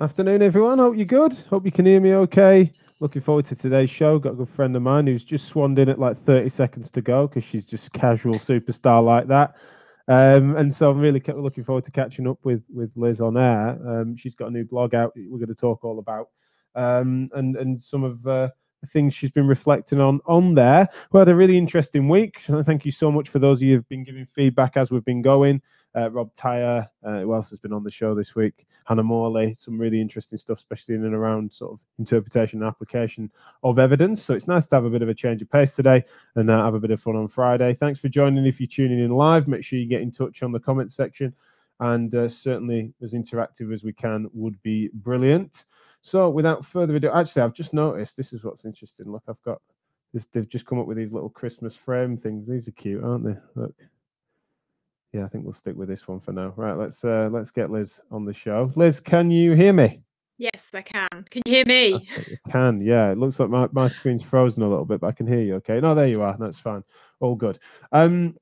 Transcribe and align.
Afternoon, 0.00 0.40
everyone. 0.40 0.78
Hope 0.78 0.96
you're 0.96 1.04
good. 1.04 1.34
Hope 1.50 1.66
you 1.66 1.70
can 1.70 1.84
hear 1.84 2.00
me 2.00 2.14
okay. 2.14 2.72
Looking 3.00 3.20
forward 3.20 3.44
to 3.48 3.54
today's 3.54 3.90
show. 3.90 4.18
Got 4.18 4.32
a 4.32 4.36
good 4.36 4.48
friend 4.48 4.74
of 4.74 4.80
mine 4.80 5.06
who's 5.06 5.22
just 5.22 5.46
swanned 5.46 5.78
in 5.78 5.90
at 5.90 5.98
like 5.98 6.24
30 6.24 6.48
seconds 6.48 6.90
to 6.92 7.02
go 7.02 7.26
because 7.26 7.44
she's 7.44 7.66
just 7.66 7.92
casual 7.92 8.32
superstar 8.36 9.04
like 9.04 9.26
that. 9.26 9.56
Um, 10.08 10.56
and 10.56 10.74
so 10.74 10.90
I'm 10.90 11.00
really 11.00 11.22
looking 11.36 11.64
forward 11.64 11.84
to 11.84 11.90
catching 11.90 12.26
up 12.26 12.38
with 12.44 12.62
with 12.74 12.90
Liz 12.96 13.20
on 13.20 13.36
air. 13.36 13.78
Um, 13.86 14.16
she's 14.16 14.34
got 14.34 14.48
a 14.48 14.50
new 14.50 14.64
blog 14.64 14.94
out. 14.94 15.12
We're 15.14 15.36
going 15.36 15.48
to 15.48 15.54
talk 15.54 15.84
all 15.84 15.98
about 15.98 16.28
um, 16.74 17.28
and 17.34 17.56
and 17.56 17.78
some 17.78 18.02
of 18.02 18.26
uh, 18.26 18.48
the 18.80 18.86
things 18.86 19.12
she's 19.12 19.32
been 19.32 19.46
reflecting 19.46 20.00
on 20.00 20.20
on 20.24 20.54
there. 20.54 20.88
We 21.12 21.18
had 21.18 21.28
a 21.28 21.34
really 21.34 21.58
interesting 21.58 22.08
week. 22.08 22.40
Thank 22.64 22.86
you 22.86 22.92
so 22.92 23.12
much 23.12 23.28
for 23.28 23.38
those 23.38 23.58
of 23.58 23.64
you 23.64 23.74
who've 23.76 23.88
been 23.90 24.04
giving 24.04 24.24
feedback 24.24 24.78
as 24.78 24.90
we've 24.90 25.04
been 25.04 25.20
going 25.20 25.60
uh, 25.96 26.10
Rob 26.10 26.34
Tyre, 26.36 26.88
uh, 27.04 27.20
who 27.20 27.34
else 27.34 27.50
has 27.50 27.58
been 27.58 27.72
on 27.72 27.84
the 27.84 27.90
show 27.90 28.14
this 28.14 28.34
week? 28.34 28.66
Hannah 28.90 29.04
Morley, 29.04 29.54
some 29.56 29.78
really 29.78 30.00
interesting 30.00 30.36
stuff, 30.36 30.58
especially 30.58 30.96
in 30.96 31.04
and 31.04 31.14
around 31.14 31.52
sort 31.52 31.74
of 31.74 31.78
interpretation 32.00 32.60
and 32.60 32.66
application 32.66 33.30
of 33.62 33.78
evidence. 33.78 34.20
So 34.20 34.34
it's 34.34 34.48
nice 34.48 34.66
to 34.66 34.74
have 34.74 34.84
a 34.84 34.90
bit 34.90 35.00
of 35.00 35.08
a 35.08 35.14
change 35.14 35.40
of 35.42 35.48
pace 35.48 35.74
today 35.74 36.04
and 36.34 36.50
uh, 36.50 36.64
have 36.64 36.74
a 36.74 36.80
bit 36.80 36.90
of 36.90 37.00
fun 37.00 37.14
on 37.14 37.28
Friday. 37.28 37.76
Thanks 37.78 38.00
for 38.00 38.08
joining. 38.08 38.44
If 38.46 38.58
you're 38.58 38.66
tuning 38.66 38.98
in 38.98 39.12
live, 39.12 39.46
make 39.46 39.64
sure 39.64 39.78
you 39.78 39.86
get 39.86 40.02
in 40.02 40.10
touch 40.10 40.42
on 40.42 40.50
the 40.50 40.58
comment 40.58 40.90
section. 40.90 41.32
And 41.78 42.12
uh, 42.16 42.28
certainly, 42.28 42.92
as 43.00 43.12
interactive 43.12 43.72
as 43.72 43.84
we 43.84 43.92
can 43.92 44.28
would 44.32 44.60
be 44.64 44.90
brilliant. 44.92 45.66
So, 46.02 46.28
without 46.28 46.66
further 46.66 46.96
ado, 46.96 47.12
actually, 47.14 47.42
I've 47.42 47.54
just 47.54 47.72
noticed 47.72 48.16
this 48.16 48.32
is 48.32 48.42
what's 48.42 48.64
interesting. 48.64 49.12
Look, 49.12 49.22
I've 49.28 49.40
got 49.44 49.62
they've 50.32 50.48
just 50.48 50.66
come 50.66 50.80
up 50.80 50.86
with 50.86 50.96
these 50.96 51.12
little 51.12 51.30
Christmas 51.30 51.76
frame 51.76 52.16
things. 52.16 52.48
These 52.48 52.66
are 52.66 52.72
cute, 52.72 53.04
aren't 53.04 53.24
they? 53.24 53.36
Look. 53.54 53.74
Yeah, 55.12 55.24
I 55.24 55.28
think 55.28 55.44
we'll 55.44 55.54
stick 55.54 55.76
with 55.76 55.88
this 55.88 56.06
one 56.06 56.20
for 56.20 56.32
now. 56.32 56.52
Right, 56.56 56.76
let's 56.76 57.02
uh, 57.02 57.28
let's 57.32 57.50
get 57.50 57.70
Liz 57.70 58.00
on 58.10 58.24
the 58.24 58.34
show. 58.34 58.72
Liz, 58.76 59.00
can 59.00 59.30
you 59.30 59.54
hear 59.54 59.72
me? 59.72 60.02
Yes, 60.38 60.70
I 60.72 60.80
can. 60.80 61.08
Can 61.30 61.42
you 61.44 61.52
hear 61.52 61.66
me? 61.66 62.08
I 62.16 62.50
can. 62.50 62.80
Yeah, 62.80 63.10
it 63.10 63.18
looks 63.18 63.38
like 63.38 63.50
my, 63.50 63.68
my 63.72 63.90
screen's 63.90 64.22
frozen 64.22 64.62
a 64.62 64.68
little 64.68 64.86
bit, 64.86 65.00
but 65.00 65.08
I 65.08 65.12
can 65.12 65.26
hear 65.26 65.42
you. 65.42 65.56
Okay. 65.56 65.80
No, 65.80 65.94
there 65.94 66.06
you 66.06 66.22
are. 66.22 66.34
That's 66.38 66.58
fine. 66.58 66.82
All 67.20 67.34
good. 67.34 67.58
Um, 67.92 68.36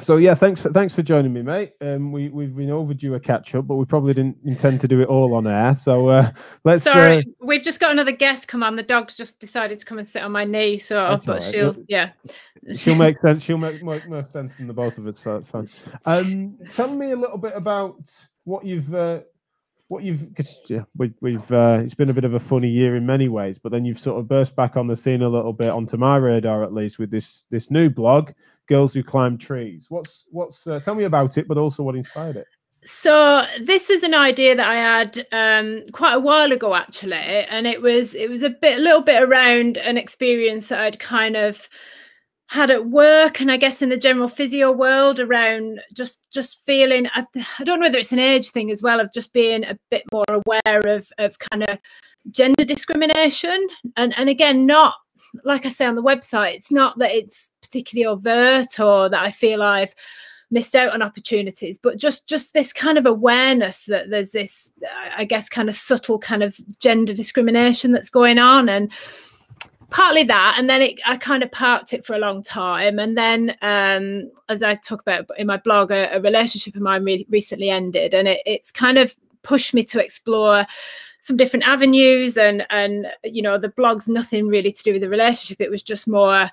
so 0.00 0.16
yeah, 0.16 0.34
thanks 0.34 0.60
for 0.60 0.70
thanks 0.72 0.94
for 0.94 1.02
joining 1.02 1.32
me, 1.32 1.42
mate. 1.42 1.72
Um, 1.80 2.12
we 2.12 2.28
we've 2.28 2.54
been 2.54 2.70
overdue 2.70 3.14
a 3.14 3.20
catch 3.20 3.54
up, 3.54 3.66
but 3.66 3.76
we 3.76 3.84
probably 3.84 4.14
didn't 4.14 4.36
intend 4.44 4.80
to 4.82 4.88
do 4.88 5.00
it 5.00 5.08
all 5.08 5.34
on 5.34 5.46
air. 5.46 5.76
So 5.76 6.08
uh, 6.08 6.30
let's. 6.64 6.82
Sorry, 6.82 7.18
uh, 7.18 7.22
we've 7.40 7.62
just 7.62 7.80
got 7.80 7.92
another 7.92 8.12
guest 8.12 8.48
come 8.48 8.62
on. 8.62 8.76
The 8.76 8.82
dog's 8.82 9.16
just 9.16 9.40
decided 9.40 9.78
to 9.78 9.84
come 9.84 9.98
and 9.98 10.06
sit 10.06 10.22
on 10.22 10.32
my 10.32 10.44
knee, 10.44 10.78
so 10.78 11.18
but 11.24 11.40
right. 11.40 11.42
she'll 11.42 11.76
yeah. 11.88 12.12
She'll 12.74 12.96
make 12.96 13.20
sense. 13.22 13.42
She'll 13.42 13.58
make 13.58 13.82
more, 13.82 14.02
more 14.06 14.26
sense 14.32 14.52
than 14.56 14.66
the 14.66 14.74
both 14.74 14.98
of 14.98 15.06
us, 15.06 15.20
so 15.20 15.40
that's 15.40 15.50
fine. 15.50 16.58
Um, 16.60 16.68
tell 16.74 16.94
me 16.94 17.12
a 17.12 17.16
little 17.16 17.38
bit 17.38 17.52
about 17.54 17.96
what 18.44 18.66
you've 18.66 18.94
uh, 18.94 19.20
what 19.88 20.02
you've 20.02 20.26
cause, 20.34 20.58
yeah 20.66 20.82
we, 20.96 21.12
we've 21.20 21.52
uh, 21.52 21.78
it's 21.82 21.94
been 21.94 22.10
a 22.10 22.14
bit 22.14 22.24
of 22.24 22.34
a 22.34 22.40
funny 22.40 22.68
year 22.68 22.96
in 22.96 23.06
many 23.06 23.28
ways, 23.28 23.58
but 23.58 23.72
then 23.72 23.84
you've 23.84 24.00
sort 24.00 24.18
of 24.18 24.28
burst 24.28 24.56
back 24.56 24.76
on 24.76 24.86
the 24.86 24.96
scene 24.96 25.22
a 25.22 25.28
little 25.28 25.52
bit 25.52 25.70
onto 25.70 25.96
my 25.96 26.16
radar 26.16 26.64
at 26.64 26.74
least 26.74 26.98
with 26.98 27.10
this 27.10 27.44
this 27.50 27.70
new 27.70 27.88
blog 27.88 28.30
girls 28.66 28.92
who 28.92 29.02
climb 29.02 29.38
trees. 29.38 29.86
What's 29.88 30.26
what's 30.30 30.66
uh, 30.66 30.80
tell 30.80 30.94
me 30.94 31.04
about 31.04 31.38
it, 31.38 31.48
but 31.48 31.58
also 31.58 31.82
what 31.82 31.96
inspired 31.96 32.36
it. 32.36 32.46
So 32.84 33.44
this 33.60 33.88
was 33.88 34.04
an 34.04 34.14
idea 34.14 34.54
that 34.54 34.68
I 34.68 34.76
had 34.76 35.26
um, 35.32 35.82
quite 35.92 36.14
a 36.14 36.20
while 36.20 36.52
ago, 36.52 36.74
actually, 36.74 37.14
and 37.16 37.66
it 37.66 37.82
was 37.82 38.14
it 38.14 38.30
was 38.30 38.42
a 38.42 38.50
bit 38.50 38.78
a 38.78 38.82
little 38.82 39.02
bit 39.02 39.22
around 39.22 39.76
an 39.78 39.96
experience 39.96 40.68
that 40.68 40.80
I'd 40.80 40.98
kind 41.00 41.36
of 41.36 41.68
had 42.48 42.70
at 42.70 42.86
work 42.86 43.40
and 43.40 43.50
I 43.50 43.56
guess 43.56 43.82
in 43.82 43.88
the 43.88 43.96
general 43.96 44.28
physio 44.28 44.70
world 44.70 45.18
around 45.18 45.80
just 45.92 46.30
just 46.32 46.64
feeling 46.64 47.08
I, 47.12 47.24
I 47.58 47.64
don't 47.64 47.80
know 47.80 47.86
whether 47.86 47.98
it's 47.98 48.12
an 48.12 48.20
age 48.20 48.50
thing 48.50 48.70
as 48.70 48.82
well 48.82 49.00
of 49.00 49.12
just 49.12 49.32
being 49.32 49.64
a 49.64 49.76
bit 49.90 50.04
more 50.12 50.24
aware 50.28 50.86
of 50.86 51.08
of 51.18 51.38
kind 51.40 51.64
of 51.64 51.78
gender 52.30 52.64
discrimination 52.64 53.66
and 53.96 54.16
and 54.16 54.28
again 54.28 54.64
not 54.64 54.94
like 55.44 55.66
I 55.66 55.70
say 55.70 55.86
on 55.86 55.94
the 55.94 56.02
website, 56.02 56.54
it's 56.54 56.70
not 56.70 56.98
that 56.98 57.12
it's 57.12 57.52
particularly 57.60 58.06
overt 58.06 58.78
or 58.80 59.08
that 59.08 59.22
I 59.22 59.30
feel 59.30 59.62
I've 59.62 59.94
missed 60.50 60.76
out 60.76 60.92
on 60.92 61.02
opportunities, 61.02 61.78
but 61.78 61.98
just 61.98 62.28
just 62.28 62.54
this 62.54 62.72
kind 62.72 62.98
of 62.98 63.06
awareness 63.06 63.84
that 63.84 64.10
there's 64.10 64.32
this, 64.32 64.70
I 65.16 65.24
guess, 65.24 65.48
kind 65.48 65.68
of 65.68 65.74
subtle 65.74 66.18
kind 66.18 66.42
of 66.42 66.58
gender 66.80 67.12
discrimination 67.12 67.92
that's 67.92 68.10
going 68.10 68.38
on, 68.38 68.68
and 68.68 68.92
partly 69.90 70.22
that, 70.24 70.56
and 70.58 70.68
then 70.68 70.82
it, 70.82 71.00
I 71.06 71.16
kind 71.16 71.42
of 71.42 71.50
parked 71.50 71.92
it 71.92 72.04
for 72.04 72.14
a 72.14 72.18
long 72.18 72.42
time, 72.42 72.98
and 72.98 73.16
then 73.16 73.56
um, 73.62 74.30
as 74.48 74.62
I 74.62 74.74
talk 74.74 75.00
about 75.00 75.26
in 75.38 75.46
my 75.46 75.56
blog, 75.56 75.90
a, 75.90 76.16
a 76.16 76.20
relationship 76.20 76.76
of 76.76 76.82
mine 76.82 77.04
re- 77.04 77.26
recently 77.28 77.70
ended, 77.70 78.14
and 78.14 78.28
it, 78.28 78.40
it's 78.46 78.70
kind 78.70 78.98
of 78.98 79.16
pushed 79.42 79.74
me 79.74 79.82
to 79.84 80.02
explore 80.02 80.66
some 81.18 81.36
different 81.36 81.66
avenues 81.66 82.36
and 82.36 82.66
and 82.70 83.06
you 83.24 83.42
know 83.42 83.58
the 83.58 83.70
blog's 83.70 84.08
nothing 84.08 84.48
really 84.48 84.70
to 84.70 84.82
do 84.82 84.92
with 84.92 85.02
the 85.02 85.08
relationship. 85.08 85.60
It 85.60 85.70
was 85.70 85.82
just 85.82 86.08
more 86.08 86.50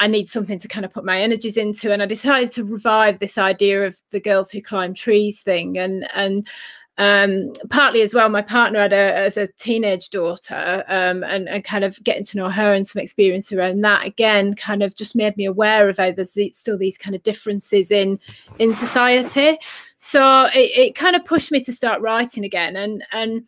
I 0.00 0.06
need 0.06 0.28
something 0.28 0.58
to 0.58 0.68
kind 0.68 0.84
of 0.84 0.92
put 0.92 1.04
my 1.04 1.20
energies 1.20 1.56
into. 1.56 1.92
And 1.92 2.02
I 2.02 2.06
decided 2.06 2.50
to 2.52 2.64
revive 2.64 3.18
this 3.18 3.38
idea 3.38 3.86
of 3.86 4.00
the 4.10 4.20
girls 4.20 4.50
who 4.50 4.60
climb 4.60 4.94
trees 4.94 5.40
thing. 5.40 5.78
And 5.78 6.08
and 6.14 6.48
um, 6.96 7.52
partly 7.70 8.02
as 8.02 8.14
well 8.14 8.28
my 8.28 8.42
partner 8.42 8.78
had 8.78 8.92
a 8.92 9.16
as 9.16 9.36
a 9.36 9.48
teenage 9.48 10.10
daughter 10.10 10.84
um, 10.86 11.24
and, 11.24 11.48
and 11.48 11.64
kind 11.64 11.82
of 11.82 12.00
getting 12.04 12.22
to 12.22 12.36
know 12.36 12.50
her 12.50 12.72
and 12.72 12.86
some 12.86 13.02
experience 13.02 13.52
around 13.52 13.80
that 13.80 14.06
again 14.06 14.54
kind 14.54 14.80
of 14.80 14.94
just 14.94 15.16
made 15.16 15.36
me 15.36 15.44
aware 15.44 15.88
of 15.88 15.96
how 15.96 16.12
there's 16.12 16.38
still 16.52 16.78
these 16.78 16.96
kind 16.96 17.16
of 17.16 17.22
differences 17.24 17.90
in 17.90 18.20
in 18.60 18.74
society. 18.74 19.58
So 19.98 20.44
it, 20.54 20.70
it 20.76 20.94
kind 20.94 21.16
of 21.16 21.24
pushed 21.24 21.50
me 21.50 21.64
to 21.64 21.72
start 21.72 22.00
writing 22.00 22.44
again. 22.44 22.76
And 22.76 23.04
and 23.10 23.44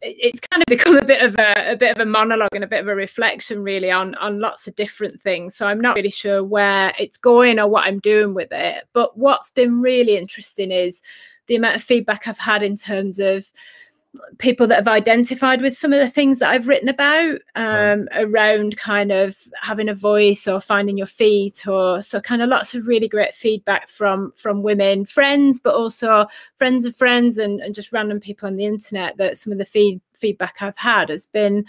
it's 0.00 0.40
kind 0.40 0.62
of 0.62 0.66
become 0.68 0.96
a 0.96 1.04
bit 1.04 1.22
of 1.22 1.34
a, 1.38 1.72
a 1.72 1.76
bit 1.76 1.92
of 1.92 1.98
a 1.98 2.06
monologue 2.06 2.50
and 2.52 2.64
a 2.64 2.68
bit 2.68 2.80
of 2.80 2.88
a 2.88 2.94
reflection 2.94 3.62
really 3.62 3.90
on 3.90 4.14
on 4.16 4.40
lots 4.40 4.66
of 4.66 4.76
different 4.76 5.20
things. 5.20 5.54
So 5.56 5.66
i'm 5.66 5.80
not 5.80 5.96
really 5.96 6.10
sure 6.10 6.42
where 6.44 6.94
it's 6.98 7.16
going 7.16 7.58
or 7.58 7.68
what 7.68 7.86
i'm 7.86 8.00
doing 8.00 8.34
with 8.34 8.52
it. 8.52 8.84
But 8.92 9.16
what's 9.16 9.50
been 9.50 9.80
really 9.80 10.16
interesting 10.16 10.70
is 10.70 11.02
the 11.46 11.56
amount 11.56 11.76
of 11.76 11.82
feedback 11.82 12.28
i've 12.28 12.38
had 12.38 12.62
in 12.62 12.76
terms 12.76 13.18
of 13.18 13.50
people 14.38 14.66
that 14.66 14.76
have 14.76 14.88
identified 14.88 15.60
with 15.60 15.76
some 15.76 15.92
of 15.92 16.00
the 16.00 16.08
things 16.08 16.38
that 16.38 16.50
I've 16.50 16.66
written 16.66 16.88
about 16.88 17.40
um, 17.56 18.08
around 18.14 18.76
kind 18.76 19.12
of 19.12 19.36
having 19.60 19.88
a 19.88 19.94
voice 19.94 20.48
or 20.48 20.60
finding 20.60 20.96
your 20.96 21.06
feet 21.06 21.66
or 21.66 22.00
so 22.00 22.20
kind 22.20 22.40
of 22.40 22.48
lots 22.48 22.74
of 22.74 22.86
really 22.86 23.08
great 23.08 23.34
feedback 23.34 23.88
from 23.88 24.32
from 24.34 24.62
women 24.62 25.04
friends 25.04 25.60
but 25.60 25.74
also 25.74 26.26
friends 26.56 26.84
of 26.84 26.96
friends 26.96 27.36
and, 27.36 27.60
and 27.60 27.74
just 27.74 27.92
random 27.92 28.18
people 28.18 28.46
on 28.46 28.56
the 28.56 28.64
internet 28.64 29.16
that 29.18 29.36
some 29.36 29.52
of 29.52 29.58
the 29.58 29.64
feed, 29.64 30.00
feedback 30.14 30.56
I've 30.60 30.78
had 30.78 31.10
has 31.10 31.26
been 31.26 31.66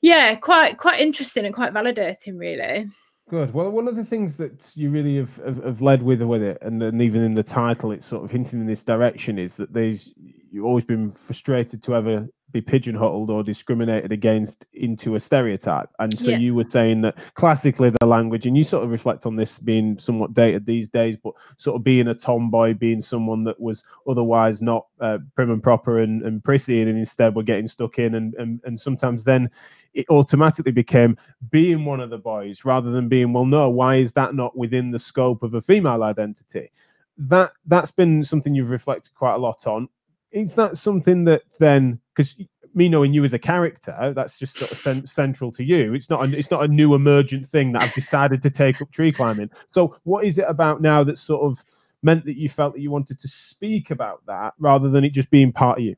yeah 0.00 0.34
quite 0.34 0.76
quite 0.76 1.00
interesting 1.00 1.44
and 1.44 1.54
quite 1.54 1.72
validating 1.72 2.38
really 2.38 2.86
Good. 3.30 3.54
Well, 3.54 3.70
one 3.70 3.86
of 3.86 3.94
the 3.94 4.04
things 4.04 4.36
that 4.38 4.60
you 4.74 4.90
really 4.90 5.16
have, 5.18 5.36
have, 5.36 5.62
have 5.62 5.80
led 5.80 6.02
with 6.02 6.20
with 6.20 6.42
it, 6.42 6.58
and, 6.62 6.82
and 6.82 7.00
even 7.00 7.22
in 7.22 7.32
the 7.32 7.44
title, 7.44 7.92
it's 7.92 8.08
sort 8.08 8.24
of 8.24 8.30
hinting 8.32 8.60
in 8.60 8.66
this 8.66 8.82
direction, 8.82 9.38
is 9.38 9.54
that 9.54 9.72
there's 9.72 10.12
you've 10.50 10.64
always 10.64 10.84
been 10.84 11.12
frustrated 11.12 11.82
to 11.84 11.94
ever 11.94 12.28
be 12.52 12.60
pigeonholed 12.60 13.30
or 13.30 13.42
discriminated 13.42 14.12
against 14.12 14.64
into 14.72 15.14
a 15.14 15.20
stereotype. 15.20 15.88
And 15.98 16.18
so 16.18 16.30
yeah. 16.30 16.38
you 16.38 16.54
were 16.54 16.68
saying 16.68 17.02
that 17.02 17.16
classically 17.34 17.90
the 18.00 18.06
language, 18.06 18.46
and 18.46 18.56
you 18.56 18.64
sort 18.64 18.84
of 18.84 18.90
reflect 18.90 19.26
on 19.26 19.36
this 19.36 19.58
being 19.58 19.98
somewhat 19.98 20.34
dated 20.34 20.66
these 20.66 20.88
days, 20.88 21.16
but 21.22 21.34
sort 21.58 21.76
of 21.76 21.84
being 21.84 22.08
a 22.08 22.14
tomboy, 22.14 22.74
being 22.74 23.00
someone 23.00 23.44
that 23.44 23.60
was 23.60 23.84
otherwise 24.08 24.60
not 24.60 24.86
uh, 25.00 25.18
prim 25.34 25.50
and 25.50 25.62
proper 25.62 26.00
and, 26.00 26.22
and 26.22 26.42
prissy, 26.42 26.80
and 26.82 26.90
instead 26.90 27.34
were 27.34 27.42
getting 27.42 27.68
stuck 27.68 27.98
in, 27.98 28.14
and, 28.14 28.34
and 28.34 28.60
and 28.64 28.80
sometimes 28.80 29.22
then 29.24 29.48
it 29.92 30.06
automatically 30.08 30.72
became 30.72 31.16
being 31.50 31.84
one 31.84 32.00
of 32.00 32.10
the 32.10 32.18
boys 32.18 32.64
rather 32.64 32.92
than 32.92 33.08
being 33.08 33.32
well 33.32 33.44
no 33.44 33.68
why 33.68 33.96
is 33.96 34.12
that 34.12 34.36
not 34.36 34.56
within 34.56 34.92
the 34.92 34.98
scope 35.00 35.42
of 35.42 35.54
a 35.54 35.62
female 35.62 36.04
identity 36.04 36.70
that 37.18 37.52
that's 37.66 37.90
been 37.90 38.24
something 38.24 38.54
you've 38.54 38.70
reflected 38.70 39.12
quite 39.16 39.34
a 39.34 39.38
lot 39.38 39.66
on 39.66 39.88
is 40.32 40.54
that 40.54 40.78
something 40.78 41.24
that 41.24 41.42
then 41.58 41.98
because 42.14 42.34
me 42.74 42.88
knowing 42.88 43.12
you 43.12 43.24
as 43.24 43.34
a 43.34 43.38
character 43.38 44.12
that's 44.14 44.38
just 44.38 44.56
sort 44.56 44.70
of 44.70 44.78
cen- 44.78 45.06
central 45.06 45.50
to 45.52 45.64
you. 45.64 45.94
It's 45.94 46.08
not 46.08 46.24
a, 46.24 46.38
it's 46.38 46.50
not 46.50 46.64
a 46.64 46.68
new 46.68 46.94
emergent 46.94 47.50
thing 47.50 47.72
that 47.72 47.82
i've 47.82 47.94
decided 47.94 48.42
to 48.42 48.50
take 48.50 48.80
up 48.80 48.90
tree 48.92 49.12
climbing. 49.12 49.50
So 49.70 49.96
what 50.04 50.24
is 50.24 50.38
it 50.38 50.46
about 50.48 50.80
now 50.80 51.02
that 51.04 51.18
sort 51.18 51.42
of 51.42 51.64
meant 52.02 52.24
that 52.24 52.36
you 52.36 52.48
felt 52.48 52.74
that 52.74 52.80
you 52.80 52.90
wanted 52.90 53.18
to 53.20 53.28
speak 53.28 53.90
about 53.90 54.24
that 54.26 54.54
rather 54.58 54.88
than 54.88 55.04
it 55.04 55.10
just 55.10 55.30
being 55.30 55.52
part 55.52 55.78
of 55.78 55.84
you? 55.84 55.96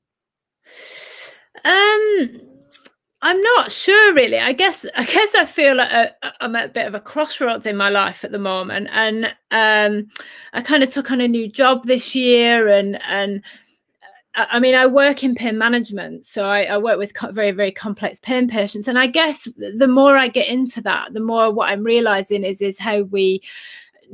Um 1.64 2.48
I'm 3.24 3.40
not 3.40 3.70
sure 3.70 4.14
really. 4.14 4.38
I 4.38 4.52
guess 4.52 4.84
I 4.96 5.04
guess 5.04 5.34
I 5.36 5.44
feel 5.44 5.76
like 5.76 5.92
a, 5.92 6.12
I'm 6.40 6.56
at 6.56 6.70
a 6.70 6.72
bit 6.72 6.88
of 6.88 6.94
a 6.94 7.00
crossroads 7.00 7.66
in 7.66 7.76
my 7.76 7.88
life 7.88 8.24
at 8.24 8.32
the 8.32 8.38
moment, 8.38 8.88
and 8.90 9.26
um, 9.52 10.08
I 10.52 10.60
kind 10.60 10.82
of 10.82 10.88
took 10.88 11.12
on 11.12 11.20
a 11.20 11.28
new 11.28 11.48
job 11.48 11.86
this 11.86 12.16
year, 12.16 12.66
and 12.66 13.00
and 13.02 13.40
I 14.34 14.60
mean 14.60 14.74
I 14.74 14.86
work 14.86 15.22
in 15.22 15.34
pain 15.34 15.58
management, 15.58 16.24
so 16.24 16.44
I, 16.44 16.62
I 16.62 16.78
work 16.78 16.98
with 16.98 17.12
very 17.32 17.50
very 17.50 17.72
complex 17.72 18.18
pain 18.18 18.48
patients, 18.48 18.88
and 18.88 18.98
I 18.98 19.06
guess 19.06 19.46
the 19.56 19.88
more 19.88 20.16
I 20.16 20.28
get 20.28 20.48
into 20.48 20.80
that, 20.82 21.12
the 21.12 21.20
more 21.20 21.52
what 21.52 21.68
I'm 21.68 21.84
realizing 21.84 22.44
is 22.44 22.60
is 22.60 22.78
how 22.78 23.02
we 23.02 23.42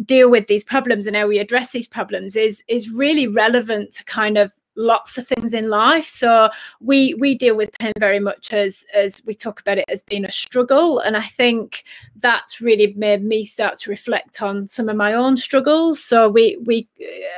deal 0.05 0.31
with 0.31 0.47
these 0.47 0.65
problems 0.65 1.07
and 1.07 1.17
how 1.17 1.27
we 1.27 1.39
address 1.39 1.73
these 1.73 1.87
problems 1.87 2.37
is 2.37 2.63
is 2.69 2.91
really 2.91 3.27
relevant 3.27 3.93
to 3.93 4.05
kind 4.05 4.39
of 4.39 4.53
lots 4.79 5.19
of 5.19 5.27
things 5.27 5.53
in 5.53 5.69
life. 5.69 6.07
So 6.07 6.49
we 6.81 7.15
we 7.15 7.37
deal 7.37 7.57
with 7.57 7.77
pain 7.79 7.93
very 7.99 8.21
much 8.21 8.53
as 8.53 8.87
as 8.95 9.21
we 9.27 9.35
talk 9.35 9.61
about 9.61 9.79
it 9.79 9.85
as 9.89 10.03
being 10.03 10.25
a 10.25 10.31
struggle. 10.31 11.01
And 11.01 11.17
i 11.17 11.23
think 11.23 11.85
that's 12.17 12.61
really 12.61 12.95
made 12.97 13.23
me 13.23 13.45
start 13.45 13.79
to 13.79 13.91
reflect 13.91 14.41
on 14.41 14.67
some 14.67 14.89
of 14.89 14.97
my 14.97 15.13
own 15.13 15.37
struggles. 15.37 16.03
So 16.03 16.31
we 16.31 16.57
we 16.65 16.89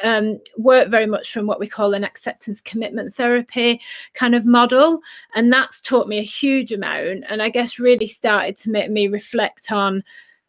um, 0.04 0.38
work 0.58 0.88
very 0.88 1.06
much 1.06 1.32
from 1.32 1.46
what 1.46 1.58
we 1.58 1.66
call 1.66 1.94
an 1.94 2.04
acceptance 2.04 2.60
commitment 2.60 3.14
therapy 3.14 3.80
kind 4.14 4.34
of 4.34 4.46
model. 4.46 5.00
And 5.34 5.52
that's 5.52 5.80
taught 5.80 6.08
me 6.08 6.18
a 6.18 6.22
huge 6.22 6.72
amount. 6.72 7.24
And 7.28 7.42
i 7.42 7.48
guess 7.48 7.78
really 7.78 8.06
started 8.06 8.56
to 8.58 8.70
make 8.70 8.90
me 8.90 9.08
reflect 9.08 9.72
on 9.72 10.04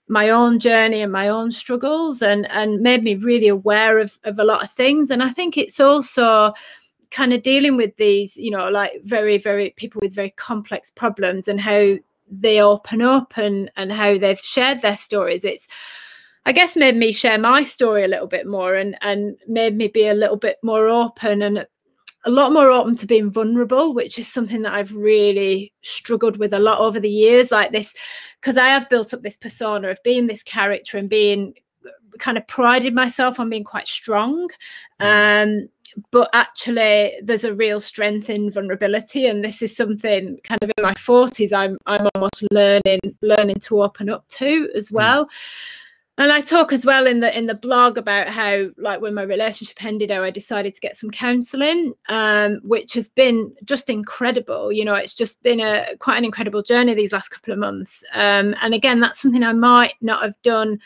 my 0.08 0.30
own 0.30 0.60
journey 0.60 1.02
and 1.02 1.12
my 1.12 1.30
own 1.30 1.52
struggles 1.52 2.22
and 2.22 2.46
and 2.52 2.82
made 2.82 3.02
me 3.02 3.16
really 3.16 3.48
aware 3.48 3.98
of 3.98 4.20
of 4.26 4.38
a 4.40 4.44
lot 4.44 4.64
of 4.64 4.72
things. 4.72 5.10
And 5.10 5.24
i 5.24 5.30
think 5.30 5.58
it's 5.58 5.80
also 5.80 6.54
kind 7.12 7.34
of 7.34 7.44
dealing 7.44 7.78
with 7.78 7.96
these 7.98 8.38
you 8.38 8.50
know 8.50 8.70
like 8.70 8.94
very 9.04 9.38
very 9.38 9.72
people 9.72 10.00
with 10.02 10.16
very 10.16 10.32
complex 10.32 10.90
problems 10.90 11.48
and 11.48 11.60
how 11.60 11.96
they 12.30 12.62
open 12.62 13.02
up 13.02 13.38
and 13.38 13.70
and 13.76 13.92
how 13.92 14.18
they've 14.18 14.40
shared 14.40 14.82
their 14.82 14.96
stories 14.96 15.44
it's 15.44 15.68
i 16.46 16.52
guess 16.52 16.78
made 16.78 16.96
me 16.96 17.12
share 17.12 17.38
my 17.38 17.62
story 17.62 18.04
a 18.04 18.08
little 18.08 18.28
bit 18.28 18.48
more 18.48 18.76
and 18.76 18.98
and 19.02 19.38
made 19.48 19.76
me 19.76 19.88
be 19.88 20.08
a 20.08 20.14
little 20.14 20.38
bit 20.38 20.58
more 20.64 20.88
open 20.88 21.42
and 21.42 21.68
a 22.24 22.30
lot 22.30 22.54
more 22.54 22.70
open 22.70 22.96
to 22.96 23.08
being 23.08 23.32
vulnerable, 23.32 23.96
which 23.96 24.20
is 24.20 24.28
something 24.28 24.62
that 24.62 24.74
I've 24.74 24.96
really 24.96 25.74
struggled 25.82 26.38
with 26.38 26.54
a 26.54 26.60
lot 26.60 26.80
over 26.80 27.00
the 27.00 27.10
years. 27.10 27.52
Like 27.52 27.72
this, 27.72 27.96
because 28.40 28.58
I 28.58 28.70
have 28.70 28.90
built 28.90 29.14
up 29.14 29.22
this 29.24 29.38
persona 29.38 29.90
of 29.90 30.04
being 30.04 30.28
this 30.28 30.44
character 30.44 30.98
and 30.98 31.10
being 31.10 31.56
kind 32.20 32.38
of 32.38 32.48
prided 32.48 32.94
myself 32.94 33.40
on 33.40 33.50
being 33.50 33.64
quite 33.64 33.88
strong. 33.88 34.50
Mm. 35.00 35.64
Um, 35.64 35.70
but 36.12 36.30
actually 36.34 37.14
there's 37.24 37.44
a 37.44 37.54
real 37.54 37.80
strength 37.80 38.30
in 38.30 38.50
vulnerability 38.50 39.28
and 39.28 39.44
this 39.44 39.62
is 39.62 39.76
something 39.76 40.40
kind 40.44 40.62
of 40.64 40.72
in 40.78 40.84
my 40.84 40.94
40s 40.94 41.54
i'm 41.54 41.78
i'm 41.86 42.08
almost 42.16 42.44
learning 42.52 43.00
learning 43.22 43.60
to 43.60 43.82
open 43.82 44.10
up 44.10 44.28
to 44.28 44.70
as 44.76 44.90
mm. 44.90 44.94
well 44.94 45.26
mm 45.26 45.30
and 46.18 46.32
I 46.32 46.42
talk 46.42 46.74
as 46.74 46.86
well 46.86 47.08
in 47.08 47.22
the 47.22 47.36
in 47.36 47.48
the 47.48 47.56
blog 47.56 47.98
about 47.98 48.28
how 48.28 48.68
like 48.78 49.02
when 49.02 49.16
my 49.16 49.24
relationship 49.24 49.84
ended, 49.84 50.12
how 50.12 50.24
I 50.24 50.30
decided 50.30 50.76
to 50.76 50.82
get 50.82 50.96
some 50.96 51.10
counselling, 51.10 51.94
um, 52.10 52.60
which 52.64 52.94
has 52.94 53.08
been 53.08 53.52
just 53.64 53.90
incredible. 53.90 54.72
You 54.72 54.86
know, 54.86 54.94
it's 54.94 55.16
just 55.16 55.42
been 55.42 55.60
a 55.62 55.96
quite 56.00 56.18
an 56.18 56.26
incredible 56.26 56.64
journey 56.64 56.94
these 56.94 57.14
last 57.14 57.30
couple 57.30 57.54
of 57.54 57.60
months. 57.60 58.04
Um, 58.14 58.54
and 58.62 58.74
again, 58.74 59.00
that's 59.00 59.20
something 59.20 59.44
I 59.44 59.54
might 59.54 59.94
not 60.02 60.22
have 60.22 60.40
done 60.44 60.80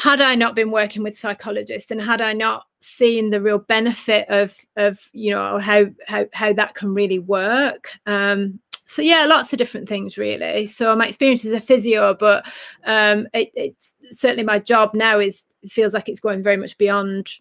had 0.00 0.22
I 0.22 0.34
not 0.34 0.54
been 0.54 0.70
working 0.70 1.02
with 1.02 1.18
psychologists 1.18 1.90
and 1.90 2.00
had 2.00 2.22
I 2.22 2.32
not 2.32 2.66
seen 2.78 3.28
the 3.28 3.40
real 3.40 3.58
benefit 3.58 4.26
of 4.30 4.56
of 4.76 5.10
you 5.12 5.30
know 5.30 5.58
how 5.58 5.86
how 6.06 6.24
how 6.32 6.54
that 6.54 6.74
can 6.74 6.94
really 6.94 7.18
work. 7.18 7.90
Um, 8.06 8.60
so 8.86 9.02
yeah 9.02 9.26
lots 9.26 9.52
of 9.52 9.58
different 9.58 9.90
things 9.90 10.16
really. 10.16 10.66
So 10.66 10.96
my 10.96 11.06
experience 11.06 11.44
as 11.44 11.52
a 11.52 11.60
physio 11.60 12.16
but 12.18 12.46
um, 12.84 13.28
it, 13.34 13.50
it's 13.54 13.94
certainly 14.10 14.42
my 14.42 14.58
job 14.58 14.94
now 14.94 15.18
is 15.18 15.44
feels 15.68 15.92
like 15.92 16.08
it's 16.08 16.20
going 16.20 16.42
very 16.42 16.56
much 16.56 16.78
beyond 16.78 17.32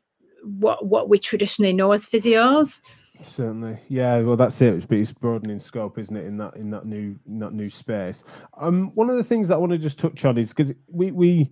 what 0.43 0.85
what 0.85 1.07
we 1.07 1.17
traditionally 1.17 1.71
know 1.71 1.93
as 1.93 2.07
physios. 2.07 2.79
Certainly. 3.25 3.79
Yeah 3.87 4.19
well 4.19 4.35
that's 4.35 4.59
it 4.59 4.85
But 4.89 4.97
it's 4.97 5.13
broadening 5.13 5.61
scope 5.61 5.97
isn't 5.97 6.15
it 6.15 6.25
in 6.25 6.35
that 6.39 6.57
in 6.57 6.69
that 6.71 6.85
new 6.85 7.17
in 7.25 7.39
that 7.39 7.53
new 7.53 7.69
space. 7.69 8.25
Um 8.59 8.91
one 8.95 9.09
of 9.09 9.15
the 9.15 9.23
things 9.23 9.47
that 9.47 9.55
i 9.55 9.57
want 9.57 9.71
to 9.71 9.77
just 9.77 9.97
touch 9.97 10.25
on 10.25 10.37
is 10.37 10.49
because 10.49 10.73
we 10.89 11.11
we 11.11 11.51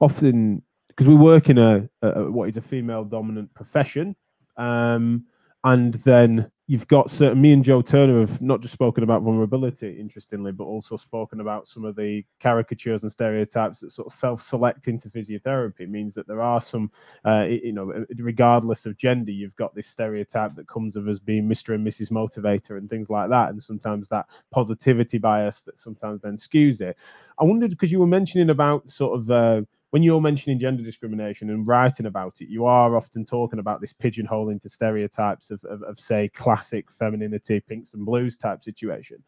often 0.00 0.62
because 0.88 1.06
we 1.06 1.14
work 1.14 1.48
in 1.48 1.58
a, 1.58 1.88
a, 2.02 2.30
what 2.30 2.48
is 2.48 2.56
a 2.56 2.62
female 2.62 3.04
dominant 3.04 3.52
profession 3.54 4.14
um 4.56 5.24
and 5.64 5.94
then 6.04 6.50
you've 6.68 6.86
got 6.86 7.10
certain 7.10 7.40
me 7.40 7.52
and 7.52 7.64
Joe 7.64 7.80
Turner 7.80 8.20
have 8.20 8.40
not 8.42 8.60
just 8.60 8.74
spoken 8.74 9.02
about 9.02 9.22
vulnerability, 9.22 9.98
interestingly, 9.98 10.52
but 10.52 10.64
also 10.64 10.98
spoken 10.98 11.40
about 11.40 11.66
some 11.66 11.84
of 11.84 11.96
the 11.96 12.22
caricatures 12.40 13.02
and 13.02 13.10
stereotypes 13.10 13.80
that 13.80 13.90
sort 13.90 14.06
of 14.06 14.12
self-select 14.12 14.86
into 14.86 15.08
physiotherapy. 15.08 15.80
It 15.80 15.90
means 15.90 16.14
that 16.14 16.28
there 16.28 16.42
are 16.42 16.60
some, 16.60 16.92
uh, 17.24 17.44
you 17.44 17.72
know, 17.72 18.04
regardless 18.16 18.84
of 18.84 18.98
gender, 18.98 19.32
you've 19.32 19.56
got 19.56 19.74
this 19.74 19.88
stereotype 19.88 20.54
that 20.56 20.68
comes 20.68 20.94
of 20.94 21.08
as 21.08 21.18
being 21.18 21.48
Mr. 21.48 21.74
and 21.74 21.86
Mrs. 21.86 22.10
Motivator 22.10 22.76
and 22.76 22.88
things 22.88 23.08
like 23.08 23.30
that, 23.30 23.48
and 23.48 23.62
sometimes 23.62 24.06
that 24.08 24.26
positivity 24.50 25.16
bias 25.16 25.62
that 25.62 25.78
sometimes 25.78 26.20
then 26.20 26.36
skews 26.36 26.82
it. 26.82 26.98
I 27.40 27.44
wondered 27.44 27.70
because 27.70 27.90
you 27.90 27.98
were 27.98 28.06
mentioning 28.06 28.50
about 28.50 28.88
sort 28.88 29.18
of. 29.18 29.30
Uh, 29.30 29.62
when 29.90 30.02
you're 30.02 30.20
mentioning 30.20 30.58
gender 30.58 30.82
discrimination 30.82 31.50
and 31.50 31.66
writing 31.66 32.06
about 32.06 32.40
it, 32.40 32.48
you 32.48 32.66
are 32.66 32.96
often 32.96 33.24
talking 33.24 33.58
about 33.58 33.80
this 33.80 33.92
pigeonhole 33.92 34.50
into 34.50 34.68
stereotypes 34.68 35.50
of, 35.50 35.64
of, 35.64 35.82
of, 35.82 35.98
say, 35.98 36.28
classic 36.28 36.86
femininity, 36.98 37.60
pinks 37.60 37.94
and 37.94 38.04
blues 38.04 38.36
type 38.36 38.62
situation. 38.62 39.22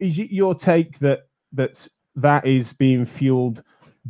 Is 0.00 0.18
it 0.18 0.30
your 0.30 0.54
take 0.54 0.98
that 1.00 1.26
that 1.52 1.86
that 2.16 2.46
is 2.46 2.72
being 2.72 3.04
fueled 3.04 3.62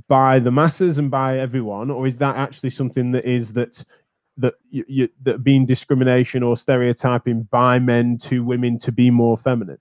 by 0.08 0.38
the 0.38 0.50
masses 0.50 0.98
and 0.98 1.10
by 1.10 1.38
everyone, 1.38 1.90
or 1.90 2.06
is 2.06 2.16
that 2.18 2.36
actually 2.36 2.70
something 2.70 3.10
that 3.12 3.24
is 3.24 3.52
that 3.52 3.84
that 4.36 4.54
you, 4.70 4.84
you 4.86 5.08
that 5.24 5.42
being 5.42 5.66
discrimination 5.66 6.42
or 6.42 6.56
stereotyping 6.56 7.42
by 7.50 7.78
men 7.78 8.18
to 8.18 8.44
women 8.44 8.78
to 8.78 8.92
be 8.92 9.10
more 9.10 9.36
feminine? 9.36 9.78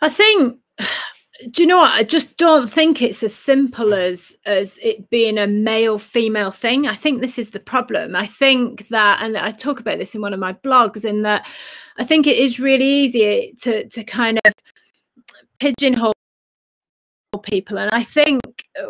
I 0.00 0.08
think 0.08 0.58
do 1.50 1.62
you 1.62 1.68
know 1.68 1.78
what? 1.78 1.92
I 1.92 2.02
just 2.02 2.36
don't 2.36 2.70
think 2.70 3.02
it's 3.02 3.22
as 3.22 3.34
simple 3.34 3.94
as 3.94 4.36
as 4.46 4.78
it 4.82 5.10
being 5.10 5.38
a 5.38 5.46
male 5.46 5.98
female 5.98 6.50
thing. 6.50 6.86
I 6.86 6.94
think 6.94 7.20
this 7.20 7.38
is 7.38 7.50
the 7.50 7.60
problem. 7.60 8.14
I 8.14 8.26
think 8.26 8.88
that, 8.88 9.20
and 9.22 9.36
I 9.36 9.50
talk 9.50 9.80
about 9.80 9.98
this 9.98 10.14
in 10.14 10.20
one 10.20 10.32
of 10.32 10.40
my 10.40 10.52
blogs, 10.52 11.04
in 11.04 11.22
that 11.22 11.46
I 11.98 12.04
think 12.04 12.26
it 12.26 12.36
is 12.36 12.60
really 12.60 12.86
easy 12.86 13.54
to 13.62 13.88
to 13.88 14.04
kind 14.04 14.38
of 14.44 14.52
pigeonhole 15.60 16.12
people 17.42 17.78
and 17.78 17.90
i 17.92 18.02
think 18.02 18.40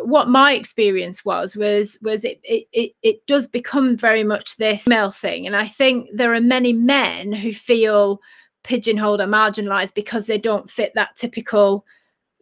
what 0.03 0.27
my 0.27 0.53
experience 0.53 1.23
was 1.23 1.55
was 1.55 1.97
was 2.01 2.23
it, 2.25 2.39
it 2.43 2.67
it 2.73 2.91
it 3.01 3.25
does 3.25 3.47
become 3.47 3.95
very 3.97 4.23
much 4.23 4.57
this 4.57 4.87
male 4.87 5.09
thing 5.09 5.47
and 5.47 5.55
i 5.55 5.65
think 5.65 6.09
there 6.13 6.33
are 6.33 6.41
many 6.41 6.73
men 6.73 7.31
who 7.31 7.51
feel 7.53 8.19
pigeonholed 8.63 9.21
or 9.21 9.25
marginalized 9.25 9.93
because 9.93 10.27
they 10.27 10.37
don't 10.37 10.69
fit 10.69 10.91
that 10.93 11.15
typical 11.15 11.85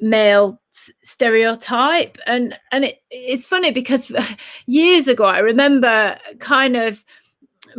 male 0.01 0.59
stereotype. 0.71 2.17
And 2.25 2.57
and 2.71 2.85
it, 2.85 3.03
it's 3.09 3.45
funny 3.45 3.71
because 3.71 4.11
years 4.65 5.07
ago 5.07 5.25
i 5.25 5.39
remember 5.39 6.17
kind 6.39 6.75
of 6.75 7.03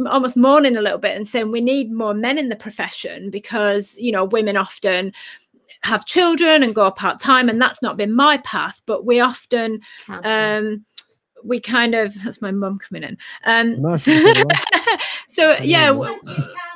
almost 0.08 0.36
mourning 0.36 0.76
a 0.76 0.82
little 0.82 0.98
bit 0.98 1.16
and 1.16 1.26
saying 1.26 1.50
we 1.50 1.60
need 1.60 1.92
more 1.92 2.14
men 2.14 2.38
in 2.38 2.48
the 2.48 2.56
profession 2.56 3.30
because 3.30 3.98
you 3.98 4.12
know 4.12 4.24
women 4.24 4.56
often 4.56 5.12
have 5.82 6.06
children 6.06 6.62
and 6.62 6.74
go 6.74 6.90
part-time 6.90 7.48
and 7.48 7.60
that's 7.60 7.82
not 7.82 7.96
been 7.96 8.12
my 8.12 8.38
path. 8.38 8.80
But 8.86 9.04
we 9.04 9.20
often 9.20 9.80
um 10.08 10.84
we 11.44 11.60
kind 11.60 11.94
of 11.94 12.14
that's 12.22 12.40
my 12.40 12.52
mum 12.52 12.78
coming 12.78 13.02
in. 13.02 13.18
Um 13.44 13.82
nice. 13.82 14.04
so, 14.04 14.32
so 15.30 15.56
yeah 15.62 15.90
we, 15.90 16.08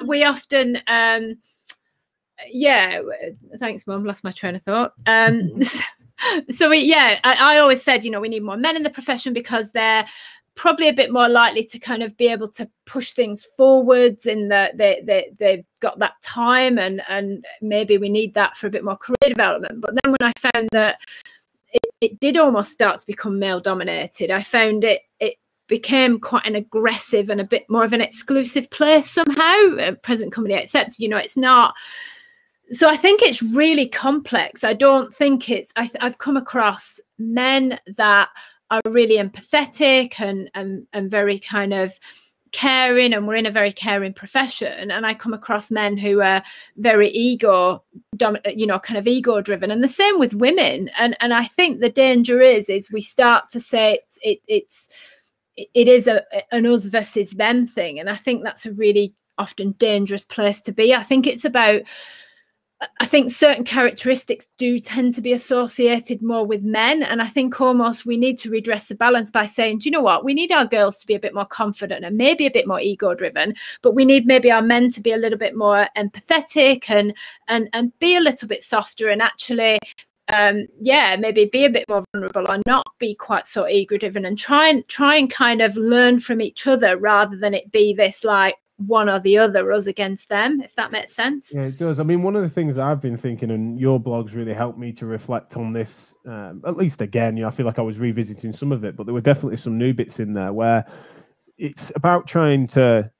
we 0.05 0.25
often 0.25 0.79
um 0.89 1.37
yeah, 2.49 3.01
thanks, 3.59 3.87
mum. 3.87 4.05
Lost 4.05 4.25
my 4.25 4.31
train 4.31 4.57
of 4.57 4.63
thought. 4.63 4.95
Um, 5.07 5.61
so 6.51 6.71
we, 6.71 6.79
yeah, 6.79 7.19
I, 7.25 7.57
I 7.57 7.59
always 7.59 7.83
said, 7.83 8.05
you 8.05 8.11
know, 8.11 8.21
we 8.21 8.29
need 8.29 8.43
more 8.43 8.57
men 8.57 8.77
in 8.77 8.83
the 8.83 8.91
profession 8.91 9.33
because 9.33 9.73
they're 9.73 10.07
probably 10.55 10.89
a 10.89 10.93
bit 10.93 11.13
more 11.13 11.29
likely 11.29 11.63
to 11.63 11.79
kind 11.79 12.03
of 12.03 12.17
be 12.17 12.29
able 12.29 12.49
to 12.49 12.69
push 12.87 13.13
things 13.13 13.47
forwards 13.57 14.25
in 14.25 14.49
that 14.49 14.77
they, 14.79 15.03
they 15.05 15.31
they've 15.39 15.67
got 15.81 15.99
that 15.99 16.15
time 16.23 16.79
and 16.79 17.03
and 17.11 17.45
maybe 17.61 17.99
we 17.99 18.09
need 18.09 18.33
that 18.33 18.57
for 18.57 18.67
a 18.67 18.71
bit 18.71 18.83
more 18.83 18.97
career 18.97 19.29
development 19.29 19.83
but 19.83 19.95
then 20.03 20.13
when 20.13 20.23
i 20.23 20.33
found 20.39 20.67
that 20.73 20.99
it, 21.75 21.83
it 22.01 22.21
did 22.21 22.39
almost 22.39 22.73
start 22.73 22.99
to 22.99 23.07
become 23.07 23.39
male 23.39 23.61
dominated 23.61 24.31
i 24.31 24.43
found 24.43 24.83
it 24.83 25.03
it 25.21 25.35
became 25.69 26.19
quite 26.19 26.47
an 26.47 26.57
aggressive 26.57 27.29
and 27.29 27.41
a 27.41 27.45
bit 27.45 27.69
more 27.69 27.85
of 27.85 27.93
an 27.93 28.01
exclusive 28.01 28.71
place 28.71 29.11
somehow 29.11 29.93
present 30.03 30.33
company 30.33 30.55
accepts 30.55 30.99
you 30.99 31.07
know 31.07 31.19
it's 31.19 31.37
not 31.37 31.75
so 32.71 32.89
I 32.89 32.97
think 32.97 33.23
it's 33.23 33.43
really 33.43 33.89
complex. 33.89 34.65
I 34.65 34.73
don't 34.73 35.13
think 35.15 35.51
it's. 35.51 35.73
I 35.77 35.91
have 36.01 36.19
come 36.19 36.37
across 36.37 37.01
men 37.19 37.79
that 37.97 38.29
are 38.71 38.81
really 38.89 39.17
empathetic 39.17 40.21
and 40.21 40.51
and 40.55 40.87
and 40.93 41.11
very 41.11 41.39
kind 41.39 41.73
of 41.73 41.99
caring, 42.53 43.13
and 43.13 43.27
we're 43.29 43.37
in 43.37 43.47
a 43.47 43.51
very 43.51 43.73
caring 43.73 44.13
profession. 44.13 44.91
And 44.91 45.07
I 45.07 45.15
come 45.15 45.35
across 45.35 45.71
men 45.71 45.97
who 45.97 46.21
are 46.21 46.43
very 46.77 47.11
ego, 47.11 47.85
you 48.47 48.67
know, 48.67 48.79
kind 48.79 48.99
of 48.99 49.07
ego 49.07 49.41
driven, 49.41 49.71
and 49.71 49.85
the 49.85 49.89
same 49.89 50.19
with 50.19 50.35
women. 50.35 50.91
And 50.99 51.17
and 51.21 51.33
I 51.33 51.45
think 51.45 51.81
the 51.81 51.91
danger 51.91 52.41
is 52.41 52.69
is 52.69 52.91
we 52.91 53.01
start 53.01 53.49
to 53.51 53.61
say 53.61 54.01
it's 54.03 54.19
it, 54.23 54.39
it's 54.49 54.89
it 55.57 55.89
is 55.89 56.07
a 56.07 56.23
an 56.53 56.67
us 56.67 56.87
versus 56.87 57.31
them 57.31 57.67
thing, 57.67 58.01
and 58.01 58.11
I 58.11 58.17
think 58.17 58.43
that's 58.43 58.67
a 58.67 58.73
really 58.73 59.15
often 59.39 59.73
dangerous 59.73 60.25
place 60.25 60.61
to 60.63 60.73
be. 60.73 60.95
I 60.95 61.03
think 61.03 61.27
it's 61.27 61.45
about 61.45 61.83
I 63.01 63.07
think 63.07 63.31
certain 63.31 63.65
characteristics 63.65 64.49
do 64.59 64.79
tend 64.79 65.15
to 65.15 65.23
be 65.23 65.33
associated 65.33 66.21
more 66.21 66.45
with 66.45 66.63
men. 66.63 67.03
And 67.03 67.23
I 67.23 67.27
think 67.27 67.59
almost 67.59 68.05
we 68.05 68.19
need 68.19 68.37
to 68.39 68.51
redress 68.51 68.89
the 68.89 68.95
balance 68.95 69.31
by 69.31 69.47
saying, 69.47 69.79
do 69.79 69.85
you 69.87 69.91
know 69.93 70.03
what? 70.03 70.25
We 70.25 70.35
need 70.35 70.53
our 70.53 70.67
girls 70.67 70.99
to 70.99 71.07
be 71.07 71.15
a 71.15 71.21
bit 71.21 71.35
more 71.35 71.47
confident 71.47 72.05
and 72.05 72.19
maybe 72.19 72.45
a 72.45 72.51
bit 72.51 72.67
more 72.67 72.81
ego 72.81 73.15
driven, 73.15 73.55
but 73.81 73.95
we 73.95 74.05
need 74.05 74.27
maybe 74.27 74.51
our 74.51 74.61
men 74.61 74.91
to 74.91 75.01
be 75.01 75.13
a 75.13 75.17
little 75.17 75.39
bit 75.39 75.57
more 75.57 75.89
empathetic 75.97 76.91
and 76.91 77.17
and 77.49 77.69
and 77.73 77.99
be 77.99 78.17
a 78.17 78.21
little 78.21 78.47
bit 78.47 78.63
softer 78.63 79.09
and 79.09 79.23
actually 79.23 79.79
um 80.29 80.67
yeah 80.81 81.17
maybe 81.17 81.45
be 81.47 81.65
a 81.65 81.71
bit 81.71 81.89
more 81.89 82.05
vulnerable 82.13 82.45
or 82.51 82.61
not 82.67 82.85
be 82.99 83.15
quite 83.15 83.47
so 83.47 83.69
ego 83.69 83.97
driven 83.97 84.25
and 84.25 84.39
try 84.39 84.69
and 84.69 84.87
try 84.89 85.17
and 85.17 85.31
kind 85.31 85.63
of 85.63 85.77
learn 85.77 86.19
from 86.19 86.41
each 86.41 86.67
other 86.67 86.97
rather 86.97 87.37
than 87.37 87.55
it 87.55 87.71
be 87.71 87.95
this 87.95 88.25
like 88.25 88.57
one 88.79 89.09
or 89.09 89.19
the 89.19 89.39
other, 89.39 89.73
us 89.73 89.87
against 89.87 90.29
them, 90.29 90.61
if 90.61 90.75
that 90.75 90.93
makes 90.93 91.15
sense. 91.15 91.53
Yeah, 91.55 91.63
it 91.63 91.79
does. 91.79 91.99
I 91.99 92.03
mean, 92.03 92.23
one 92.23 92.37
of 92.37 92.43
the 92.43 92.49
things 92.49 92.77
I've 92.77 93.01
been 93.01 93.17
thinking, 93.17 93.51
and 93.51 93.81
your 93.81 93.99
blogs 93.99 94.35
really 94.35 94.53
helped 94.53 94.79
me 94.79 94.93
to 94.93 95.07
reflect 95.07 95.57
on 95.57 95.73
this, 95.73 96.15
um, 96.27 96.63
at 96.67 96.77
least 96.77 97.01
again, 97.01 97.37
you 97.37 97.43
know, 97.43 97.49
I 97.49 97.53
feel 97.53 97.67
like 97.67 97.79
I 97.79 97.83
was 97.83 97.99
revisiting 97.99 98.53
some 98.53 98.73
of 98.73 98.85
it, 98.85 98.97
but 98.97 99.07
there 99.07 99.15
were 99.15 99.21
definitely 99.21 99.57
some 99.57 99.79
new 99.79 99.95
bits 99.95 100.21
in 100.21 100.35
there 100.35 100.53
where 100.53 100.85
it's 101.57 101.91
about 101.95 102.27
trying 102.27 102.67
to 102.69 103.11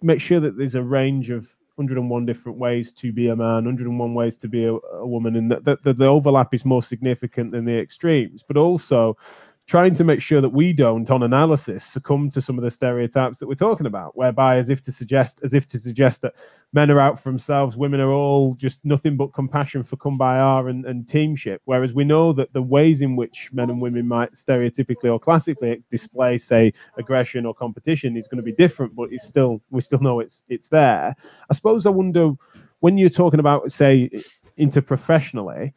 make 0.00 0.20
sure 0.20 0.40
that 0.40 0.56
there's 0.56 0.74
a 0.74 0.82
range 0.82 1.28
of 1.28 1.46
101 1.76 2.26
different 2.26 2.58
ways 2.58 2.94
to 2.94 3.12
be 3.12 3.28
a 3.28 3.36
man, 3.36 3.64
101 3.64 4.14
ways 4.14 4.36
to 4.38 4.48
be 4.48 4.64
a, 4.64 4.72
a 4.72 5.06
woman, 5.06 5.36
and 5.36 5.50
that, 5.50 5.82
that 5.84 5.98
the 5.98 6.06
overlap 6.06 6.54
is 6.54 6.64
more 6.64 6.82
significant 6.82 7.52
than 7.52 7.64
the 7.64 7.78
extremes, 7.78 8.42
but 8.46 8.56
also 8.56 9.16
trying 9.66 9.94
to 9.94 10.04
make 10.04 10.20
sure 10.20 10.40
that 10.40 10.48
we 10.48 10.72
don't, 10.72 11.08
on 11.10 11.22
analysis, 11.22 11.84
succumb 11.84 12.30
to 12.30 12.42
some 12.42 12.58
of 12.58 12.64
the 12.64 12.70
stereotypes 12.70 13.38
that 13.38 13.46
we're 13.46 13.54
talking 13.54 13.86
about, 13.86 14.16
whereby 14.16 14.56
as 14.56 14.68
if 14.68 14.82
to 14.82 14.92
suggest, 14.92 15.40
as 15.44 15.54
if 15.54 15.68
to 15.68 15.78
suggest 15.78 16.20
that 16.22 16.34
men 16.72 16.90
are 16.90 17.00
out 17.00 17.20
for 17.20 17.28
themselves, 17.28 17.76
women 17.76 18.00
are 18.00 18.10
all 18.10 18.54
just 18.54 18.84
nothing 18.84 19.16
but 19.16 19.32
compassion 19.32 19.84
for 19.84 19.96
kumbaya 19.96 20.68
and, 20.68 20.84
and 20.84 21.08
teamship. 21.08 21.62
Whereas 21.64 21.92
we 21.92 22.04
know 22.04 22.32
that 22.32 22.52
the 22.52 22.62
ways 22.62 23.02
in 23.02 23.14
which 23.14 23.50
men 23.52 23.70
and 23.70 23.80
women 23.80 24.08
might 24.08 24.34
stereotypically 24.34 25.12
or 25.12 25.20
classically 25.20 25.82
display, 25.90 26.38
say, 26.38 26.72
aggression 26.98 27.46
or 27.46 27.54
competition 27.54 28.16
is 28.16 28.26
going 28.26 28.38
to 28.38 28.42
be 28.42 28.52
different, 28.52 28.94
but 28.96 29.12
it's 29.12 29.28
still 29.28 29.60
we 29.70 29.80
still 29.80 30.00
know 30.00 30.20
it's 30.20 30.42
it's 30.48 30.68
there. 30.68 31.14
I 31.50 31.54
suppose 31.54 31.86
I 31.86 31.90
wonder 31.90 32.32
when 32.80 32.98
you're 32.98 33.10
talking 33.10 33.40
about, 33.40 33.70
say, 33.70 34.10
interprofessionally, 34.58 35.72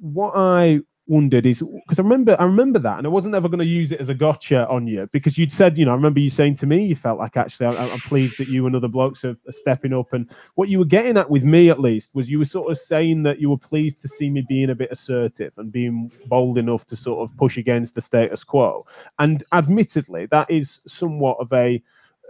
what 0.00 0.32
I 0.34 0.80
wondered 1.08 1.46
is 1.46 1.60
because 1.60 1.98
I 1.98 2.02
remember 2.02 2.36
I 2.38 2.44
remember 2.44 2.78
that, 2.78 2.98
and 2.98 3.06
I 3.06 3.10
wasn't 3.10 3.34
ever 3.34 3.48
going 3.48 3.58
to 3.58 3.64
use 3.64 3.92
it 3.92 4.00
as 4.00 4.08
a 4.08 4.14
gotcha 4.14 4.66
on 4.68 4.86
you 4.86 5.08
because 5.12 5.38
you'd 5.38 5.52
said, 5.52 5.78
you 5.78 5.84
know, 5.84 5.92
I 5.92 5.94
remember 5.94 6.20
you 6.20 6.30
saying 6.30 6.56
to 6.56 6.66
me, 6.66 6.84
you 6.84 6.96
felt 6.96 7.18
like 7.18 7.36
actually 7.36 7.66
I, 7.66 7.86
am 7.86 7.98
pleased 8.00 8.38
that 8.38 8.48
you 8.48 8.66
and 8.66 8.76
other 8.76 8.88
blokes 8.88 9.24
are, 9.24 9.36
are, 9.48 9.52
stepping 9.52 9.92
up, 9.92 10.12
and 10.12 10.28
what 10.54 10.68
you 10.68 10.78
were 10.78 10.84
getting 10.84 11.16
at 11.16 11.30
with 11.30 11.42
me 11.42 11.70
at 11.70 11.80
least 11.80 12.14
was 12.14 12.28
you 12.28 12.38
were 12.38 12.44
sort 12.44 12.70
of 12.70 12.78
saying 12.78 13.22
that 13.24 13.40
you 13.40 13.50
were 13.50 13.58
pleased 13.58 14.00
to 14.00 14.08
see 14.08 14.30
me 14.30 14.44
being 14.48 14.70
a 14.70 14.74
bit 14.74 14.92
assertive 14.92 15.52
and 15.56 15.72
being 15.72 16.10
bold 16.26 16.58
enough 16.58 16.84
to 16.86 16.96
sort 16.96 17.20
of 17.20 17.36
push 17.36 17.56
against 17.56 17.94
the 17.94 18.00
status 18.00 18.44
quo, 18.44 18.86
and 19.18 19.44
admittedly 19.52 20.26
that 20.26 20.50
is 20.50 20.80
somewhat 20.86 21.36
of 21.40 21.52
a 21.52 21.82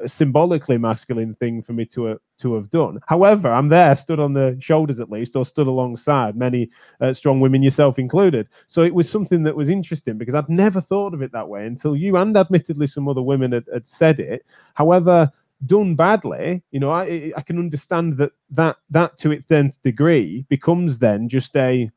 symbolically 0.07 0.79
masculine 0.79 1.35
thing 1.35 1.63
for 1.63 1.73
me 1.73 1.85
to 1.87 2.09
uh, 2.09 2.15
to 2.39 2.55
have 2.55 2.71
done. 2.71 3.01
However, 3.07 3.53
I'm 3.53 3.69
there, 3.69 3.95
stood 3.97 4.21
on 4.21 4.33
the 4.33 4.57
shoulders 4.61 5.01
at 5.01 5.11
least, 5.11 5.35
or 5.37 5.45
stood 5.45 5.67
alongside 5.67 6.37
many 6.37 6.71
uh, 7.01 7.13
strong 7.13 7.41
women, 7.41 7.63
yourself 7.63 7.99
included. 7.99 8.49
So 8.69 8.83
it 8.83 8.95
was 8.95 9.11
something 9.11 9.43
that 9.43 9.57
was 9.57 9.69
interesting 9.69 10.19
because 10.19 10.35
I'd 10.35 10.49
never 10.49 10.81
thought 10.81 11.15
of 11.15 11.23
it 11.23 11.33
that 11.33 11.49
way 11.49 11.67
until 11.67 11.97
you 11.97 12.17
and 12.17 12.37
admittedly 12.37 12.87
some 12.87 13.09
other 13.09 13.23
women 13.23 13.53
had, 13.53 13.65
had 13.73 13.87
said 13.89 14.21
it. 14.21 14.47
However, 14.75 15.33
done 15.67 15.97
badly, 15.97 16.63
you 16.71 16.81
know, 16.81 16.91
I 16.91 17.33
I 17.37 17.43
can 17.43 17.59
understand 17.59 18.17
that 18.19 18.33
that 18.51 18.77
that 18.91 19.19
to 19.19 19.33
its 19.33 19.51
nth 19.51 19.75
degree 19.83 20.45
becomes 20.49 20.99
then 20.99 21.29
just 21.29 21.57
a 21.57 21.91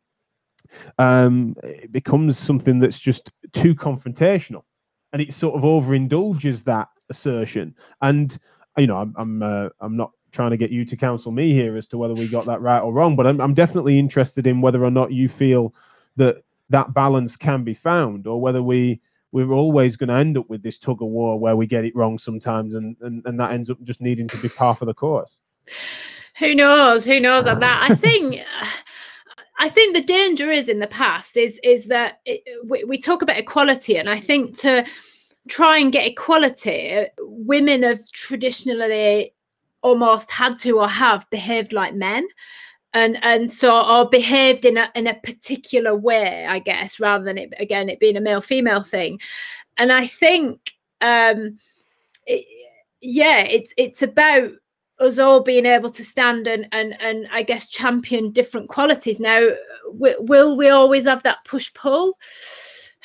um 0.97 1.55
it 1.63 1.91
becomes 1.91 2.37
something 2.37 2.79
that's 2.79 2.99
just 2.99 3.29
too 3.51 3.75
confrontational 3.75 4.63
and 5.13 5.21
it 5.21 5.33
sort 5.33 5.55
of 5.55 5.63
overindulges 5.63 6.63
that 6.63 6.87
assertion. 7.11 7.75
And 8.01 8.39
you 8.77 8.87
know, 8.87 8.97
I'm 8.97 9.13
I'm 9.17 9.43
uh, 9.43 9.69
I'm 9.79 9.95
not 9.95 10.11
trying 10.31 10.51
to 10.51 10.57
get 10.57 10.71
you 10.71 10.85
to 10.85 10.95
counsel 10.95 11.31
me 11.31 11.53
here 11.53 11.77
as 11.77 11.87
to 11.89 11.97
whether 11.97 12.13
we 12.13 12.27
got 12.27 12.45
that 12.45 12.61
right 12.61 12.79
or 12.79 12.91
wrong, 12.91 13.15
but 13.15 13.27
I'm 13.27 13.39
I'm 13.39 13.53
definitely 13.53 13.99
interested 13.99 14.47
in 14.47 14.61
whether 14.61 14.83
or 14.83 14.91
not 14.91 15.11
you 15.11 15.29
feel 15.29 15.73
that 16.17 16.43
that 16.69 16.93
balance 16.93 17.35
can 17.35 17.63
be 17.63 17.73
found, 17.73 18.25
or 18.27 18.41
whether 18.41 18.63
we 18.63 18.99
we're 19.33 19.53
always 19.53 19.95
going 19.95 20.09
to 20.09 20.15
end 20.15 20.37
up 20.37 20.49
with 20.49 20.61
this 20.61 20.77
tug 20.77 21.01
of 21.01 21.07
war 21.07 21.39
where 21.39 21.55
we 21.55 21.65
get 21.65 21.85
it 21.85 21.95
wrong 21.95 22.17
sometimes, 22.17 22.75
and 22.75 22.95
and, 23.01 23.23
and 23.25 23.39
that 23.39 23.51
ends 23.51 23.69
up 23.69 23.81
just 23.83 24.01
needing 24.01 24.27
to 24.27 24.37
be 24.37 24.49
part 24.49 24.81
of 24.81 24.87
the 24.87 24.93
course. 24.93 25.41
Who 26.39 26.55
knows? 26.55 27.05
Who 27.05 27.19
knows 27.19 27.45
on 27.45 27.59
that? 27.59 27.91
I 27.91 27.95
think. 27.95 28.41
I 29.59 29.69
think 29.69 29.95
the 29.95 30.01
danger 30.01 30.49
is 30.49 30.67
in 30.69 30.79
the 30.79 30.87
past 30.87 31.37
is 31.37 31.59
is 31.63 31.85
that 31.85 32.19
it, 32.25 32.41
we, 32.65 32.83
we 32.83 32.97
talk 32.97 33.21
about 33.21 33.37
equality, 33.37 33.95
and 33.95 34.09
I 34.09 34.19
think 34.19 34.57
to 34.59 34.83
try 35.47 35.77
and 35.77 35.91
get 35.91 36.07
equality, 36.07 37.05
women 37.19 37.83
have 37.83 38.09
traditionally 38.11 39.33
almost 39.81 40.29
had 40.31 40.57
to 40.57 40.79
or 40.79 40.87
have 40.87 41.29
behaved 41.29 41.73
like 41.73 41.95
men. 41.95 42.27
And 42.93 43.17
and 43.23 43.49
so 43.49 43.73
are 43.73 44.07
behaved 44.07 44.65
in 44.65 44.77
a 44.77 44.91
in 44.95 45.07
a 45.07 45.13
particular 45.13 45.95
way 45.95 46.45
i 46.45 46.59
guess 46.59 46.99
rather 46.99 47.23
than 47.23 47.37
it 47.37 47.53
again 47.57 47.87
it 47.87 48.01
being 48.01 48.17
a 48.17 48.21
male 48.21 48.41
female 48.41 48.83
thing. 48.83 49.21
And 49.77 49.93
i 49.93 50.05
think 50.05 50.73
um 50.99 51.57
it, 52.27 52.45
yeah 52.99 53.43
it's 53.43 53.73
it's 53.77 54.01
about 54.01 54.51
us 54.99 55.19
all 55.19 55.39
being 55.39 55.65
able 55.65 55.89
to 55.89 56.03
stand 56.03 56.47
and 56.47 56.67
and 56.73 57.01
and 57.01 57.29
i 57.31 57.43
guess 57.43 57.67
champion 57.67 58.29
different 58.29 58.67
qualities. 58.67 59.21
Now 59.21 59.47
will 59.93 60.57
we 60.57 60.67
always 60.67 61.05
have 61.05 61.23
that 61.23 61.45
push 61.45 61.73
pull 61.73 62.17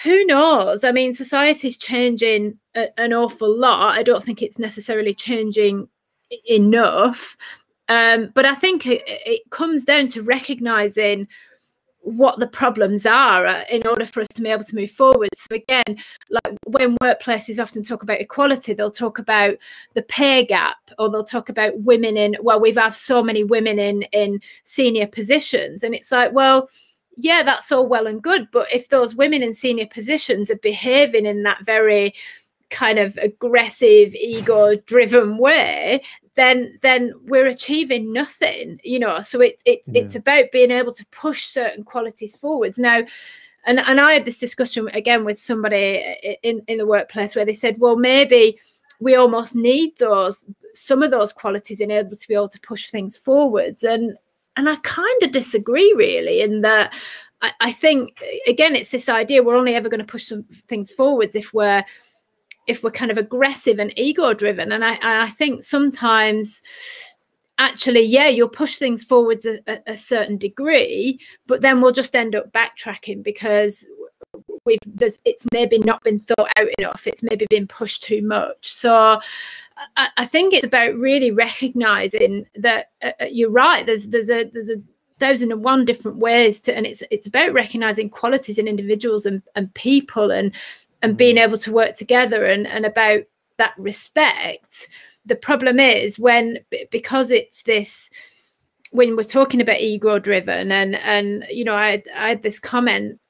who 0.02 0.24
knows? 0.24 0.84
I 0.84 0.92
mean, 0.92 1.12
society's 1.12 1.78
changing 1.78 2.58
a, 2.74 2.88
an 3.00 3.12
awful 3.12 3.54
lot. 3.56 3.96
I 3.96 4.02
don't 4.02 4.22
think 4.22 4.42
it's 4.42 4.58
necessarily 4.58 5.14
changing 5.14 5.88
enough. 6.48 7.36
Um, 7.88 8.30
but 8.34 8.44
I 8.44 8.54
think 8.54 8.86
it, 8.86 9.02
it, 9.06 9.42
comes 9.50 9.84
down 9.84 10.08
to 10.08 10.22
recognizing 10.22 11.28
what 12.00 12.38
the 12.38 12.46
problems 12.46 13.06
are 13.06 13.46
uh, 13.46 13.64
in 13.70 13.86
order 13.86 14.04
for 14.04 14.20
us 14.20 14.28
to 14.34 14.42
be 14.42 14.48
able 14.48 14.64
to 14.64 14.76
move 14.76 14.90
forward. 14.90 15.28
So 15.34 15.56
again, 15.56 15.96
like 16.30 16.56
when 16.66 16.96
workplaces 16.98 17.62
often 17.62 17.82
talk 17.82 18.02
about 18.02 18.20
equality, 18.20 18.74
they'll 18.74 18.90
talk 18.90 19.18
about 19.18 19.56
the 19.94 20.02
pay 20.02 20.44
gap, 20.44 20.76
or 20.98 21.08
they'll 21.08 21.24
talk 21.24 21.48
about 21.48 21.78
women 21.80 22.16
in. 22.16 22.36
Well, 22.40 22.60
we've 22.60 22.76
had 22.76 22.94
so 22.94 23.22
many 23.22 23.44
women 23.44 23.78
in 23.78 24.02
in 24.12 24.40
senior 24.64 25.06
positions, 25.06 25.84
and 25.84 25.94
it's 25.94 26.12
like, 26.12 26.32
well, 26.32 26.68
yeah, 27.16 27.42
that's 27.42 27.72
all 27.72 27.86
well 27.86 28.06
and 28.06 28.22
good. 28.22 28.48
But 28.50 28.72
if 28.72 28.88
those 28.88 29.16
women 29.16 29.42
in 29.42 29.54
senior 29.54 29.86
positions 29.86 30.50
are 30.50 30.58
behaving 30.58 31.26
in 31.26 31.42
that 31.44 31.64
very 31.64 32.14
kind 32.70 32.98
of 32.98 33.16
aggressive, 33.18 34.14
ego 34.14 34.76
driven 34.86 35.38
way, 35.38 36.02
then 36.34 36.78
then 36.82 37.12
we're 37.24 37.46
achieving 37.46 38.12
nothing, 38.12 38.80
you 38.84 38.98
know. 38.98 39.20
So 39.22 39.40
it's 39.40 39.62
it's 39.66 39.88
yeah. 39.88 40.02
it's 40.02 40.14
about 40.14 40.52
being 40.52 40.70
able 40.70 40.92
to 40.92 41.06
push 41.06 41.44
certain 41.44 41.84
qualities 41.84 42.36
forwards. 42.36 42.78
Now, 42.78 43.02
and 43.64 43.80
and 43.80 44.00
I 44.00 44.12
had 44.12 44.24
this 44.24 44.38
discussion 44.38 44.88
again 44.88 45.24
with 45.24 45.38
somebody 45.38 46.38
in, 46.42 46.62
in 46.68 46.78
the 46.78 46.86
workplace 46.86 47.34
where 47.34 47.46
they 47.46 47.54
said, 47.54 47.78
well, 47.78 47.96
maybe 47.96 48.58
we 49.00 49.14
almost 49.14 49.54
need 49.54 49.96
those 49.98 50.44
some 50.74 51.02
of 51.02 51.10
those 51.10 51.32
qualities 51.32 51.80
in 51.80 51.90
order 51.90 52.14
to 52.14 52.28
be 52.28 52.34
able 52.34 52.48
to 52.48 52.60
push 52.60 52.90
things 52.90 53.16
forwards. 53.16 53.82
And 53.82 54.16
and 54.56 54.68
I 54.68 54.76
kind 54.76 55.22
of 55.22 55.32
disagree 55.32 55.92
really 55.96 56.40
in 56.40 56.62
that 56.62 56.94
I, 57.42 57.52
I, 57.60 57.72
think 57.72 58.18
again 58.46 58.74
it's 58.74 58.90
this 58.90 59.08
idea 59.08 59.42
we're 59.42 59.56
only 59.56 59.74
ever 59.74 59.88
going 59.88 60.00
to 60.00 60.06
push 60.06 60.26
some 60.26 60.44
things 60.66 60.90
forwards 60.90 61.36
if 61.36 61.52
we're 61.52 61.84
if 62.66 62.82
we're 62.82 62.90
kind 62.90 63.10
of 63.10 63.18
aggressive 63.18 63.78
and 63.78 63.96
ego 63.98 64.34
driven 64.34 64.72
and 64.72 64.84
I, 64.84 64.98
I 65.02 65.30
think 65.30 65.62
sometimes 65.62 66.62
actually 67.58 68.02
yeah 68.02 68.28
you'll 68.28 68.48
push 68.48 68.76
things 68.76 69.04
forwards 69.04 69.46
a, 69.46 69.60
a, 69.86 69.96
certain 69.96 70.36
degree 70.36 71.18
but 71.46 71.60
then 71.60 71.80
we'll 71.80 71.92
just 71.92 72.16
end 72.16 72.34
up 72.34 72.52
backtracking 72.52 73.22
because 73.22 73.86
we've 74.64 74.78
there's 74.86 75.20
it's 75.24 75.46
maybe 75.52 75.78
not 75.78 76.02
been 76.02 76.18
thought 76.18 76.50
out 76.58 76.68
enough 76.78 77.06
it's 77.06 77.22
maybe 77.22 77.46
been 77.48 77.66
pushed 77.66 78.02
too 78.02 78.22
much 78.22 78.66
so 78.66 79.20
I, 79.96 80.08
I 80.16 80.26
think 80.26 80.52
it's 80.52 80.64
about 80.64 80.94
really 80.96 81.30
recognizing 81.30 82.46
that 82.54 82.90
uh, 83.02 83.12
uh, 83.20 83.26
you're 83.26 83.50
right. 83.50 83.84
There's 83.84 84.08
there's 84.08 84.30
a 84.30 84.44
there's 84.44 84.70
a 84.70 84.82
thousand 85.18 85.52
and 85.52 85.64
one 85.64 85.84
different 85.84 86.18
ways 86.18 86.60
to, 86.60 86.76
and 86.76 86.86
it's 86.86 87.02
it's 87.10 87.26
about 87.26 87.52
recognizing 87.52 88.10
qualities 88.10 88.58
in 88.58 88.68
individuals 88.68 89.26
and, 89.26 89.42
and 89.54 89.72
people 89.74 90.30
and 90.30 90.54
and 91.02 91.14
mm. 91.14 91.18
being 91.18 91.38
able 91.38 91.58
to 91.58 91.72
work 91.72 91.94
together 91.94 92.44
and 92.44 92.66
and 92.66 92.86
about 92.86 93.22
that 93.58 93.74
respect. 93.76 94.88
The 95.24 95.36
problem 95.36 95.80
is 95.80 96.18
when 96.18 96.58
because 96.90 97.30
it's 97.30 97.62
this 97.62 98.10
when 98.92 99.16
we're 99.16 99.24
talking 99.24 99.60
about 99.60 99.80
ego 99.80 100.18
driven 100.18 100.70
and 100.72 100.94
and 100.96 101.44
you 101.50 101.64
know 101.64 101.74
I 101.74 102.02
I 102.14 102.28
had 102.28 102.42
this 102.42 102.58
comment 102.58 103.20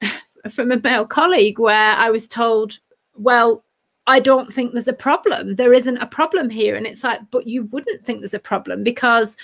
from 0.49 0.71
a 0.71 0.79
male 0.81 1.05
colleague 1.05 1.59
where 1.59 1.93
I 1.93 2.09
was 2.09 2.27
told, 2.27 2.79
well, 3.15 3.63
I 4.07 4.19
don't 4.19 4.53
think 4.53 4.71
there's 4.71 4.87
a 4.87 4.93
problem. 4.93 5.55
There 5.55 5.73
isn't 5.73 5.97
a 5.97 6.07
problem 6.07 6.49
here. 6.49 6.75
And 6.75 6.87
it's 6.87 7.03
like, 7.03 7.19
but 7.29 7.47
you 7.47 7.63
wouldn't 7.65 8.05
think 8.05 8.19
there's 8.21 8.33
a 8.33 8.39
problem 8.39 8.83
because 8.83 9.37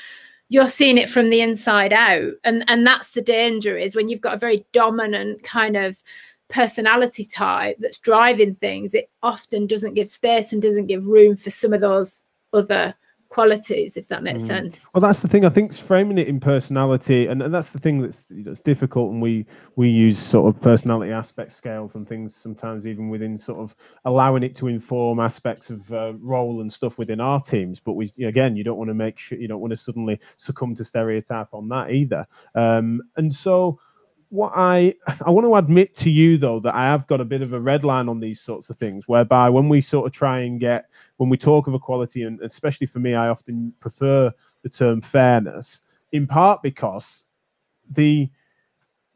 you're 0.50 0.67
seeing 0.67 0.98
it 0.98 1.10
from 1.10 1.29
the 1.29 1.41
inside 1.41 1.93
out 1.93 2.33
and 2.43 2.63
and 2.67 2.86
that's 2.86 3.12
the 3.12 3.22
danger 3.22 3.75
is 3.75 3.95
when 3.95 4.07
you've 4.07 4.22
got 4.22 4.36
a 4.36 4.38
very 4.38 4.63
dominant 4.72 5.41
kind 5.43 5.75
of 5.75 6.03
personality 6.48 7.25
type 7.25 7.75
that's 7.79 7.98
driving 7.98 8.53
things 8.53 8.93
it 8.93 9.10
often 9.24 9.65
doesn't 9.65 9.95
give 9.95 10.07
space 10.07 10.53
and 10.53 10.62
doesn't 10.62 10.86
give 10.86 11.07
room 11.07 11.36
for 11.36 11.50
some 11.50 11.74
of 11.74 11.81
those 11.81 12.25
other 12.53 12.93
qualities 13.34 13.98
if 13.98 14.08
that 14.08 14.22
makes 14.22 14.44
mm. 14.44 14.48
sense. 14.48 14.88
Well 14.94 15.02
that's 15.02 15.22
the 15.22 15.28
thing. 15.28 15.44
I 15.44 15.50
think 15.50 15.74
framing 15.74 16.20
it 16.20 16.28
in 16.28 16.40
personality 16.40 17.25
and, 17.25 17.42
and 17.42 17.54
that's 17.54 17.72
the 17.72 17.80
thing 17.80 18.00
that's 18.02 18.25
that's 18.30 18.62
difficult 18.62 19.12
and 19.12 19.22
we 19.22 19.46
we 19.75 19.90
use 19.90 20.20
sort 20.20 20.48
of 20.48 20.62
personality 20.62 21.12
aspect 21.12 21.54
scales 21.54 21.96
and 21.96 22.08
things 22.08 22.36
sometimes 22.36 22.86
even 22.86 23.10
within 23.10 23.38
sort 23.38 23.60
of 23.60 23.75
allowing 24.06 24.44
it 24.44 24.56
to 24.58 24.68
inform 24.68 25.20
aspects 25.20 25.72
of 25.72 25.92
uh, 25.92 26.13
role 26.20 26.62
and 26.62 26.72
stuff 26.72 27.00
within 27.00 27.20
our 27.20 27.42
teams. 27.42 27.80
But 27.80 27.94
we 27.94 28.13
again 28.24 28.56
you 28.56 28.63
don't 28.63 28.78
want 28.78 28.90
to 28.90 28.94
make 28.94 29.18
sure 29.18 29.40
you 29.40 29.48
don't 29.48 29.62
want 29.62 29.72
to 29.72 29.78
suddenly 29.78 30.20
succumb 30.38 30.75
to 30.75 30.86
stereotype 30.86 31.54
on 31.54 31.68
that 31.70 31.90
either. 31.90 32.28
Um, 32.54 33.02
and 33.18 33.34
so 33.34 33.80
what 34.34 34.52
I 34.56 34.96
I 35.24 35.30
want 35.30 35.46
to 35.46 35.56
admit 35.56 35.96
to 35.98 36.10
you 36.10 36.40
though 36.40 36.60
that 36.62 36.74
I 36.74 36.86
have 36.86 37.06
got 37.06 37.22
a 37.22 37.25
bit 37.25 37.44
of 37.44 37.54
a 37.54 37.60
red 37.60 37.84
line 37.84 38.10
on 38.10 38.20
these 38.20 38.42
sorts 38.42 38.72
of 38.72 38.78
things, 38.78 39.08
whereby 39.08 39.48
when 39.50 39.70
we 39.70 39.80
sort 39.80 40.08
of 40.08 40.12
try 40.12 40.40
and 40.40 40.60
get 40.60 40.90
when 41.18 41.30
we 41.30 41.38
talk 41.38 41.68
of 41.68 41.75
equality, 41.75 42.24
and 42.24 42.42
especially 42.42 42.88
for 42.88 42.98
me, 42.98 43.13
I 43.13 43.30
often 43.30 43.72
prefer 43.80 44.32
the 44.63 44.70
term 44.70 45.02
fairness, 45.02 45.82
in 46.13 46.25
part 46.25 46.63
because 46.63 47.25
the 47.92 48.28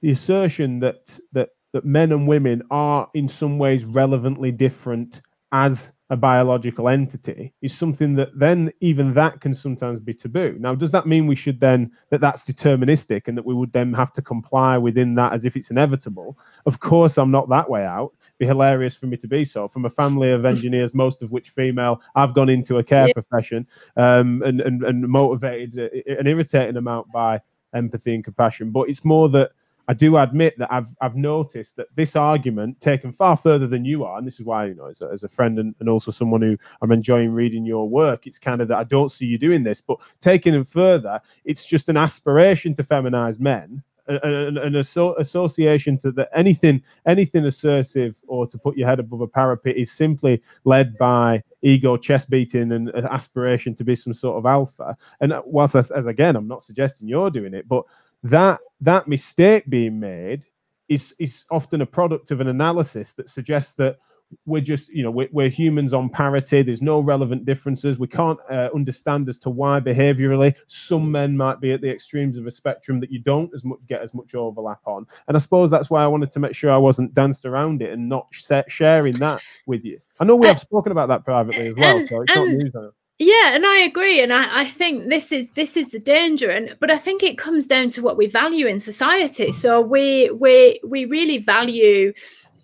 the 0.02 0.12
assertion 0.12 0.80
that 0.82 1.10
that 1.32 1.50
that 1.72 1.84
men 1.84 2.12
and 2.12 2.28
women 2.28 2.62
are 2.70 3.10
in 3.16 3.28
some 3.28 3.58
ways 3.58 3.86
relevantly 3.86 4.52
different 4.52 5.22
as 5.52 5.92
a 6.10 6.16
biological 6.16 6.88
entity 6.88 7.54
is 7.62 7.76
something 7.76 8.16
that 8.16 8.30
then 8.38 8.72
even 8.80 9.14
that 9.14 9.42
can 9.42 9.54
sometimes 9.54 10.00
be 10.00 10.14
taboo. 10.14 10.56
Now, 10.60 10.74
does 10.74 10.92
that 10.92 11.06
mean 11.06 11.28
we 11.28 11.36
should 11.36 11.60
then 11.60 11.92
that 12.12 12.22
that's 12.22 12.44
deterministic 12.44 13.28
and 13.28 13.38
that 13.38 13.46
we 13.46 13.54
would 13.54 13.74
then 13.74 13.94
have 13.94 14.14
to 14.14 14.22
comply 14.22 14.78
within 14.78 15.16
that 15.16 15.34
as 15.34 15.44
if 15.44 15.58
it's 15.58 15.70
inevitable? 15.70 16.38
Of 16.66 16.80
course, 16.80 17.18
I'm 17.18 17.32
not 17.32 17.50
that 17.50 17.70
way 17.70 17.84
out. 17.86 18.14
It'd 18.22 18.38
be 18.40 18.46
hilarious 18.46 18.96
for 18.96 19.08
me 19.08 19.18
to 19.18 19.28
be 19.28 19.44
so. 19.44 19.68
From 19.68 19.84
a 19.86 19.90
family 19.90 20.32
of 20.32 20.46
engineers, 20.46 20.94
most 21.06 21.22
of 21.22 21.32
which 21.32 21.50
female, 21.50 22.02
I've 22.16 22.34
gone 22.34 22.50
into 22.50 22.78
a 22.78 22.84
care 22.84 23.08
yeah. 23.08 23.14
profession 23.14 23.68
um, 23.98 24.42
and, 24.44 24.62
and 24.62 24.84
and 24.84 25.08
motivated 25.08 25.78
uh, 25.78 26.14
an 26.20 26.28
irritating 26.28 26.78
amount 26.78 27.12
by 27.12 27.42
empathy 27.74 28.16
and 28.16 28.24
compassion. 28.24 28.72
But 28.72 28.90
it's 28.90 29.04
more 29.04 29.28
that 29.30 29.52
I 29.88 29.94
do 29.94 30.18
admit 30.18 30.58
that 30.58 30.72
I've 30.72 30.88
I've 31.02 31.16
noticed 31.16 31.78
that 31.78 31.88
this 31.96 32.16
argument, 32.16 32.82
taken 32.82 33.14
far 33.14 33.38
further 33.38 33.68
than 33.68 33.86
you 33.86 34.04
are, 34.04 34.18
and 34.18 34.28
this 34.28 34.40
is 34.40 34.46
why 34.46 34.66
you 34.66 34.76
know, 34.76 34.88
as 34.88 35.02
a, 35.02 35.10
as 35.14 35.24
a 35.24 35.30
friend 35.30 35.60
and, 35.60 35.74
and 35.80 35.88
also 35.88 36.12
someone 36.12 36.42
who 36.42 36.58
I'm 36.82 36.92
enjoying 36.92 37.32
reading 37.32 37.66
your 37.66 37.88
work, 37.88 38.28
it's 38.28 38.40
kind 38.40 38.62
of 38.62 38.68
that 38.68 38.78
I 38.78 38.84
don't 38.84 39.12
see 39.12 39.26
you 39.26 39.38
doing 39.38 39.64
this, 39.64 39.82
but 39.82 39.98
taking 40.20 40.54
it 40.54 40.68
further, 40.68 41.22
it's 41.46 41.66
just 41.66 41.90
an 41.90 41.98
aspiration 41.98 42.76
to 42.76 42.84
feminize 42.84 43.40
men, 43.40 43.82
an, 44.08 44.58
an 44.58 44.76
asso- 44.76 45.16
association 45.16 45.98
to 46.00 46.12
that 46.12 46.30
anything 46.36 46.82
anything 47.06 47.46
assertive 47.46 48.16
or 48.28 48.48
to 48.48 48.58
put 48.58 48.78
your 48.78 48.88
head 48.88 49.00
above 49.00 49.22
a 49.22 49.28
parapet 49.28 49.78
is 49.78 49.92
simply 49.92 50.42
led 50.66 50.98
by 50.98 51.42
ego 51.62 51.98
chest 51.98 52.30
beating 52.30 52.72
and 52.72 52.90
an 52.90 53.06
aspiration 53.06 53.76
to 53.76 53.84
be 53.84 53.96
some 53.96 54.14
sort 54.14 54.38
of 54.38 54.46
alpha. 54.46 54.96
And 55.22 55.34
uh, 55.34 55.42
whilst 55.46 55.76
as, 55.76 55.92
as 55.92 56.06
again, 56.06 56.36
I'm 56.36 56.48
not 56.48 56.64
suggesting 56.64 57.08
you're 57.08 57.32
doing 57.32 57.54
it, 57.54 57.68
but 57.68 57.84
that 58.30 58.60
that 58.82 59.08
mistake 59.08 59.66
being 59.70 60.00
made 60.00 60.46
is 60.90 61.14
is 61.20 61.44
often 61.52 61.82
a 61.82 61.86
product 61.86 62.32
of 62.32 62.42
an 62.42 62.48
analysis 62.48 63.14
that 63.14 63.30
suggests 63.30 63.74
that 63.74 63.98
we're 64.46 64.62
just 64.62 64.90
you 64.90 65.04
know 65.04 65.12
we're, 65.12 65.30
we're 65.32 65.50
humans 65.50 65.94
on 65.94 66.10
parity. 66.10 66.62
There's 66.62 66.82
no 66.82 67.00
relevant 67.00 67.46
differences. 67.46 67.98
We 67.98 68.08
can't 68.08 68.40
uh, 68.52 68.70
understand 68.76 69.30
as 69.30 69.40
to 69.40 69.50
why 69.50 69.80
behaviorally 69.80 70.54
some 70.68 71.10
men 71.12 71.36
might 71.38 71.62
be 71.62 71.72
at 71.72 71.82
the 71.82 71.90
extremes 71.90 72.38
of 72.38 72.46
a 72.46 72.52
spectrum 72.52 73.00
that 73.00 73.12
you 73.12 73.20
don't 73.20 73.54
as 73.56 73.64
much 73.64 73.80
get 73.88 74.02
as 74.02 74.14
much 74.14 74.36
overlap 74.36 74.82
on. 74.86 75.06
And 75.28 75.38
i 75.38 75.40
suppose 75.40 75.70
that's 75.70 75.90
why 75.90 76.04
i 76.04 76.08
wanted 76.08 76.32
to 76.32 76.40
make 76.40 76.56
sure 76.56 76.72
i 76.72 76.78
wasn't 76.78 77.14
danced 77.14 77.46
around 77.46 77.82
it 77.82 77.92
and 77.94 78.10
not 78.10 78.28
sharing 78.68 79.18
that 79.18 79.42
with 79.66 79.86
you. 79.86 80.00
I 80.20 80.26
know 80.26 80.36
we 80.36 80.48
have 80.48 80.60
spoken 80.60 80.92
about 80.92 81.08
that 81.10 81.24
privately 81.24 81.68
as 81.68 81.76
well 81.78 82.06
so 82.10 82.22
it's 82.22 82.36
not 82.36 82.48
news 82.48 82.74
yeah 83.20 83.56
and 83.56 83.66
i 83.66 83.78
agree 83.80 84.22
and 84.22 84.32
I, 84.32 84.62
I 84.62 84.66
think 84.66 85.10
this 85.10 85.32
is 85.32 85.50
this 85.52 85.76
is 85.76 85.90
the 85.90 86.00
danger 86.00 86.50
and 86.52 86.76
but 86.80 86.92
i 86.92 86.98
think 86.98 87.24
it 87.24 87.38
comes 87.38 87.66
down 87.66 87.90
to 87.90 88.02
what 88.02 88.18
we 88.18 88.28
value 88.28 88.68
in 88.68 88.80
society. 88.80 89.52
So 89.52 89.82
we 89.82 90.30
we 90.32 90.80
we 90.84 91.06
really 91.06 91.40
value 91.40 92.14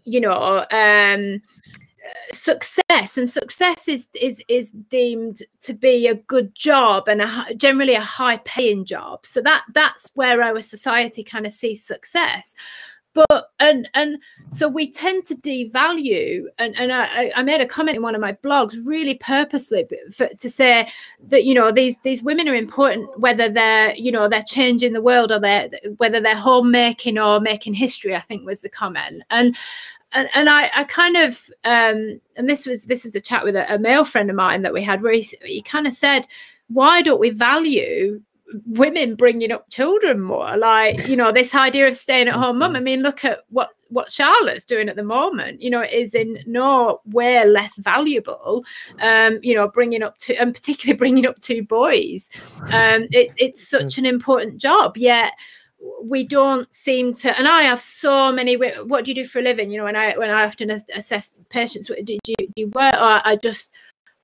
you 0.05 0.19
know 0.19 0.65
um 0.71 1.41
success 2.31 3.17
and 3.17 3.29
success 3.29 3.87
is 3.87 4.07
is 4.19 4.43
is 4.47 4.71
deemed 4.71 5.41
to 5.61 5.73
be 5.73 6.07
a 6.07 6.15
good 6.15 6.53
job 6.55 7.07
and 7.07 7.21
a, 7.21 7.53
generally 7.55 7.95
a 7.95 8.01
high 8.01 8.37
paying 8.37 8.85
job. 8.85 9.25
So 9.25 9.41
that 9.41 9.63
that's 9.73 10.11
where 10.15 10.41
our 10.41 10.59
society 10.59 11.23
kind 11.23 11.45
of 11.45 11.51
sees 11.51 11.83
success 11.83 12.55
but 13.13 13.51
and 13.59 13.89
and 13.93 14.17
so 14.47 14.67
we 14.67 14.89
tend 14.89 15.25
to 15.25 15.35
devalue 15.35 16.43
and 16.57 16.75
and 16.77 16.91
I, 16.91 17.31
I 17.35 17.43
made 17.43 17.61
a 17.61 17.67
comment 17.67 17.97
in 17.97 18.03
one 18.03 18.15
of 18.15 18.21
my 18.21 18.33
blogs 18.33 18.75
really 18.85 19.15
purposely 19.15 19.87
for, 20.11 20.27
to 20.27 20.49
say 20.49 20.89
that 21.27 21.45
you 21.45 21.53
know 21.53 21.71
these 21.71 21.95
these 22.03 22.23
women 22.23 22.49
are 22.49 22.55
important 22.55 23.19
whether 23.19 23.49
they're 23.49 23.95
you 23.95 24.11
know 24.11 24.27
they're 24.27 24.41
changing 24.41 24.93
the 24.93 25.01
world 25.01 25.31
or 25.31 25.39
they're 25.39 25.69
whether 25.97 26.19
they're 26.19 26.35
homemaking 26.35 27.17
or 27.17 27.39
making 27.39 27.73
history 27.73 28.15
i 28.15 28.19
think 28.19 28.45
was 28.45 28.61
the 28.61 28.69
comment. 28.69 29.23
And 29.29 29.55
and, 30.15 30.29
and 30.35 30.49
I, 30.49 30.69
I 30.75 30.83
kind 30.83 31.17
of 31.17 31.49
um 31.63 32.19
and 32.35 32.49
this 32.49 32.65
was 32.65 32.85
this 32.85 33.03
was 33.03 33.15
a 33.15 33.21
chat 33.21 33.43
with 33.43 33.55
a, 33.55 33.73
a 33.73 33.79
male 33.79 34.05
friend 34.05 34.29
of 34.29 34.35
mine 34.35 34.61
that 34.63 34.73
we 34.73 34.83
had 34.83 35.01
where 35.01 35.13
he, 35.13 35.27
he 35.43 35.61
kind 35.61 35.87
of 35.87 35.93
said 35.93 36.27
why 36.67 37.01
don't 37.01 37.19
we 37.19 37.29
value 37.29 38.21
women 38.65 39.15
bringing 39.15 39.51
up 39.51 39.69
children 39.69 40.21
more. 40.21 40.57
Like 40.57 41.07
you 41.07 41.15
know 41.15 41.31
this 41.31 41.55
idea 41.55 41.87
of 41.87 41.95
staying 41.95 42.27
at 42.27 42.35
home 42.35 42.59
mum. 42.59 42.75
I 42.75 42.79
mean 42.79 43.01
look 43.01 43.25
at 43.25 43.39
what 43.49 43.69
what 43.89 44.11
charlotte's 44.11 44.65
doing 44.65 44.89
at 44.89 44.95
the 44.95 45.03
moment 45.03 45.61
you 45.61 45.69
know 45.69 45.83
is 45.83 46.15
in 46.15 46.39
no 46.47 46.99
way 47.05 47.45
less 47.45 47.77
valuable 47.77 48.65
um 49.01 49.37
you 49.43 49.53
know 49.53 49.67
bringing 49.67 50.01
up 50.01 50.17
two 50.17 50.33
and 50.39 50.51
particularly 50.51 50.97
bringing 51.03 51.25
up 51.25 51.39
two 51.39 51.63
boys. 51.63 52.29
Um 52.71 53.07
it's 53.11 53.35
it's 53.37 53.67
such 53.67 53.97
an 53.97 54.05
important 54.05 54.59
job 54.59 54.97
yet 54.97 55.33
we 56.01 56.25
don't 56.25 56.73
seem 56.73 57.13
to 57.13 57.37
and 57.37 57.45
i 57.47 57.61
have 57.61 57.81
so 57.81 58.31
many 58.31 58.55
what 58.55 59.03
do 59.03 59.11
you 59.11 59.15
do 59.15 59.25
for 59.25 59.39
a 59.39 59.41
living? 59.41 59.69
You 59.69 59.79
know 59.79 59.83
when 59.85 59.95
i 59.95 60.17
when 60.17 60.29
i 60.29 60.43
often 60.43 60.69
assess 60.69 61.33
patients 61.49 61.89
what 61.89 62.03
do 62.05 62.13
you, 62.13 62.35
do 62.37 62.47
you 62.55 62.67
work? 62.69 62.93
Or 62.95 63.21
i 63.25 63.37
just 63.41 63.73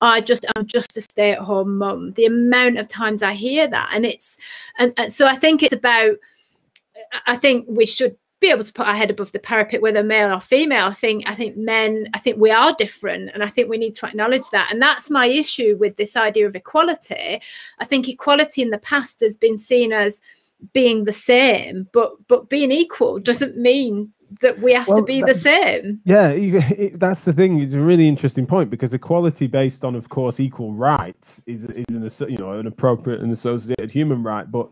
I 0.01 0.21
just 0.21 0.45
I'm 0.55 0.65
just 0.65 0.97
a 0.97 1.01
stay 1.01 1.31
at 1.31 1.39
home 1.39 1.77
mum. 1.77 2.13
The 2.13 2.25
amount 2.25 2.77
of 2.77 2.87
times 2.87 3.21
I 3.21 3.33
hear 3.33 3.67
that, 3.67 3.89
and 3.93 4.05
it's 4.05 4.37
and, 4.77 4.93
and, 4.97 5.11
so 5.11 5.27
I 5.27 5.35
think 5.35 5.63
it's 5.63 5.73
about. 5.73 6.15
I 7.27 7.35
think 7.35 7.65
we 7.69 7.85
should 7.85 8.17
be 8.39 8.49
able 8.49 8.63
to 8.63 8.73
put 8.73 8.87
our 8.87 8.95
head 8.95 9.09
above 9.09 9.31
the 9.33 9.39
parapet, 9.39 9.81
whether 9.81 10.03
male 10.03 10.33
or 10.33 10.39
female. 10.39 10.85
I 10.85 10.93
think 10.93 11.23
I 11.27 11.35
think 11.35 11.57
men. 11.57 12.07
I 12.13 12.19
think 12.19 12.37
we 12.37 12.51
are 12.51 12.73
different, 12.77 13.31
and 13.33 13.43
I 13.43 13.47
think 13.47 13.69
we 13.69 13.77
need 13.77 13.95
to 13.95 14.07
acknowledge 14.07 14.49
that. 14.51 14.69
And 14.71 14.81
that's 14.81 15.09
my 15.09 15.25
issue 15.25 15.75
with 15.77 15.97
this 15.97 16.15
idea 16.15 16.47
of 16.47 16.55
equality. 16.55 17.41
I 17.79 17.85
think 17.85 18.07
equality 18.07 18.61
in 18.61 18.69
the 18.69 18.77
past 18.77 19.19
has 19.19 19.35
been 19.35 19.57
seen 19.57 19.91
as 19.91 20.21
being 20.73 21.03
the 21.03 21.13
same, 21.13 21.87
but 21.91 22.11
but 22.27 22.49
being 22.49 22.71
equal 22.71 23.19
doesn't 23.19 23.57
mean 23.57 24.13
that 24.41 24.59
we 24.59 24.73
have 24.73 24.87
well, 24.87 24.97
to 24.97 25.03
be 25.03 25.21
that, 25.21 25.27
the 25.27 25.35
same. 25.35 26.01
Yeah, 26.05 26.29
it, 26.29 26.99
that's 26.99 27.23
the 27.23 27.33
thing. 27.33 27.59
It's 27.59 27.73
a 27.73 27.79
really 27.79 28.07
interesting 28.07 28.45
point 28.45 28.69
because 28.69 28.93
equality 28.93 29.47
based 29.47 29.83
on, 29.83 29.95
of 29.95 30.09
course, 30.09 30.39
equal 30.39 30.73
rights 30.73 31.41
is 31.45 31.65
is 31.65 31.85
an 31.89 32.09
you 32.29 32.37
know 32.37 32.53
an 32.53 32.67
appropriate 32.67 33.21
and 33.21 33.31
associated 33.31 33.91
human 33.91 34.23
right. 34.23 34.49
But 34.49 34.69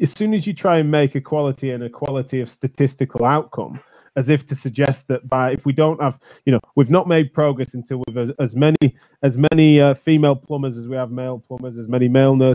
as 0.00 0.12
soon 0.12 0.34
as 0.34 0.46
you 0.46 0.54
try 0.54 0.78
and 0.78 0.90
make 0.90 1.16
equality 1.16 1.70
an 1.70 1.82
equality 1.82 2.40
of 2.40 2.50
statistical 2.50 3.24
outcome, 3.24 3.80
as 4.16 4.28
if 4.28 4.46
to 4.46 4.54
suggest 4.54 5.08
that 5.08 5.28
by 5.28 5.52
if 5.52 5.64
we 5.64 5.72
don't 5.72 6.00
have 6.02 6.18
you 6.44 6.52
know 6.52 6.60
we've 6.74 6.90
not 6.90 7.08
made 7.08 7.32
progress 7.32 7.74
until 7.74 8.02
we've 8.06 8.16
as, 8.16 8.30
as 8.38 8.54
many 8.54 8.76
as 9.22 9.38
many 9.52 9.80
uh, 9.80 9.94
female 9.94 10.36
plumbers 10.36 10.76
as 10.76 10.86
we 10.86 10.96
have 10.96 11.10
male 11.10 11.42
plumbers, 11.46 11.78
as 11.78 11.88
many 11.88 12.08
male 12.08 12.36
nurses 12.36 12.54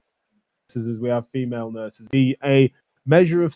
as 0.75 0.99
we 0.99 1.09
have 1.09 1.25
female 1.31 1.71
nurses. 1.71 2.07
Be 2.09 2.35
a 2.43 2.71
measure 3.05 3.43
of 3.43 3.55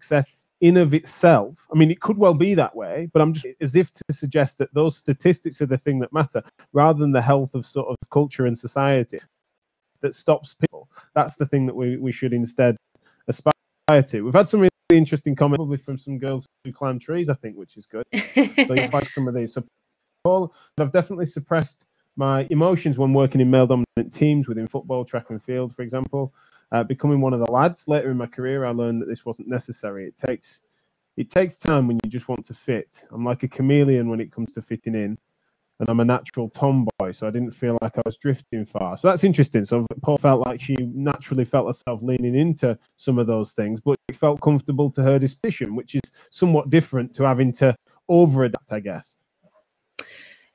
success 0.00 0.26
in 0.60 0.76
of 0.76 0.92
itself 0.92 1.56
i 1.72 1.78
mean 1.78 1.90
it 1.90 2.00
could 2.00 2.18
well 2.18 2.34
be 2.34 2.54
that 2.54 2.74
way 2.74 3.08
but 3.12 3.22
i'm 3.22 3.32
just 3.32 3.46
as 3.60 3.76
if 3.76 3.92
to 3.92 4.12
suggest 4.12 4.58
that 4.58 4.72
those 4.74 4.96
statistics 4.96 5.60
are 5.60 5.66
the 5.66 5.78
thing 5.78 5.98
that 5.98 6.12
matter 6.12 6.42
rather 6.72 6.98
than 6.98 7.12
the 7.12 7.22
health 7.22 7.54
of 7.54 7.66
sort 7.66 7.88
of 7.88 7.96
culture 8.10 8.46
and 8.46 8.58
society 8.58 9.20
that 10.00 10.14
stops 10.14 10.54
people. 10.54 10.88
That's 11.14 11.36
the 11.36 11.46
thing 11.46 11.66
that 11.66 11.74
we, 11.74 11.96
we 11.96 12.12
should 12.12 12.32
instead 12.32 12.76
aspire 13.26 14.02
to. 14.08 14.22
We've 14.22 14.34
had 14.34 14.48
some 14.48 14.60
really 14.60 14.70
interesting 14.90 15.36
comments 15.36 15.58
probably 15.58 15.76
from 15.76 15.98
some 15.98 16.18
girls 16.18 16.46
who 16.64 16.72
climb 16.72 16.98
trees 16.98 17.28
i 17.28 17.34
think 17.34 17.54
which 17.56 17.76
is 17.76 17.86
good. 17.86 18.04
So 18.34 18.72
you 18.72 18.88
like 18.90 19.10
some 19.10 19.28
of 19.28 19.34
these. 19.34 19.52
So 19.52 19.62
paul 20.24 20.54
i've 20.80 20.92
definitely 20.92 21.26
suppressed 21.26 21.84
my 22.16 22.46
emotions 22.48 22.96
when 22.96 23.12
working 23.12 23.40
in 23.40 23.50
male 23.50 23.66
dominant 23.66 24.14
teams 24.14 24.48
within 24.48 24.66
football 24.66 25.04
track 25.04 25.26
and 25.28 25.42
field 25.44 25.76
for 25.76 25.82
example 25.82 26.32
uh, 26.72 26.84
becoming 26.84 27.20
one 27.20 27.32
of 27.32 27.40
the 27.40 27.50
lads. 27.50 27.88
Later 27.88 28.10
in 28.10 28.16
my 28.16 28.26
career, 28.26 28.64
I 28.64 28.70
learned 28.70 29.00
that 29.02 29.08
this 29.08 29.24
wasn't 29.24 29.48
necessary. 29.48 30.06
It 30.06 30.16
takes 30.16 30.60
it 31.16 31.30
takes 31.30 31.56
time 31.56 31.88
when 31.88 31.98
you 32.04 32.10
just 32.10 32.28
want 32.28 32.46
to 32.46 32.54
fit. 32.54 32.90
I'm 33.10 33.24
like 33.24 33.42
a 33.42 33.48
chameleon 33.48 34.08
when 34.08 34.20
it 34.20 34.30
comes 34.30 34.54
to 34.54 34.62
fitting 34.62 34.94
in. 34.94 35.18
and 35.80 35.88
I'm 35.88 36.00
a 36.00 36.04
natural 36.04 36.48
tomboy, 36.48 37.12
so 37.12 37.26
I 37.26 37.30
didn't 37.30 37.52
feel 37.52 37.78
like 37.80 37.96
I 37.96 38.02
was 38.04 38.16
drifting 38.16 38.66
far. 38.66 38.96
So 38.98 39.08
that's 39.08 39.24
interesting. 39.24 39.64
So 39.64 39.86
Paul 40.02 40.18
felt 40.18 40.44
like 40.46 40.60
she 40.60 40.74
naturally 40.80 41.44
felt 41.44 41.68
herself 41.68 42.00
leaning 42.02 42.34
into 42.34 42.76
some 42.96 43.18
of 43.18 43.26
those 43.26 43.52
things, 43.52 43.80
but 43.80 43.96
it 44.08 44.16
felt 44.16 44.40
comfortable 44.40 44.90
to 44.92 45.02
her 45.02 45.18
disposition, 45.18 45.76
which 45.76 45.94
is 45.94 46.02
somewhat 46.30 46.70
different 46.70 47.14
to 47.16 47.24
having 47.24 47.52
to 47.54 47.76
over 48.08 48.44
adapt, 48.44 48.72
I 48.72 48.80
guess. 48.80 49.16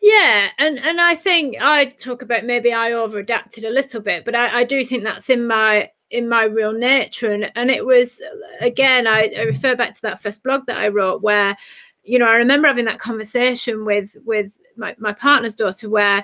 Yeah, 0.02 0.50
and 0.58 0.78
and 0.80 1.00
I 1.00 1.16
think 1.16 1.56
I 1.62 1.86
talk 1.86 2.22
about 2.22 2.44
maybe 2.44 2.74
I 2.74 2.92
over 2.92 3.20
adapted 3.20 3.64
a 3.64 3.70
little 3.70 4.02
bit, 4.02 4.26
but 4.26 4.36
I, 4.36 4.60
I 4.60 4.64
do 4.66 4.84
think 4.84 5.04
that's 5.04 5.30
in 5.30 5.48
my 5.48 5.92
in 6.14 6.30
my 6.30 6.44
real 6.44 6.72
nature. 6.72 7.32
And 7.32 7.52
and 7.56 7.70
it 7.70 7.86
was 7.86 8.22
again 8.62 9.08
I, 9.08 9.32
I, 9.38 9.42
refer 9.42 9.76
back 9.76 9.94
to 9.96 10.02
that 10.04 10.22
first 10.22 10.44
blog 10.44 10.66
that 10.68 10.78
I 10.78 10.88
wrote 10.88 11.24
where 11.24 11.58
you 12.04 12.20
know 12.20 12.28
I 12.28 12.36
remember 12.36 12.68
having 12.68 12.86
that 12.86 13.00
conversation 13.00 13.84
with 13.84 14.16
with 14.24 14.58
my, 14.78 14.96
my 15.00 15.12
partner's 15.12 15.56
daughter 15.56 15.90
where 15.90 16.24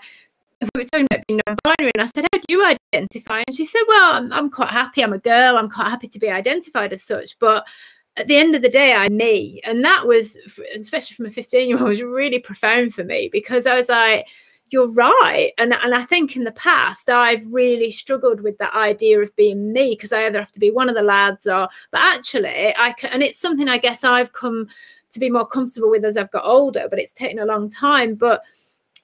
we 0.62 0.82
were 0.82 0.84
talking 0.84 1.08
about 1.12 1.26
being 1.28 1.42
non-binary 1.48 1.92
and 1.96 2.04
I 2.04 2.06
said 2.06 2.28
how 2.32 2.40
do 2.40 2.46
you 2.50 2.66
identify? 2.94 3.42
And 3.48 3.56
she 3.56 3.66
said 3.66 3.82
well 3.88 4.14
I'm, 4.14 4.32
I'm 4.32 4.50
quite 4.50 4.70
happy. 4.70 5.04
I'm 5.04 5.14
a 5.14 5.20
girl. 5.20 5.58
I'm 5.58 5.70
quite 5.70 5.90
happy 5.90 6.08
to 6.08 6.20
be 6.20 6.30
identified 6.30 6.94
as 6.94 7.04
such. 7.04 7.38
But 7.40 7.68
at 8.16 8.28
the 8.28 8.38
end 8.38 8.54
of 8.54 8.62
the 8.62 8.70
day 8.70 8.94
I'm 8.94 9.18
me. 9.18 9.60
And 9.64 9.84
that 9.84 10.06
was 10.06 10.38
especially 10.76 11.16
from 11.16 11.26
a 11.26 11.32
15 11.32 11.68
year 11.68 11.80
old 11.80 11.90
was 11.90 12.04
really 12.04 12.40
profound 12.40 12.94
for 12.94 13.04
me 13.04 13.30
because 13.32 13.66
I 13.66 13.74
was 13.74 13.90
like 13.90 14.28
you're 14.72 14.92
right. 14.94 15.52
And, 15.58 15.74
and 15.74 15.94
I 15.94 16.04
think 16.04 16.36
in 16.36 16.44
the 16.44 16.52
past, 16.52 17.10
I've 17.10 17.46
really 17.52 17.92
struggled 17.92 18.42
with 18.42 18.58
that 18.58 18.74
idea 18.74 19.20
of 19.20 19.36
being 19.36 19.72
me 19.74 19.92
because 19.92 20.14
I 20.14 20.26
either 20.26 20.40
have 20.40 20.52
to 20.54 20.60
be 20.60 20.72
one 20.72 20.90
of 20.90 20.96
the 20.96 21.02
lads 21.02 21.48
or, 21.48 21.68
but 21.92 22.02
actually, 22.02 22.74
I 22.78 22.94
can, 22.94 23.12
and 23.12 23.24
it's 23.24 23.40
something 23.40 23.70
I 23.70 23.78
guess 23.78 24.04
I've 24.04 24.34
come 24.34 24.68
to 25.12 25.20
be 25.20 25.30
more 25.30 25.48
comfortable 25.48 25.90
with 25.90 26.06
as 26.06 26.18
I've 26.18 26.32
got 26.32 26.46
older, 26.46 26.88
but 26.90 27.00
it's 27.00 27.12
taken 27.12 27.40
a 27.40 27.46
long 27.46 27.70
time. 27.70 28.16
But, 28.16 28.44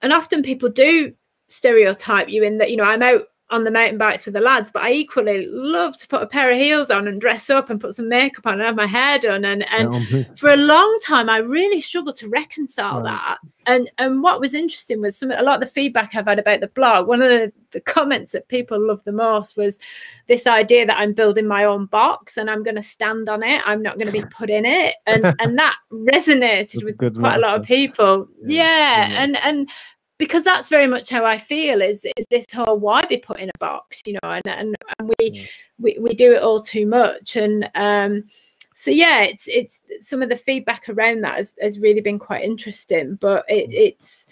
and 0.02 0.14
often 0.14 0.44
people 0.44 0.70
do 0.70 1.14
stereotype 1.48 2.30
you 2.30 2.44
in 2.44 2.58
that, 2.60 2.72
you 2.72 2.78
know, 2.78 2.84
I'm 2.84 3.02
out 3.02 3.28
on 3.52 3.64
the 3.64 3.72
mountain 3.72 3.98
bikes 3.98 4.26
with 4.26 4.34
the 4.34 4.42
lads, 4.42 4.72
but 4.72 4.82
I 4.82 4.92
equally 4.92 5.46
love 5.48 5.96
to 5.98 6.08
put 6.08 6.24
a 6.24 6.28
pair 6.28 6.52
of 6.52 6.58
heels 6.58 6.90
on 6.90 7.08
and 7.08 7.22
dress 7.22 7.50
up 7.52 7.70
and 7.70 7.80
put 7.80 7.94
some 7.94 8.10
makeup 8.10 8.48
on 8.48 8.54
and 8.54 8.64
have 8.64 8.76
my 8.76 8.88
hair 8.88 9.20
done. 9.20 9.46
And 9.46 9.64
and 9.70 9.94
yeah, 10.10 10.24
for 10.36 10.50
a 10.50 10.58
long 10.58 10.98
time, 11.04 11.30
I 11.30 11.38
really 11.38 11.80
struggled 11.80 12.16
to 12.18 12.30
reconcile 12.30 13.02
right. 13.02 13.12
that. 13.12 13.38
And 13.68 13.92
and 14.00 14.24
what 14.24 14.40
was 14.40 14.56
interesting 14.56 15.00
was 15.00 15.16
some 15.16 15.30
a 15.30 15.44
lot 15.44 15.56
of 15.56 15.62
the 15.62 15.74
feedback 15.74 16.16
I've 16.16 16.26
had 16.26 16.40
about 16.40 16.60
the 16.60 16.70
blog. 16.70 17.08
One 17.08 17.22
of 17.22 17.30
the, 17.30 17.54
the 17.70 17.82
comments 17.82 18.32
that 18.32 18.48
people 18.48 18.80
love 18.80 19.04
the 19.04 19.12
most 19.12 19.58
was 19.58 19.80
this 20.28 20.48
idea 20.48 20.88
that 20.88 20.98
I'm 20.98 21.14
building 21.14 21.48
my 21.48 21.66
own 21.66 21.86
box 21.86 22.38
and 22.38 22.50
I'm 22.50 22.64
going 22.64 22.76
to 22.76 22.82
stand 22.82 23.30
on 23.30 23.44
it. 23.44 23.62
I'm 23.66 23.84
not 23.84 24.00
going 24.00 24.12
to 24.12 24.22
be 24.22 24.26
put 24.32 24.50
in 24.50 24.66
it, 24.66 24.96
and 25.06 25.24
and 25.40 25.56
that 25.60 25.76
resonated 25.92 26.84
with 26.84 26.98
quite 26.98 27.36
a 27.36 27.40
lot 27.40 27.60
of 27.60 27.64
people. 27.64 28.28
Yeah, 28.44 29.08
yeah. 29.08 29.24
and 29.24 29.38
and 29.38 29.70
because 30.18 30.44
that's 30.44 30.70
very 30.70 30.88
much 30.88 31.10
how 31.10 31.26
I 31.26 31.38
feel 31.38 31.82
is 31.82 32.06
is 32.18 32.26
this 32.30 32.46
whole 32.54 32.80
why 32.80 33.06
be 33.06 33.18
put 33.18 33.40
in 33.40 33.50
a 33.50 33.58
box, 33.60 34.02
you 34.06 34.14
know, 34.14 34.32
and 34.32 34.48
and, 34.48 34.76
and 35.00 35.12
we, 35.20 35.32
yeah. 35.32 35.46
we 35.80 35.98
we 36.00 36.14
do 36.14 36.34
it 36.34 36.42
all 36.42 36.60
too 36.60 36.86
much. 36.86 37.36
And 37.36 37.70
um 37.76 38.26
so 38.74 38.92
yeah, 38.92 39.24
it's 39.24 39.48
it's 39.48 39.82
some 40.00 40.22
of 40.22 40.30
the 40.30 40.36
feedback 40.36 40.90
around 40.90 41.22
that 41.22 41.36
has, 41.38 41.54
has 41.62 41.80
really 41.80 42.02
been 42.02 42.20
quite 42.20 42.44
interesting, 42.44 43.16
but 43.16 43.46
it, 43.48 43.70
mm. 43.70 43.74
it's 43.74 44.28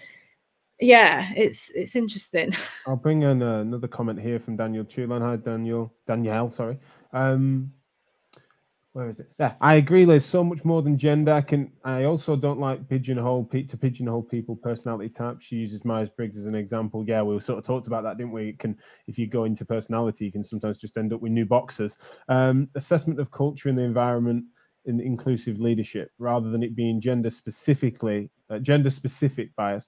yeah, 0.80 1.32
it's 1.36 1.70
it's 1.76 1.96
interesting. 1.96 2.52
I'll 2.88 2.96
bring 2.96 3.24
in 3.24 3.42
uh, 3.42 3.60
another 3.60 3.88
comment 3.88 4.20
here 4.20 4.40
from 4.40 4.56
Daniel 4.56 4.86
Chulan. 4.86 5.22
Hi 5.22 5.36
Daniel, 5.36 5.94
Danielle, 6.08 6.52
sorry. 6.52 6.78
Um 7.12 7.74
where 8.94 9.10
is 9.10 9.20
it? 9.20 9.28
Yeah, 9.40 9.54
I 9.60 9.76
agree. 9.76 10.06
There's 10.06 10.26
so 10.26 10.44
much 10.44 10.64
more 10.64 10.84
than 10.84 11.00
gender. 11.00 11.34
I 11.34 11.42
can. 11.42 11.72
I 11.84 12.04
also 12.04 12.36
don't 12.36 12.60
like 12.60 12.88
pigeonhole 12.88 13.50
to 13.52 13.78
pigeonhole 13.78 14.22
people 14.22 14.56
personality 14.56 15.10
types. 15.10 15.46
She 15.46 15.56
uses 15.56 15.84
Myers 15.84 16.10
Briggs 16.16 16.38
as 16.38 16.46
an 16.46 16.54
example. 16.54 17.04
Yeah, 17.08 17.24
we 17.24 17.40
sort 17.42 17.58
of 17.58 17.66
talked 17.66 17.88
about 17.88 18.04
that, 18.04 18.18
didn't 18.18 18.34
we? 18.34 18.50
It 18.50 18.60
can 18.60 18.78
if 19.08 19.18
you 19.18 19.28
go 19.28 19.46
into 19.46 19.66
personality, 19.66 20.26
you 20.26 20.32
can 20.32 20.44
sometimes 20.44 20.78
just 20.78 20.96
end 20.96 21.12
up 21.12 21.22
with 21.22 21.32
new 21.32 21.46
boxes. 21.46 21.98
Um, 22.30 22.70
assessment 22.76 23.20
of 23.20 23.32
culture 23.32 23.68
in 23.68 23.76
the 23.76 23.82
environment 23.82 24.46
in 24.86 25.00
inclusive 25.00 25.60
leadership, 25.60 26.12
rather 26.20 26.52
than 26.52 26.62
it 26.62 26.76
being 26.76 27.02
gender 27.02 27.32
specifically 27.32 28.30
uh, 28.52 28.60
gender 28.60 28.92
specific 28.92 29.56
bias. 29.56 29.86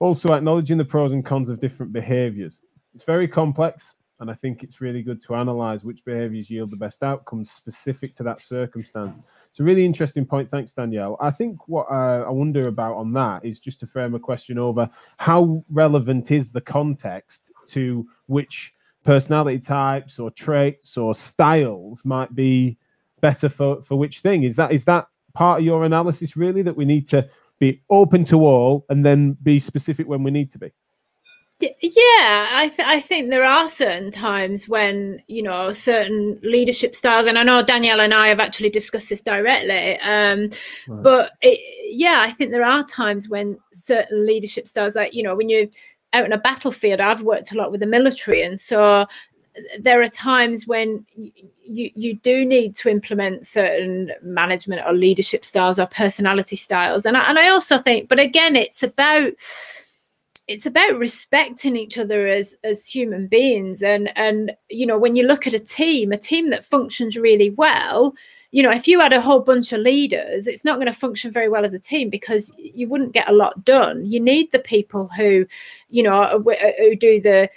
Also, 0.00 0.32
acknowledging 0.32 0.78
the 0.78 0.84
pros 0.84 1.12
and 1.12 1.24
cons 1.24 1.50
of 1.50 1.60
different 1.60 1.92
behaviors. 1.92 2.60
It's 2.94 3.04
very 3.04 3.28
complex 3.28 3.96
and 4.20 4.30
I 4.30 4.34
think 4.34 4.62
it's 4.62 4.80
really 4.82 5.02
good 5.02 5.22
to 5.24 5.34
analyze 5.34 5.82
which 5.82 6.04
behaviors 6.04 6.50
yield 6.50 6.70
the 6.70 6.76
best 6.76 7.02
outcomes 7.02 7.50
specific 7.50 8.14
to 8.16 8.22
that 8.24 8.40
circumstance. 8.40 9.18
It's 9.50 9.60
a 9.60 9.64
really 9.64 9.84
interesting 9.84 10.26
point. 10.26 10.50
Thanks, 10.50 10.74
Danielle. 10.74 11.16
I 11.20 11.30
think 11.30 11.66
what 11.68 11.86
uh, 11.90 12.24
I 12.26 12.30
wonder 12.30 12.68
about 12.68 12.96
on 12.96 13.12
that 13.14 13.44
is 13.44 13.60
just 13.60 13.80
to 13.80 13.86
frame 13.86 14.14
a 14.14 14.18
question 14.18 14.58
over 14.58 14.88
how 15.16 15.64
relevant 15.70 16.30
is 16.30 16.50
the 16.50 16.60
context 16.60 17.50
to 17.68 18.06
which 18.26 18.74
personality 19.04 19.58
types 19.58 20.18
or 20.18 20.30
traits 20.30 20.98
or 20.98 21.14
styles 21.14 22.04
might 22.04 22.34
be 22.34 22.76
better 23.22 23.48
for, 23.48 23.82
for 23.82 23.96
which 23.96 24.20
thing? 24.20 24.42
Is 24.42 24.56
that 24.56 24.70
is 24.72 24.84
that 24.84 25.06
part 25.32 25.60
of 25.60 25.64
your 25.64 25.84
analysis 25.84 26.36
really 26.36 26.62
that 26.62 26.76
we 26.76 26.84
need 26.84 27.08
to 27.08 27.28
be 27.58 27.80
open 27.88 28.24
to 28.26 28.44
all 28.44 28.84
and 28.90 29.04
then 29.04 29.36
be 29.42 29.60
specific 29.60 30.06
when 30.06 30.22
we 30.22 30.30
need 30.30 30.52
to 30.52 30.58
be? 30.58 30.70
Yeah, 31.60 32.48
I 32.52 32.72
th- 32.74 32.88
I 32.88 33.00
think 33.00 33.28
there 33.28 33.44
are 33.44 33.68
certain 33.68 34.10
times 34.10 34.68
when 34.68 35.22
you 35.26 35.42
know 35.42 35.72
certain 35.72 36.38
leadership 36.42 36.94
styles, 36.94 37.26
and 37.26 37.38
I 37.38 37.42
know 37.42 37.62
Danielle 37.62 38.00
and 38.00 38.14
I 38.14 38.28
have 38.28 38.40
actually 38.40 38.70
discussed 38.70 39.10
this 39.10 39.20
directly. 39.20 39.98
Um, 40.00 40.50
right. 40.88 41.02
But 41.02 41.32
it, 41.42 41.60
yeah, 41.94 42.22
I 42.24 42.30
think 42.30 42.50
there 42.50 42.64
are 42.64 42.82
times 42.84 43.28
when 43.28 43.58
certain 43.72 44.26
leadership 44.26 44.66
styles, 44.66 44.96
like 44.96 45.12
you 45.14 45.22
know, 45.22 45.36
when 45.36 45.48
you're 45.48 45.66
out 46.12 46.24
in 46.24 46.32
a 46.32 46.38
battlefield, 46.38 47.00
I've 47.00 47.22
worked 47.22 47.52
a 47.52 47.56
lot 47.56 47.70
with 47.70 47.80
the 47.80 47.86
military, 47.86 48.42
and 48.42 48.58
so 48.58 49.06
there 49.78 50.02
are 50.02 50.08
times 50.08 50.66
when 50.66 51.04
you 51.14 51.90
you 51.94 52.14
do 52.14 52.44
need 52.46 52.74
to 52.76 52.88
implement 52.88 53.46
certain 53.46 54.12
management 54.22 54.82
or 54.86 54.92
leadership 54.92 55.44
styles 55.44 55.78
or 55.78 55.86
personality 55.86 56.56
styles, 56.56 57.04
and 57.04 57.16
I, 57.16 57.28
and 57.28 57.38
I 57.38 57.48
also 57.48 57.76
think, 57.76 58.08
but 58.08 58.18
again, 58.18 58.56
it's 58.56 58.82
about 58.82 59.32
it's 60.50 60.66
about 60.66 60.98
respecting 60.98 61.76
each 61.76 61.96
other 61.96 62.26
as 62.26 62.58
as 62.64 62.84
human 62.84 63.28
beings. 63.28 63.84
And 63.84 64.10
and 64.16 64.52
you 64.68 64.84
know 64.84 64.98
when 64.98 65.14
you 65.14 65.24
look 65.24 65.46
at 65.46 65.54
a 65.54 65.60
team 65.60 66.10
a 66.10 66.18
team 66.18 66.50
that 66.50 66.64
functions 66.64 67.16
really 67.16 67.50
well 67.50 68.14
you 68.50 68.60
know 68.60 68.72
if 68.72 68.88
you 68.88 68.98
had 68.98 69.12
a 69.12 69.20
whole 69.20 69.40
bunch 69.40 69.72
of 69.72 69.78
leaders 69.78 70.48
it's 70.48 70.64
not 70.64 70.76
going 70.76 70.92
to 70.92 70.92
function 70.92 71.30
very 71.30 71.48
well 71.48 71.64
as 71.64 71.72
a 71.72 71.78
team 71.78 72.10
because 72.10 72.52
you 72.58 72.88
wouldn't 72.88 73.12
get 73.12 73.28
a 73.28 73.32
lot 73.32 73.64
done. 73.64 74.04
You 74.04 74.18
need 74.18 74.50
the 74.50 74.58
people 74.58 75.06
who 75.16 75.46
you 75.88 76.02
know 76.02 76.20
uh, 76.20 76.72
who 76.78 76.96
do 76.96 77.20
the 77.20 77.48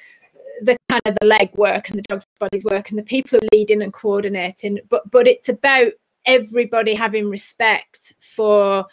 the 0.61 0.77
kind 0.87 1.01
of 1.05 1.17
the 1.19 1.25
leg 1.25 1.49
work 1.55 1.89
and 1.89 1.97
the 1.97 2.03
dog's 2.03 2.27
body's 2.39 2.63
work 2.63 2.91
and 2.91 2.99
the 2.99 3.03
people 3.03 3.39
who 3.39 3.57
leading 3.57 3.81
and 3.81 3.91
coordinating. 3.91 4.79
But 4.89 5.09
but 5.09 5.27
it's 5.27 5.49
about 5.49 5.93
everybody 6.27 6.93
having 6.93 7.27
respect 7.27 8.13
for 8.19 8.85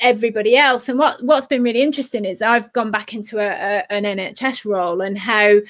everybody 0.00 0.56
else. 0.56 0.88
And 0.88 0.98
what 0.98 1.22
what's 1.22 1.46
been 1.46 1.62
really 1.62 1.82
interesting 1.82 2.24
is 2.24 2.42
I've 2.42 2.72
gone 2.72 2.90
back 2.90 3.14
into 3.14 3.38
a, 3.38 3.48
a, 3.48 3.92
an 3.92 4.04
NHS 4.04 4.64
role 4.64 5.00
and 5.00 5.18
how 5.18 5.60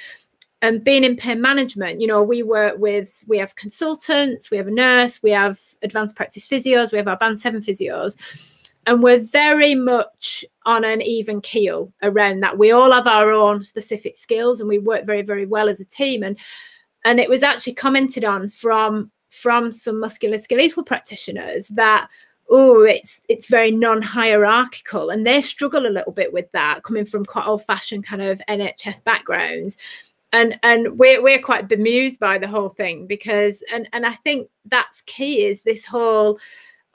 and 0.62 0.82
being 0.82 1.04
in 1.04 1.14
pain 1.16 1.42
management, 1.42 2.00
you 2.00 2.06
know, 2.06 2.22
we 2.22 2.42
work 2.42 2.78
with 2.78 3.22
we 3.26 3.38
have 3.38 3.56
consultants, 3.56 4.50
we 4.50 4.56
have 4.56 4.66
a 4.68 4.70
nurse, 4.70 5.22
we 5.22 5.30
have 5.30 5.60
advanced 5.82 6.16
practice 6.16 6.46
physios, 6.46 6.90
we 6.90 6.98
have 6.98 7.08
our 7.08 7.18
band 7.18 7.38
seven 7.38 7.60
physios. 7.60 8.16
And 8.86 9.02
we're 9.02 9.22
very 9.22 9.74
much 9.74 10.44
on 10.66 10.84
an 10.84 11.00
even 11.00 11.40
keel 11.40 11.92
around 12.02 12.40
that. 12.40 12.58
We 12.58 12.70
all 12.70 12.92
have 12.92 13.06
our 13.06 13.30
own 13.30 13.64
specific 13.64 14.16
skills 14.16 14.60
and 14.60 14.68
we 14.68 14.78
work 14.78 15.06
very, 15.06 15.22
very 15.22 15.46
well 15.46 15.68
as 15.68 15.80
a 15.80 15.86
team. 15.86 16.22
And 16.22 16.38
and 17.04 17.20
it 17.20 17.28
was 17.28 17.42
actually 17.42 17.74
commented 17.74 18.24
on 18.24 18.48
from 18.48 19.10
from 19.28 19.72
some 19.72 19.96
musculoskeletal 19.96 20.86
practitioners 20.86 21.68
that 21.68 22.08
oh 22.50 22.82
it's 22.82 23.20
it's 23.28 23.46
very 23.46 23.70
non-hierarchical 23.70 25.10
and 25.10 25.26
they 25.26 25.40
struggle 25.40 25.86
a 25.86 25.88
little 25.88 26.12
bit 26.12 26.32
with 26.32 26.50
that 26.52 26.82
coming 26.82 27.04
from 27.04 27.24
quite 27.24 27.46
old-fashioned 27.46 28.04
kind 28.04 28.22
of 28.22 28.40
nhs 28.48 29.02
backgrounds. 29.04 29.76
And 30.32 30.58
and 30.64 30.98
we're, 30.98 31.22
we're 31.22 31.40
quite 31.40 31.68
bemused 31.68 32.18
by 32.18 32.38
the 32.38 32.48
whole 32.48 32.68
thing 32.68 33.06
because 33.06 33.62
and 33.72 33.88
and 33.92 34.04
i 34.04 34.12
think 34.12 34.48
that's 34.66 35.02
key 35.02 35.44
is 35.44 35.62
this 35.62 35.84
whole 35.84 36.40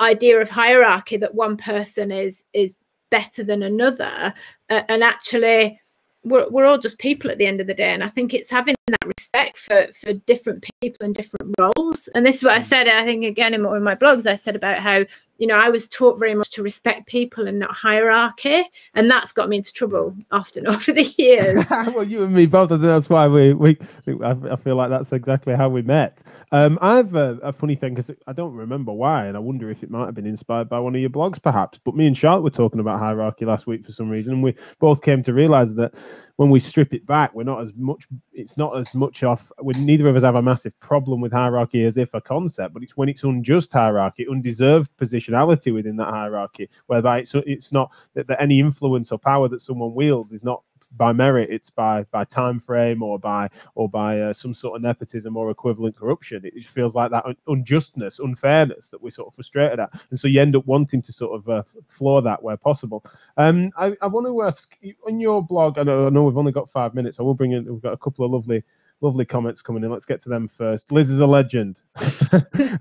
idea 0.01 0.39
of 0.39 0.49
hierarchy 0.49 1.17
that 1.17 1.35
one 1.35 1.57
person 1.57 2.11
is 2.11 2.43
is 2.53 2.77
better 3.09 3.43
than 3.43 3.63
another. 3.63 4.33
Uh, 4.69 4.83
and 4.87 5.03
actually 5.03 5.79
we're, 6.23 6.47
we're 6.49 6.65
all 6.65 6.77
just 6.77 6.99
people 6.99 7.31
at 7.31 7.37
the 7.37 7.45
end 7.45 7.61
of 7.61 7.67
the 7.67 7.73
day 7.73 7.93
and 7.93 8.03
i 8.03 8.09
think 8.09 8.33
it's 8.33 8.49
having 8.49 8.75
that 8.87 9.07
respect 9.17 9.57
for 9.57 9.87
for 9.93 10.13
different 10.13 10.65
people 10.81 11.05
and 11.05 11.15
different 11.15 11.55
roles. 11.57 12.09
And 12.13 12.25
this 12.25 12.37
is 12.37 12.43
what 12.43 12.53
i 12.55 12.59
mm. 12.59 12.63
said 12.63 12.87
i 12.87 13.05
think 13.05 13.23
again 13.23 13.53
in 13.53 13.63
one 13.63 13.77
of 13.77 13.83
my 13.83 13.95
blogs 13.95 14.29
i 14.29 14.35
said 14.35 14.55
about 14.55 14.79
how 14.79 15.05
you 15.39 15.47
know, 15.47 15.55
I 15.55 15.69
was 15.69 15.87
taught 15.87 16.19
very 16.19 16.35
much 16.35 16.51
to 16.51 16.63
respect 16.63 17.07
people 17.07 17.47
and 17.47 17.57
not 17.57 17.71
hierarchy, 17.71 18.63
and 18.93 19.09
that's 19.09 19.31
got 19.31 19.47
me 19.47 19.57
into 19.57 19.71
trouble 19.71 20.13
often 20.31 20.67
over 20.73 20.91
the 20.91 21.05
years. 21.17 21.69
well, 21.71 22.03
you 22.03 22.23
and 22.23 22.33
me 22.33 22.45
both, 22.45 22.69
that's 22.81 23.09
why 23.09 23.27
we 23.27 23.53
we 23.53 23.77
I 24.23 24.55
feel 24.57 24.75
like 24.75 24.89
that's 24.89 25.11
exactly 25.13 25.55
how 25.55 25.69
we 25.69 25.81
met. 25.81 26.19
Um, 26.51 26.77
I 26.81 26.97
have 26.97 27.15
a, 27.15 27.37
a 27.41 27.53
funny 27.53 27.75
thing 27.75 27.95
because 27.95 28.13
I 28.27 28.33
don't 28.33 28.53
remember 28.53 28.91
why, 28.91 29.27
and 29.27 29.37
I 29.37 29.39
wonder 29.39 29.71
if 29.71 29.81
it 29.81 29.89
might 29.89 30.05
have 30.05 30.15
been 30.15 30.27
inspired 30.27 30.67
by 30.67 30.79
one 30.79 30.93
of 30.93 31.01
your 31.01 31.09
blogs, 31.09 31.41
perhaps. 31.41 31.79
But 31.83 31.95
me 31.95 32.05
and 32.05 32.17
Charlotte 32.17 32.41
were 32.41 32.49
talking 32.49 32.81
about 32.81 32.99
hierarchy 32.99 33.45
last 33.45 33.65
week 33.65 33.85
for 33.85 33.93
some 33.93 34.09
reason, 34.09 34.33
and 34.33 34.43
we 34.43 34.55
both 34.79 35.01
came 35.01 35.23
to 35.23 35.33
realize 35.33 35.73
that 35.75 35.93
when 36.39 36.49
we 36.49 36.61
strip 36.61 36.93
it 36.93 37.05
back, 37.05 37.35
we're 37.35 37.43
not 37.43 37.61
as 37.61 37.73
much. 37.75 38.07
It's 38.31 38.55
not 38.55 38.77
as 38.77 38.95
much 38.95 39.23
off. 39.23 39.51
We 39.61 39.73
neither 39.73 40.07
of 40.07 40.15
us 40.15 40.23
have 40.23 40.35
a 40.35 40.41
massive 40.41 40.79
problem 40.79 41.19
with 41.19 41.33
hierarchy 41.33 41.83
as 41.83 41.97
if 41.97 42.13
a 42.13 42.21
concept, 42.21 42.73
but 42.73 42.81
it's 42.81 42.95
when 42.95 43.09
it's 43.09 43.23
unjust 43.23 43.73
hierarchy, 43.73 44.25
undeserved 44.25 44.89
positionality 44.97 45.73
within 45.73 45.97
that 45.97 46.07
hierarchy, 46.07 46.69
whereby 46.87 47.19
it's 47.19 47.35
it's 47.35 47.73
not 47.73 47.91
that, 48.13 48.25
that 48.27 48.41
any 48.41 48.61
influence 48.61 49.11
or 49.11 49.19
power 49.19 49.49
that 49.49 49.61
someone 49.61 49.93
wields 49.93 50.31
is 50.31 50.45
not 50.45 50.63
by 50.97 51.13
merit 51.13 51.49
it's 51.51 51.69
by 51.69 52.03
by 52.11 52.23
time 52.23 52.59
frame 52.59 53.03
or 53.03 53.19
by 53.19 53.49
or 53.75 53.87
by 53.87 54.19
uh, 54.19 54.33
some 54.33 54.53
sort 54.53 54.75
of 54.75 54.81
nepotism 54.81 55.37
or 55.37 55.51
equivalent 55.51 55.95
corruption 55.95 56.41
it, 56.43 56.65
feels 56.65 56.95
like 56.95 57.11
that 57.11 57.25
un- 57.25 57.35
unjustness 57.47 58.19
unfairness 58.19 58.89
that 58.89 59.01
we're 59.01 59.11
sort 59.11 59.27
of 59.27 59.35
frustrated 59.35 59.79
at 59.79 59.89
and 60.09 60.19
so 60.19 60.27
you 60.27 60.41
end 60.41 60.55
up 60.55 60.65
wanting 60.65 61.01
to 61.01 61.13
sort 61.13 61.39
of 61.39 61.49
uh, 61.49 61.63
floor 61.87 62.21
that 62.21 62.41
where 62.41 62.57
possible 62.57 63.03
um 63.37 63.71
i, 63.77 63.95
I 64.01 64.07
want 64.07 64.25
to 64.27 64.41
ask 64.43 64.75
on 65.05 65.19
your 65.19 65.43
blog 65.43 65.77
I 65.77 65.83
know, 65.83 66.07
I 66.07 66.09
know 66.09 66.23
we've 66.23 66.37
only 66.37 66.51
got 66.51 66.71
five 66.71 66.95
minutes 66.95 67.19
i 67.19 67.23
will 67.23 67.35
bring 67.35 67.51
in 67.51 67.65
we've 67.65 67.81
got 67.81 67.93
a 67.93 67.97
couple 67.97 68.25
of 68.25 68.31
lovely 68.31 68.63
lovely 69.01 69.25
comments 69.25 69.61
coming 69.61 69.83
in. 69.83 69.91
Let's 69.91 70.05
get 70.05 70.21
to 70.23 70.29
them 70.29 70.47
first. 70.47 70.91
Liz 70.91 71.09
is 71.09 71.19
a 71.19 71.25
legend. 71.25 71.77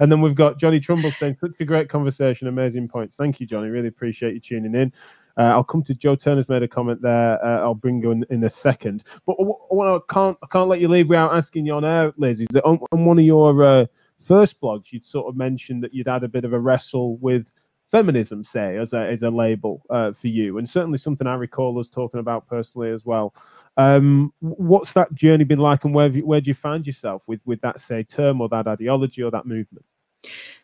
and 0.00 0.10
then 0.10 0.20
we've 0.20 0.34
got 0.34 0.58
Johnny 0.58 0.80
Trumbull 0.80 1.10
saying, 1.12 1.36
such 1.40 1.52
a 1.60 1.64
great 1.64 1.88
conversation, 1.88 2.48
amazing 2.48 2.88
points. 2.88 3.16
Thank 3.16 3.40
you, 3.40 3.46
Johnny. 3.46 3.68
Really 3.68 3.88
appreciate 3.88 4.34
you 4.34 4.40
tuning 4.40 4.74
in. 4.74 4.92
Uh, 5.38 5.42
I'll 5.42 5.64
come 5.64 5.84
to 5.84 5.94
Joe 5.94 6.16
Turner's 6.16 6.48
made 6.48 6.64
a 6.64 6.68
comment 6.68 7.00
there. 7.00 7.42
Uh, 7.44 7.60
I'll 7.60 7.74
bring 7.74 8.02
you 8.02 8.10
in, 8.10 8.26
in 8.28 8.42
a 8.44 8.50
second. 8.50 9.04
But 9.24 9.36
I 9.40 9.98
can't 10.12 10.36
I 10.42 10.46
can't 10.50 10.68
let 10.68 10.80
you 10.80 10.88
leave 10.88 11.08
without 11.08 11.34
asking 11.34 11.66
you 11.66 11.74
on 11.74 11.84
air, 11.84 12.12
Liz. 12.16 12.40
Is 12.40 12.48
that 12.50 12.64
on, 12.64 12.80
on 12.90 13.04
one 13.04 13.18
of 13.18 13.24
your 13.24 13.64
uh, 13.64 13.86
first 14.20 14.60
blogs 14.60 14.92
you'd 14.92 15.06
sort 15.06 15.28
of 15.28 15.36
mentioned 15.36 15.82
that 15.84 15.94
you'd 15.94 16.08
had 16.08 16.24
a 16.24 16.28
bit 16.28 16.44
of 16.44 16.52
a 16.52 16.58
wrestle 16.58 17.16
with 17.18 17.50
feminism, 17.90 18.44
say, 18.44 18.76
as 18.78 18.92
a 18.92 18.98
as 18.98 19.22
a 19.22 19.30
label 19.30 19.82
uh, 19.90 20.12
for 20.12 20.26
you, 20.26 20.58
and 20.58 20.68
certainly 20.68 20.98
something 20.98 21.26
I 21.26 21.34
recall 21.34 21.78
us 21.78 21.88
talking 21.88 22.20
about 22.20 22.48
personally 22.48 22.90
as 22.90 23.04
well. 23.04 23.32
Um, 23.76 24.32
what's 24.40 24.92
that 24.94 25.14
journey 25.14 25.44
been 25.44 25.60
like, 25.60 25.84
and 25.84 25.94
where 25.94 26.10
where 26.10 26.40
do 26.40 26.50
you 26.50 26.54
find 26.54 26.84
yourself 26.84 27.22
with 27.28 27.40
with 27.44 27.60
that 27.60 27.80
say 27.80 28.02
term 28.02 28.40
or 28.40 28.48
that 28.48 28.66
ideology 28.66 29.22
or 29.22 29.30
that 29.30 29.46
movement? 29.46 29.84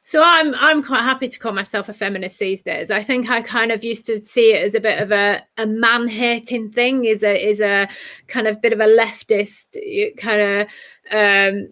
So 0.02 0.22
I'm 0.22 0.54
I'm 0.56 0.82
quite 0.82 1.02
happy 1.02 1.28
to 1.28 1.38
call 1.38 1.52
myself 1.52 1.88
a 1.88 1.94
feminist 1.94 2.38
these 2.38 2.60
days. 2.60 2.90
I 2.90 3.02
think 3.02 3.30
I 3.30 3.40
kind 3.40 3.72
of 3.72 3.82
used 3.82 4.04
to 4.06 4.22
see 4.24 4.52
it 4.52 4.62
as 4.62 4.74
a 4.74 4.80
bit 4.80 5.00
of 5.00 5.12
a, 5.12 5.42
a 5.56 5.66
man 5.66 6.08
hating 6.08 6.72
thing, 6.72 7.06
is 7.06 7.22
a 7.22 7.42
is 7.42 7.60
a 7.60 7.88
kind 8.26 8.46
of 8.46 8.60
bit 8.60 8.74
of 8.74 8.80
a 8.80 8.86
leftist 8.86 9.76
kind 10.18 10.40
of 10.40 10.68
um, 11.10 11.68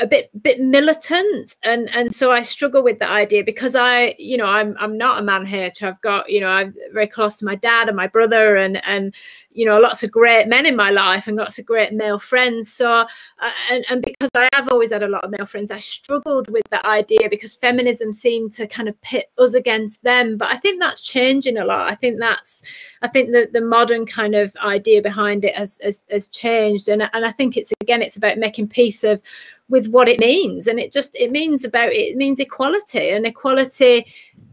a 0.00 0.06
bit 0.06 0.30
bit 0.42 0.60
militant 0.60 1.56
and 1.62 1.88
and 1.94 2.14
so 2.14 2.30
i 2.30 2.40
struggle 2.42 2.82
with 2.82 2.98
the 2.98 3.08
idea 3.08 3.42
because 3.44 3.74
i 3.74 4.14
you 4.18 4.36
know 4.36 4.46
i'm 4.46 4.76
i'm 4.78 4.96
not 4.96 5.18
a 5.18 5.22
man 5.22 5.44
hater 5.44 5.86
i've 5.86 6.00
got 6.00 6.30
you 6.30 6.40
know 6.40 6.48
i'm 6.48 6.74
very 6.92 7.06
close 7.06 7.36
to 7.36 7.44
my 7.44 7.54
dad 7.54 7.88
and 7.88 7.96
my 7.96 8.06
brother 8.06 8.56
and 8.56 8.82
and 8.84 9.14
you 9.56 9.64
know 9.64 9.78
lots 9.78 10.02
of 10.02 10.10
great 10.10 10.46
men 10.46 10.66
in 10.66 10.76
my 10.76 10.90
life 10.90 11.26
and 11.26 11.36
lots 11.36 11.58
of 11.58 11.66
great 11.66 11.92
male 11.92 12.18
friends. 12.18 12.72
So 12.72 12.92
uh, 12.92 13.50
and, 13.70 13.84
and 13.88 14.02
because 14.02 14.30
i 14.34 14.48
have 14.52 14.68
always 14.68 14.92
had 14.92 15.02
a 15.02 15.08
lot 15.08 15.24
of 15.24 15.30
male 15.30 15.46
friends 15.46 15.70
i 15.70 15.78
struggled 15.78 16.50
with 16.50 16.62
that 16.70 16.84
idea 16.84 17.28
because 17.30 17.54
feminism 17.54 18.12
seemed 18.12 18.52
to 18.52 18.66
kind 18.66 18.88
of 18.88 19.00
pit 19.00 19.30
us 19.38 19.54
against 19.54 20.02
them. 20.02 20.36
But 20.36 20.48
i 20.48 20.56
think 20.56 20.80
that's 20.80 21.02
changing 21.02 21.56
a 21.56 21.64
lot. 21.64 21.90
I 21.90 21.94
think 21.94 22.18
that's 22.18 22.62
i 23.02 23.08
think 23.08 23.32
that 23.32 23.52
the 23.52 23.60
modern 23.60 24.06
kind 24.06 24.34
of 24.34 24.54
idea 24.64 25.02
behind 25.02 25.44
it 25.44 25.56
has, 25.56 25.80
has 25.82 26.04
has 26.10 26.28
changed. 26.28 26.88
And 26.88 27.08
and 27.12 27.24
i 27.24 27.32
think 27.32 27.56
it's 27.56 27.72
again 27.80 28.02
it's 28.02 28.16
about 28.16 28.38
making 28.38 28.68
peace 28.68 29.04
of 29.04 29.22
with 29.68 29.88
what 29.88 30.08
it 30.08 30.20
means. 30.20 30.66
And 30.66 30.78
it 30.78 30.92
just 30.92 31.14
it 31.16 31.30
means 31.30 31.64
about 31.64 31.92
it 31.92 32.16
means 32.16 32.38
equality. 32.40 33.10
And 33.10 33.26
equality 33.26 34.06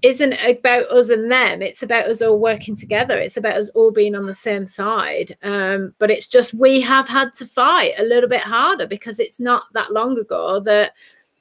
isn't 0.04 0.34
about 0.34 0.86
us 0.92 1.10
and 1.10 1.32
them 1.32 1.62
it's 1.62 1.82
about 1.82 2.06
us 2.06 2.22
all 2.22 2.38
working 2.38 2.76
together 2.76 3.18
it's 3.18 3.38
about 3.38 3.56
us 3.56 3.70
all 3.70 3.90
being 3.90 4.16
on 4.16 4.26
the 4.26 4.34
same 4.34 4.68
side 4.68 5.36
um, 5.44 5.94
but 5.98 6.12
it's 6.12 6.28
just 6.28 6.54
we 6.54 6.82
have 6.82 7.08
had 7.08 7.34
to 7.34 7.46
fight 7.46 7.94
a 7.98 8.04
little 8.04 8.30
bit 8.30 8.42
harder 8.42 8.86
because 8.86 9.20
it's 9.20 9.40
not 9.40 9.64
that 9.74 9.94
long 9.94 10.20
ago 10.20 10.60
that 10.60 10.92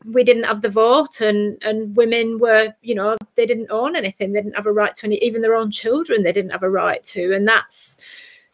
we 0.04 0.22
didn't 0.22 0.44
have 0.44 0.62
the 0.62 0.68
vote 0.68 1.20
and 1.20 1.60
and 1.62 1.96
women 1.96 2.38
were 2.38 2.72
you 2.82 2.94
know 2.94 3.16
they 3.34 3.46
didn't 3.46 3.70
own 3.70 3.96
anything 3.96 4.32
they 4.32 4.40
didn't 4.40 4.56
have 4.56 4.66
a 4.66 4.72
right 4.72 4.94
to 4.94 5.06
any 5.06 5.16
even 5.16 5.42
their 5.42 5.56
own 5.56 5.70
children 5.70 6.22
they 6.22 6.32
didn't 6.32 6.50
have 6.50 6.62
a 6.62 6.70
right 6.70 7.02
to 7.02 7.34
and 7.34 7.46
that's 7.46 7.98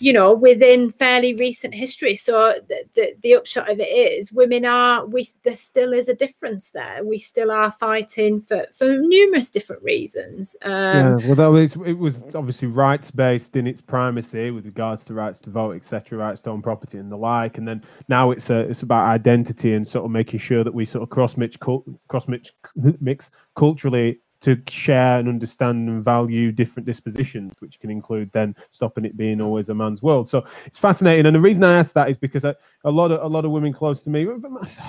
you 0.00 0.12
know 0.12 0.32
within 0.32 0.90
fairly 0.90 1.34
recent 1.34 1.74
history. 1.74 2.14
So 2.14 2.54
the, 2.68 2.84
the, 2.94 3.14
the 3.22 3.34
upshot 3.34 3.70
of 3.70 3.80
it 3.80 3.88
is 3.88 4.32
women 4.32 4.64
are 4.64 5.04
we 5.06 5.28
there 5.42 5.56
still 5.56 5.92
is 5.92 6.08
a 6.08 6.14
difference 6.14 6.70
there. 6.70 7.04
We 7.04 7.18
still 7.18 7.50
are 7.50 7.72
fighting 7.72 8.40
for 8.40 8.66
for 8.72 8.98
numerous 8.98 9.50
different 9.50 9.82
reasons. 9.82 10.56
Um, 10.62 11.20
yeah 11.20 11.34
well 11.34 11.56
it 11.56 11.98
was 11.98 12.22
obviously 12.34 12.68
rights 12.68 13.10
based 13.10 13.56
in 13.56 13.66
its 13.66 13.80
primacy 13.80 14.50
with 14.50 14.66
regards 14.66 15.04
to 15.04 15.14
rights 15.14 15.40
to 15.40 15.50
vote 15.50 15.72
etc 15.76 16.18
rights 16.18 16.42
to 16.42 16.50
own 16.50 16.62
property 16.62 16.98
and 16.98 17.10
the 17.10 17.16
like. 17.16 17.58
And 17.58 17.66
then 17.66 17.82
now 18.08 18.30
it's 18.30 18.50
a, 18.50 18.60
it's 18.60 18.82
about 18.82 19.08
identity 19.08 19.74
and 19.74 19.86
sort 19.86 20.04
of 20.04 20.10
making 20.10 20.40
sure 20.40 20.64
that 20.64 20.72
we 20.72 20.84
sort 20.84 21.02
of 21.02 21.10
cross 21.10 21.36
mix 21.36 21.56
cross 21.56 22.26
mix 23.00 23.30
culturally 23.56 24.20
to 24.40 24.60
share 24.68 25.18
and 25.18 25.28
understand 25.28 25.88
and 25.88 26.04
value 26.04 26.52
different 26.52 26.86
dispositions, 26.86 27.54
which 27.60 27.80
can 27.80 27.90
include 27.90 28.30
then 28.32 28.54
stopping 28.70 29.04
it 29.04 29.16
being 29.16 29.40
always 29.40 29.68
a 29.68 29.74
man's 29.74 30.02
world. 30.02 30.28
So 30.28 30.44
it's 30.64 30.78
fascinating, 30.78 31.26
and 31.26 31.34
the 31.34 31.40
reason 31.40 31.64
I 31.64 31.78
ask 31.78 31.92
that 31.94 32.10
is 32.10 32.16
because 32.16 32.44
I, 32.44 32.54
a 32.84 32.90
lot 32.90 33.10
of 33.10 33.22
a 33.22 33.26
lot 33.26 33.44
of 33.44 33.50
women 33.50 33.72
close 33.72 34.02
to 34.04 34.10
me, 34.10 34.26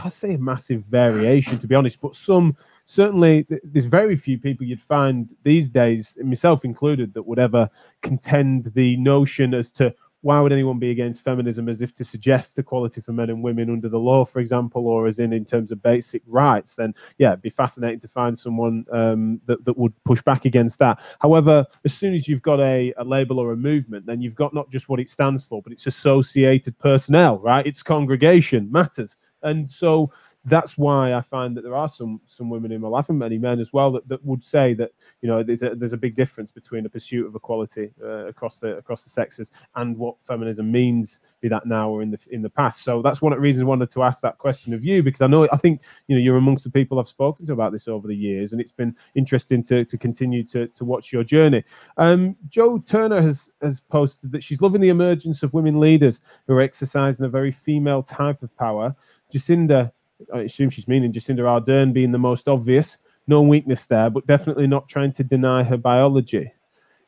I 0.03 0.09
say 0.09 0.35
a 0.35 0.37
massive 0.37 0.83
variation 0.85 1.57
to 1.59 1.67
be 1.67 1.75
honest, 1.75 1.99
but 2.01 2.15
some 2.15 2.55
certainly 2.85 3.45
there's 3.63 3.85
very 3.85 4.15
few 4.15 4.37
people 4.37 4.65
you'd 4.65 4.81
find 4.81 5.29
these 5.43 5.69
days, 5.69 6.17
myself 6.23 6.65
included, 6.65 7.13
that 7.13 7.23
would 7.23 7.39
ever 7.39 7.69
contend 8.01 8.71
the 8.75 8.97
notion 8.97 9.53
as 9.53 9.71
to 9.73 9.93
why 10.21 10.39
would 10.41 10.51
anyone 10.51 10.79
be 10.79 10.91
against 10.91 11.23
feminism 11.23 11.69
as 11.69 11.81
if 11.81 11.93
to 11.95 12.03
suggest 12.03 12.57
equality 12.57 12.99
for 12.99 13.13
men 13.13 13.29
and 13.29 13.41
women 13.41 13.69
under 13.69 13.87
the 13.87 13.97
law, 13.97 14.25
for 14.25 14.39
example, 14.39 14.87
or 14.87 15.07
as 15.07 15.19
in 15.19 15.31
in 15.31 15.45
terms 15.45 15.71
of 15.71 15.81
basic 15.81 16.21
rights? 16.27 16.75
Then, 16.75 16.93
yeah, 17.17 17.29
it'd 17.29 17.41
be 17.41 17.49
fascinating 17.49 18.01
to 18.01 18.07
find 18.07 18.37
someone 18.37 18.85
um, 18.91 19.39
that, 19.45 19.63
that 19.65 19.77
would 19.77 19.93
push 20.03 20.21
back 20.23 20.45
against 20.45 20.77
that. 20.79 20.99
However, 21.19 21.65
as 21.85 21.93
soon 21.93 22.13
as 22.13 22.27
you've 22.27 22.41
got 22.41 22.59
a, 22.59 22.93
a 22.97 23.03
label 23.03 23.39
or 23.39 23.53
a 23.53 23.57
movement, 23.57 24.05
then 24.05 24.21
you've 24.21 24.35
got 24.35 24.53
not 24.53 24.69
just 24.69 24.89
what 24.89 24.99
it 24.99 25.09
stands 25.09 25.43
for, 25.43 25.61
but 25.61 25.71
its 25.71 25.87
associated 25.87 26.77
personnel, 26.79 27.37
right? 27.39 27.65
Its 27.65 27.81
congregation 27.81 28.69
matters. 28.71 29.17
And 29.41 29.69
so 29.71 30.11
that's 30.49 30.77
why 30.77 31.13
I 31.13 31.21
find 31.21 31.55
that 31.55 31.63
there 31.63 31.75
are 31.75 31.89
some 31.89 32.19
some 32.25 32.49
women 32.49 32.71
in 32.71 32.81
my 32.81 32.87
life 32.87 33.09
and 33.09 33.19
many 33.19 33.37
men 33.37 33.59
as 33.59 33.71
well 33.71 33.91
that, 33.91 34.07
that 34.07 34.23
would 34.25 34.43
say 34.43 34.73
that 34.75 34.91
you 35.21 35.27
know 35.27 35.43
there's 35.43 35.63
a, 35.63 35.75
there's 35.75 35.93
a 35.93 35.97
big 35.97 36.15
difference 36.15 36.51
between 36.51 36.83
the 36.83 36.89
pursuit 36.89 37.27
of 37.27 37.35
equality 37.35 37.91
uh, 38.03 38.27
across 38.27 38.57
the 38.57 38.77
across 38.77 39.03
the 39.03 39.09
sexes 39.09 39.51
and 39.75 39.97
what 39.97 40.15
feminism 40.25 40.71
means 40.71 41.19
be 41.41 41.47
that 41.47 41.65
now 41.65 41.89
or 41.89 42.01
in 42.01 42.11
the 42.11 42.19
in 42.31 42.41
the 42.41 42.49
past. 42.49 42.83
So 42.83 43.01
that's 43.01 43.21
one 43.21 43.31
of 43.31 43.37
the 43.37 43.41
reasons 43.41 43.63
I 43.63 43.65
wanted 43.67 43.91
to 43.91 44.03
ask 44.03 44.21
that 44.21 44.37
question 44.37 44.73
of 44.73 44.83
you 44.83 45.03
because 45.03 45.21
I 45.21 45.27
know 45.27 45.47
I 45.51 45.57
think 45.57 45.81
you 46.07 46.15
know 46.15 46.21
you're 46.21 46.37
amongst 46.37 46.63
the 46.63 46.71
people 46.71 46.99
I've 46.99 47.07
spoken 47.07 47.45
to 47.45 47.53
about 47.53 47.71
this 47.71 47.87
over 47.87 48.07
the 48.07 48.15
years 48.15 48.51
and 48.51 48.61
it's 48.61 48.71
been 48.71 48.95
interesting 49.15 49.63
to 49.63 49.85
to 49.85 49.97
continue 49.97 50.43
to 50.45 50.67
to 50.67 50.85
watch 50.85 51.13
your 51.13 51.23
journey. 51.23 51.63
Um, 51.97 52.35
Joe 52.49 52.79
Turner 52.79 53.21
has 53.21 53.51
has 53.61 53.81
posted 53.81 54.31
that 54.31 54.43
she's 54.43 54.61
loving 54.61 54.81
the 54.81 54.89
emergence 54.89 55.43
of 55.43 55.53
women 55.53 55.79
leaders 55.79 56.21
who 56.47 56.53
are 56.53 56.61
exercising 56.61 57.25
a 57.25 57.29
very 57.29 57.51
female 57.51 58.03
type 58.03 58.41
of 58.43 58.55
power. 58.57 58.95
Jacinda 59.33 59.91
I 60.33 60.41
assume 60.41 60.69
she's 60.69 60.87
meaning 60.87 61.13
Jacinda 61.13 61.39
Ardern 61.39 61.93
being 61.93 62.11
the 62.11 62.17
most 62.17 62.47
obvious. 62.47 62.97
No 63.27 63.41
weakness 63.41 63.85
there, 63.85 64.09
but 64.09 64.25
definitely 64.27 64.67
not 64.67 64.89
trying 64.89 65.13
to 65.13 65.23
deny 65.23 65.63
her 65.63 65.77
biology. 65.77 66.51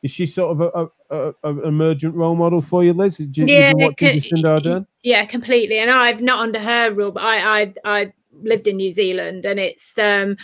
Is 0.02 0.10
she 0.10 0.26
sort 0.26 0.52
of 0.52 0.60
a, 0.60 1.14
a, 1.14 1.28
a, 1.28 1.34
a 1.44 1.68
emergent 1.68 2.14
role 2.14 2.34
model 2.34 2.60
for 2.60 2.82
you, 2.82 2.92
Liz? 2.92 3.16
Do, 3.16 3.44
yeah, 3.44 3.72
Ardern? 4.44 4.86
Yeah, 5.02 5.24
completely. 5.26 5.78
And 5.78 5.90
I've 5.90 6.20
not 6.20 6.40
under 6.40 6.58
her 6.58 6.92
rule, 6.92 7.12
but 7.12 7.22
I 7.22 7.60
I, 7.60 7.74
I 7.84 8.12
lived 8.42 8.66
in 8.66 8.76
New 8.76 8.90
Zealand, 8.90 9.44
and 9.44 9.60
it's 9.60 9.98
um 9.98 10.36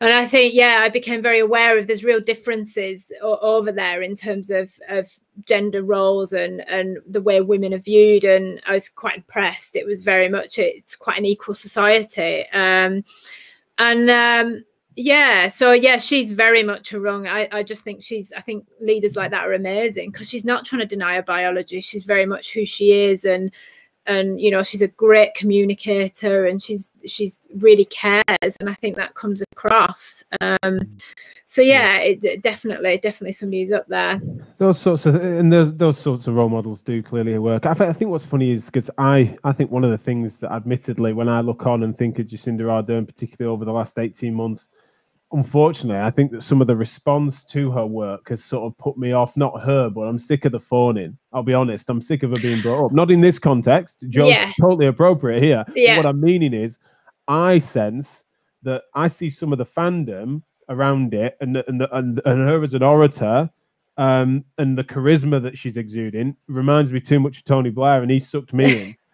and 0.00 0.14
I 0.14 0.26
think 0.26 0.54
yeah, 0.54 0.80
I 0.82 0.88
became 0.88 1.20
very 1.20 1.40
aware 1.40 1.76
of 1.76 1.86
there's 1.86 2.04
real 2.04 2.20
differences 2.20 3.12
over 3.22 3.70
there 3.70 4.00
in 4.00 4.14
terms 4.14 4.50
of 4.50 4.72
of 4.88 5.08
gender 5.46 5.82
roles 5.82 6.32
and 6.32 6.66
and 6.68 6.98
the 7.06 7.20
way 7.20 7.40
women 7.42 7.74
are 7.74 7.78
viewed, 7.78 8.24
and 8.24 8.60
I 8.66 8.74
was 8.74 8.88
quite 8.88 9.16
impressed. 9.16 9.76
It 9.76 9.84
was 9.84 10.02
very 10.02 10.28
much 10.28 10.58
it's 10.58 10.96
quite 10.96 11.18
an 11.18 11.26
equal 11.26 11.54
society, 11.54 12.46
um, 12.52 13.04
and 13.78 14.10
um, 14.10 14.64
yeah, 14.96 15.48
so 15.48 15.72
yeah, 15.72 15.98
she's 15.98 16.30
very 16.30 16.62
much 16.62 16.94
wrong. 16.94 17.26
I 17.26 17.48
I 17.52 17.62
just 17.62 17.84
think 17.84 18.00
she's 18.02 18.32
I 18.34 18.40
think 18.40 18.66
leaders 18.80 19.16
like 19.16 19.30
that 19.32 19.46
are 19.46 19.52
amazing 19.52 20.12
because 20.12 20.30
she's 20.30 20.46
not 20.46 20.64
trying 20.64 20.80
to 20.80 20.86
deny 20.86 21.16
her 21.16 21.22
biology. 21.22 21.80
She's 21.80 22.04
very 22.04 22.24
much 22.24 22.54
who 22.54 22.64
she 22.64 22.92
is 22.92 23.26
and 23.26 23.52
and 24.10 24.40
you 24.40 24.50
know 24.50 24.62
she's 24.62 24.82
a 24.82 24.88
great 24.88 25.34
communicator 25.34 26.46
and 26.46 26.60
she's 26.60 26.92
she's 27.06 27.48
really 27.58 27.84
cares 27.84 28.56
and 28.58 28.68
i 28.68 28.74
think 28.74 28.96
that 28.96 29.14
comes 29.14 29.42
across. 29.52 30.24
Um 30.40 30.80
so 31.44 31.62
yeah. 31.62 31.98
it, 31.98 32.42
definitely 32.42 32.98
definitely 32.98 33.32
somebody 33.32 33.60
who's 33.60 33.72
up 33.72 33.86
there. 33.88 34.20
Those 34.58 34.80
sorts 34.80 35.06
of 35.06 35.14
and 35.14 35.52
those 35.52 35.74
those 35.76 35.98
sorts 35.98 36.26
of 36.26 36.34
role 36.34 36.48
models 36.48 36.82
do 36.82 37.02
clearly 37.02 37.38
work. 37.38 37.66
I, 37.66 37.74
th- 37.74 37.90
I 37.90 37.92
think 37.92 38.10
what's 38.10 38.24
funny 38.24 38.50
is 38.52 38.66
because 38.66 38.90
i 38.98 39.36
i 39.44 39.52
think 39.52 39.70
one 39.70 39.84
of 39.84 39.90
the 39.90 39.98
things 39.98 40.40
that 40.40 40.52
admittedly 40.52 41.12
when 41.12 41.28
i 41.28 41.40
look 41.40 41.66
on 41.66 41.82
and 41.82 41.96
think 41.96 42.18
of 42.18 42.26
jacinda 42.26 42.62
ardern 42.62 43.06
particularly 43.06 43.52
over 43.52 43.64
the 43.64 43.72
last 43.72 43.98
18 43.98 44.34
months 44.34 44.68
unfortunately, 45.32 46.00
I 46.02 46.10
think 46.10 46.32
that 46.32 46.42
some 46.42 46.60
of 46.60 46.66
the 46.66 46.76
response 46.76 47.44
to 47.46 47.70
her 47.70 47.86
work 47.86 48.28
has 48.28 48.44
sort 48.44 48.64
of 48.64 48.76
put 48.78 48.98
me 48.98 49.12
off. 49.12 49.36
Not 49.36 49.62
her, 49.62 49.88
but 49.88 50.02
I'm 50.02 50.18
sick 50.18 50.44
of 50.44 50.52
the 50.52 50.60
phoning. 50.60 51.16
I'll 51.32 51.42
be 51.42 51.54
honest. 51.54 51.88
I'm 51.88 52.02
sick 52.02 52.22
of 52.22 52.30
her 52.30 52.42
being 52.42 52.60
brought 52.60 52.86
up. 52.86 52.92
Not 52.92 53.10
in 53.10 53.20
this 53.20 53.38
context. 53.38 54.04
Joe's 54.08 54.28
yeah. 54.28 54.52
totally 54.60 54.86
appropriate 54.86 55.42
here. 55.42 55.64
Yeah. 55.74 55.96
what 55.96 56.06
I'm 56.06 56.20
meaning 56.20 56.54
is, 56.54 56.78
I 57.28 57.58
sense 57.60 58.24
that 58.62 58.82
I 58.94 59.08
see 59.08 59.30
some 59.30 59.52
of 59.52 59.58
the 59.58 59.66
fandom 59.66 60.42
around 60.68 61.14
it, 61.14 61.36
and 61.40 61.56
and 61.56 61.82
and, 61.92 62.20
and 62.24 62.48
her 62.48 62.62
as 62.62 62.74
an 62.74 62.82
orator. 62.82 63.50
Um, 63.96 64.44
and 64.56 64.78
the 64.78 64.84
charisma 64.84 65.42
that 65.42 65.58
she's 65.58 65.76
exuding 65.76 66.34
reminds 66.48 66.90
me 66.90 67.00
too 67.00 67.20
much 67.20 67.38
of 67.38 67.44
Tony 67.44 67.70
Blair, 67.70 68.02
and 68.02 68.10
he 68.10 68.20
sucked 68.20 68.52
me 68.52 68.82
in. 68.82 68.96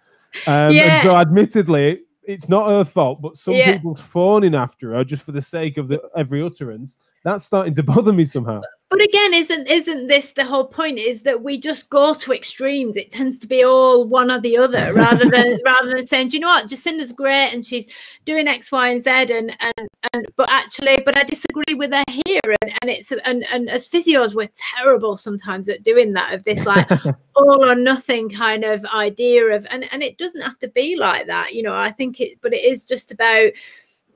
Um, 0.46 0.70
yeah. 0.70 1.00
And 1.00 1.08
so, 1.08 1.16
admittedly, 1.16 2.00
it's 2.26 2.48
not 2.48 2.68
her 2.68 2.84
fault, 2.84 3.20
but 3.22 3.36
some 3.36 3.54
yeah. 3.54 3.72
people's 3.72 4.00
phoning 4.00 4.54
after 4.54 4.94
her 4.94 5.04
just 5.04 5.22
for 5.22 5.32
the 5.32 5.40
sake 5.40 5.78
of 5.78 5.88
the 5.88 6.00
every 6.16 6.42
utterance. 6.42 6.98
That's 7.26 7.44
starting 7.44 7.74
to 7.74 7.82
bother 7.94 8.12
me 8.12 8.24
somehow. 8.24 8.60
But 8.88 9.02
again 9.02 9.34
isn't 9.34 9.66
isn't 9.66 10.06
this 10.06 10.32
the 10.32 10.44
whole 10.44 10.64
point 10.64 11.00
is 11.00 11.22
that 11.22 11.42
we 11.42 11.58
just 11.58 11.90
go 11.90 12.14
to 12.14 12.32
extremes. 12.32 12.96
It 12.96 13.10
tends 13.10 13.36
to 13.38 13.48
be 13.48 13.64
all 13.64 14.06
one 14.06 14.30
or 14.30 14.40
the 14.40 14.56
other 14.56 14.92
rather 14.94 15.28
than 15.28 15.58
rather 15.64 15.90
than 15.90 16.06
saying 16.06 16.28
do 16.28 16.36
you 16.36 16.40
know 16.40 16.46
what? 16.46 16.68
Jacinda's 16.68 17.10
great 17.10 17.52
and 17.52 17.64
she's 17.64 17.88
doing 18.26 18.46
x 18.46 18.70
y 18.70 18.90
and 18.90 19.02
z 19.02 19.10
and 19.10 19.56
and 19.58 19.88
and 20.12 20.26
but 20.36 20.48
actually 20.52 21.02
but 21.04 21.18
i 21.18 21.24
disagree 21.24 21.74
with 21.74 21.92
her 21.92 22.04
here. 22.26 22.40
And, 22.62 22.72
and 22.80 22.90
it's 22.90 23.10
and 23.10 23.44
and 23.50 23.68
as 23.68 23.88
physios 23.88 24.36
we're 24.36 24.50
terrible 24.76 25.16
sometimes 25.16 25.68
at 25.68 25.82
doing 25.82 26.12
that 26.12 26.32
of 26.32 26.44
this 26.44 26.64
like 26.64 26.88
all 27.34 27.68
or 27.68 27.74
nothing 27.74 28.30
kind 28.30 28.62
of 28.62 28.84
idea 28.86 29.46
of 29.46 29.66
and 29.68 29.84
and 29.92 30.00
it 30.00 30.16
doesn't 30.16 30.42
have 30.42 30.60
to 30.60 30.68
be 30.68 30.94
like 30.94 31.26
that 31.26 31.54
you 31.54 31.64
know 31.64 31.74
i 31.74 31.90
think 31.90 32.20
it 32.20 32.38
but 32.40 32.54
it 32.54 32.64
is 32.64 32.84
just 32.84 33.10
about 33.10 33.50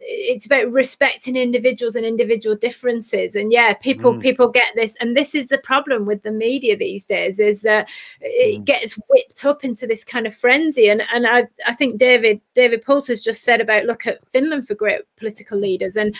it's 0.02 0.46
about 0.46 0.70
respecting 0.72 1.36
individuals 1.36 1.94
and 1.94 2.06
individual 2.06 2.56
differences 2.56 3.36
and 3.36 3.52
yeah 3.52 3.74
people 3.74 4.14
mm. 4.14 4.20
people 4.20 4.48
get 4.48 4.68
this 4.74 4.96
and 5.00 5.16
this 5.16 5.34
is 5.34 5.48
the 5.48 5.58
problem 5.58 6.06
with 6.06 6.22
the 6.22 6.30
media 6.30 6.76
these 6.76 7.04
days 7.04 7.38
is 7.38 7.62
that 7.62 7.88
it 8.20 8.60
mm. 8.60 8.64
gets 8.64 8.94
whipped 9.08 9.44
up 9.44 9.62
into 9.64 9.86
this 9.86 10.02
kind 10.02 10.26
of 10.26 10.34
frenzy 10.34 10.88
and 10.88 11.02
and 11.12 11.26
i 11.26 11.46
i 11.66 11.74
think 11.74 11.98
david 11.98 12.40
david 12.54 12.82
has 12.86 13.22
just 13.22 13.44
said 13.44 13.60
about 13.60 13.84
look 13.84 14.06
at 14.06 14.26
finland 14.28 14.66
for 14.66 14.74
great 14.74 15.02
political 15.16 15.58
leaders 15.58 15.96
and 15.96 16.16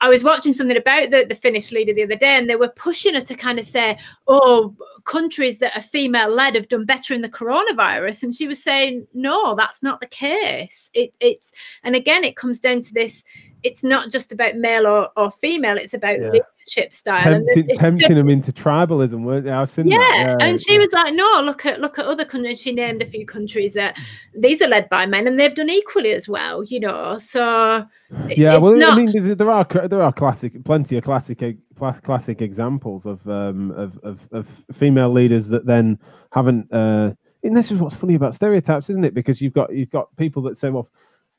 I 0.00 0.08
was 0.08 0.22
watching 0.22 0.52
something 0.52 0.76
about 0.76 1.10
the, 1.10 1.26
the 1.28 1.34
Finnish 1.34 1.72
leader 1.72 1.92
the 1.92 2.04
other 2.04 2.16
day, 2.16 2.36
and 2.36 2.48
they 2.48 2.56
were 2.56 2.68
pushing 2.68 3.14
her 3.14 3.20
to 3.20 3.34
kind 3.34 3.58
of 3.58 3.64
say, 3.64 3.98
"Oh, 4.26 4.76
countries 5.04 5.58
that 5.58 5.76
are 5.76 5.82
female 5.82 6.28
led 6.28 6.54
have 6.54 6.68
done 6.68 6.84
better 6.84 7.14
in 7.14 7.22
the 7.22 7.28
coronavirus," 7.28 8.22
and 8.22 8.34
she 8.34 8.46
was 8.46 8.62
saying, 8.62 9.06
"No, 9.12 9.54
that's 9.56 9.82
not 9.82 10.00
the 10.00 10.06
case. 10.06 10.90
It, 10.94 11.14
it's 11.20 11.52
and 11.82 11.96
again, 11.96 12.24
it 12.24 12.36
comes 12.36 12.58
down 12.58 12.82
to 12.82 12.94
this 12.94 13.24
it's 13.62 13.82
not 13.82 14.10
just 14.10 14.32
about 14.32 14.56
male 14.56 14.86
or, 14.86 15.08
or 15.16 15.30
female 15.30 15.76
it's 15.76 15.94
about 15.94 16.20
yeah. 16.20 16.30
leadership 16.30 16.92
style 16.92 17.22
tempting, 17.24 17.70
and 17.70 17.78
tempting 17.78 18.14
them 18.14 18.28
into 18.28 18.52
tribalism 18.52 19.22
weren't 19.22 19.44
they? 19.44 19.50
I've 19.50 19.70
seen 19.70 19.88
yeah. 19.88 19.98
yeah 19.98 20.36
and 20.40 20.60
she 20.60 20.74
yeah. 20.74 20.80
was 20.80 20.92
like 20.92 21.14
no 21.14 21.42
look 21.42 21.66
at 21.66 21.80
look 21.80 21.98
at 21.98 22.04
other 22.04 22.24
countries 22.24 22.60
she 22.60 22.72
named 22.72 23.02
a 23.02 23.06
few 23.06 23.26
countries 23.26 23.74
that 23.74 23.98
these 24.36 24.62
are 24.62 24.68
led 24.68 24.88
by 24.88 25.06
men 25.06 25.26
and 25.26 25.38
they've 25.38 25.54
done 25.54 25.70
equally 25.70 26.12
as 26.12 26.28
well 26.28 26.62
you 26.64 26.80
know 26.80 27.16
so 27.18 27.84
yeah 28.28 28.58
well 28.58 28.76
not... 28.76 28.92
i 28.92 28.96
mean 28.96 29.36
there 29.36 29.50
are 29.50 29.66
there 29.88 30.02
are 30.02 30.12
classic 30.12 30.64
plenty 30.64 30.96
of 30.96 31.04
classic 31.04 31.56
classic 32.02 32.42
examples 32.42 33.06
of 33.06 33.26
um 33.28 33.70
of, 33.72 33.98
of, 34.02 34.20
of 34.32 34.46
female 34.72 35.12
leaders 35.12 35.48
that 35.48 35.66
then 35.66 35.98
haven't 36.32 36.72
uh 36.72 37.10
and 37.44 37.56
this 37.56 37.70
is 37.70 37.78
what's 37.78 37.94
funny 37.94 38.14
about 38.14 38.34
stereotypes 38.34 38.90
isn't 38.90 39.04
it 39.04 39.14
because 39.14 39.40
you've 39.40 39.52
got 39.52 39.72
you've 39.74 39.90
got 39.90 40.14
people 40.16 40.42
that 40.42 40.58
say 40.58 40.70
well 40.70 40.88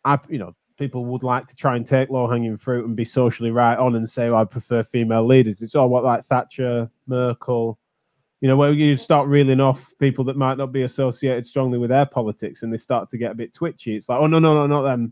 I, 0.05 0.17
you 0.29 0.39
know, 0.39 0.55
people 0.80 1.06
would 1.06 1.24
like 1.24 1.48
to 1.48 1.56
try 1.56 1.76
and 1.76 1.86
take 1.86 2.10
low 2.10 2.28
hanging 2.28 2.58
fruit 2.58 2.86
and 2.86 2.96
be 2.96 3.06
socially 3.06 3.52
right 3.52 3.78
on 3.78 3.96
and 3.96 4.10
say, 4.10 4.30
well, 4.30 4.39
I 4.39 4.46
prefer 4.46 4.84
female 4.84 5.28
leaders. 5.28 5.62
It's 5.62 5.76
all 5.76 5.89
what 5.89 6.06
like 6.06 6.26
Thatcher, 6.28 6.89
Merkel, 7.06 7.78
you 8.39 8.48
know, 8.48 8.56
where 8.56 8.72
you 8.72 8.96
start 8.96 9.28
reeling 9.28 9.60
off 9.60 9.94
people 10.00 10.24
that 10.26 10.38
might 10.38 10.58
not 10.58 10.72
be 10.72 10.84
associated 10.84 11.46
strongly 11.46 11.78
with 11.78 11.89
their 11.89 12.06
politics 12.06 12.63
and 12.63 12.72
they 12.72 12.78
start 12.78 13.10
to 13.10 13.18
get 13.18 13.32
a 13.32 13.36
bit 13.36 13.54
twitchy. 13.54 13.98
It's 13.98 14.08
like, 14.08 14.20
oh, 14.22 14.28
no, 14.28 14.39
no, 14.39 14.54
no, 14.54 14.68
not 14.68 14.84
them. 14.84 15.12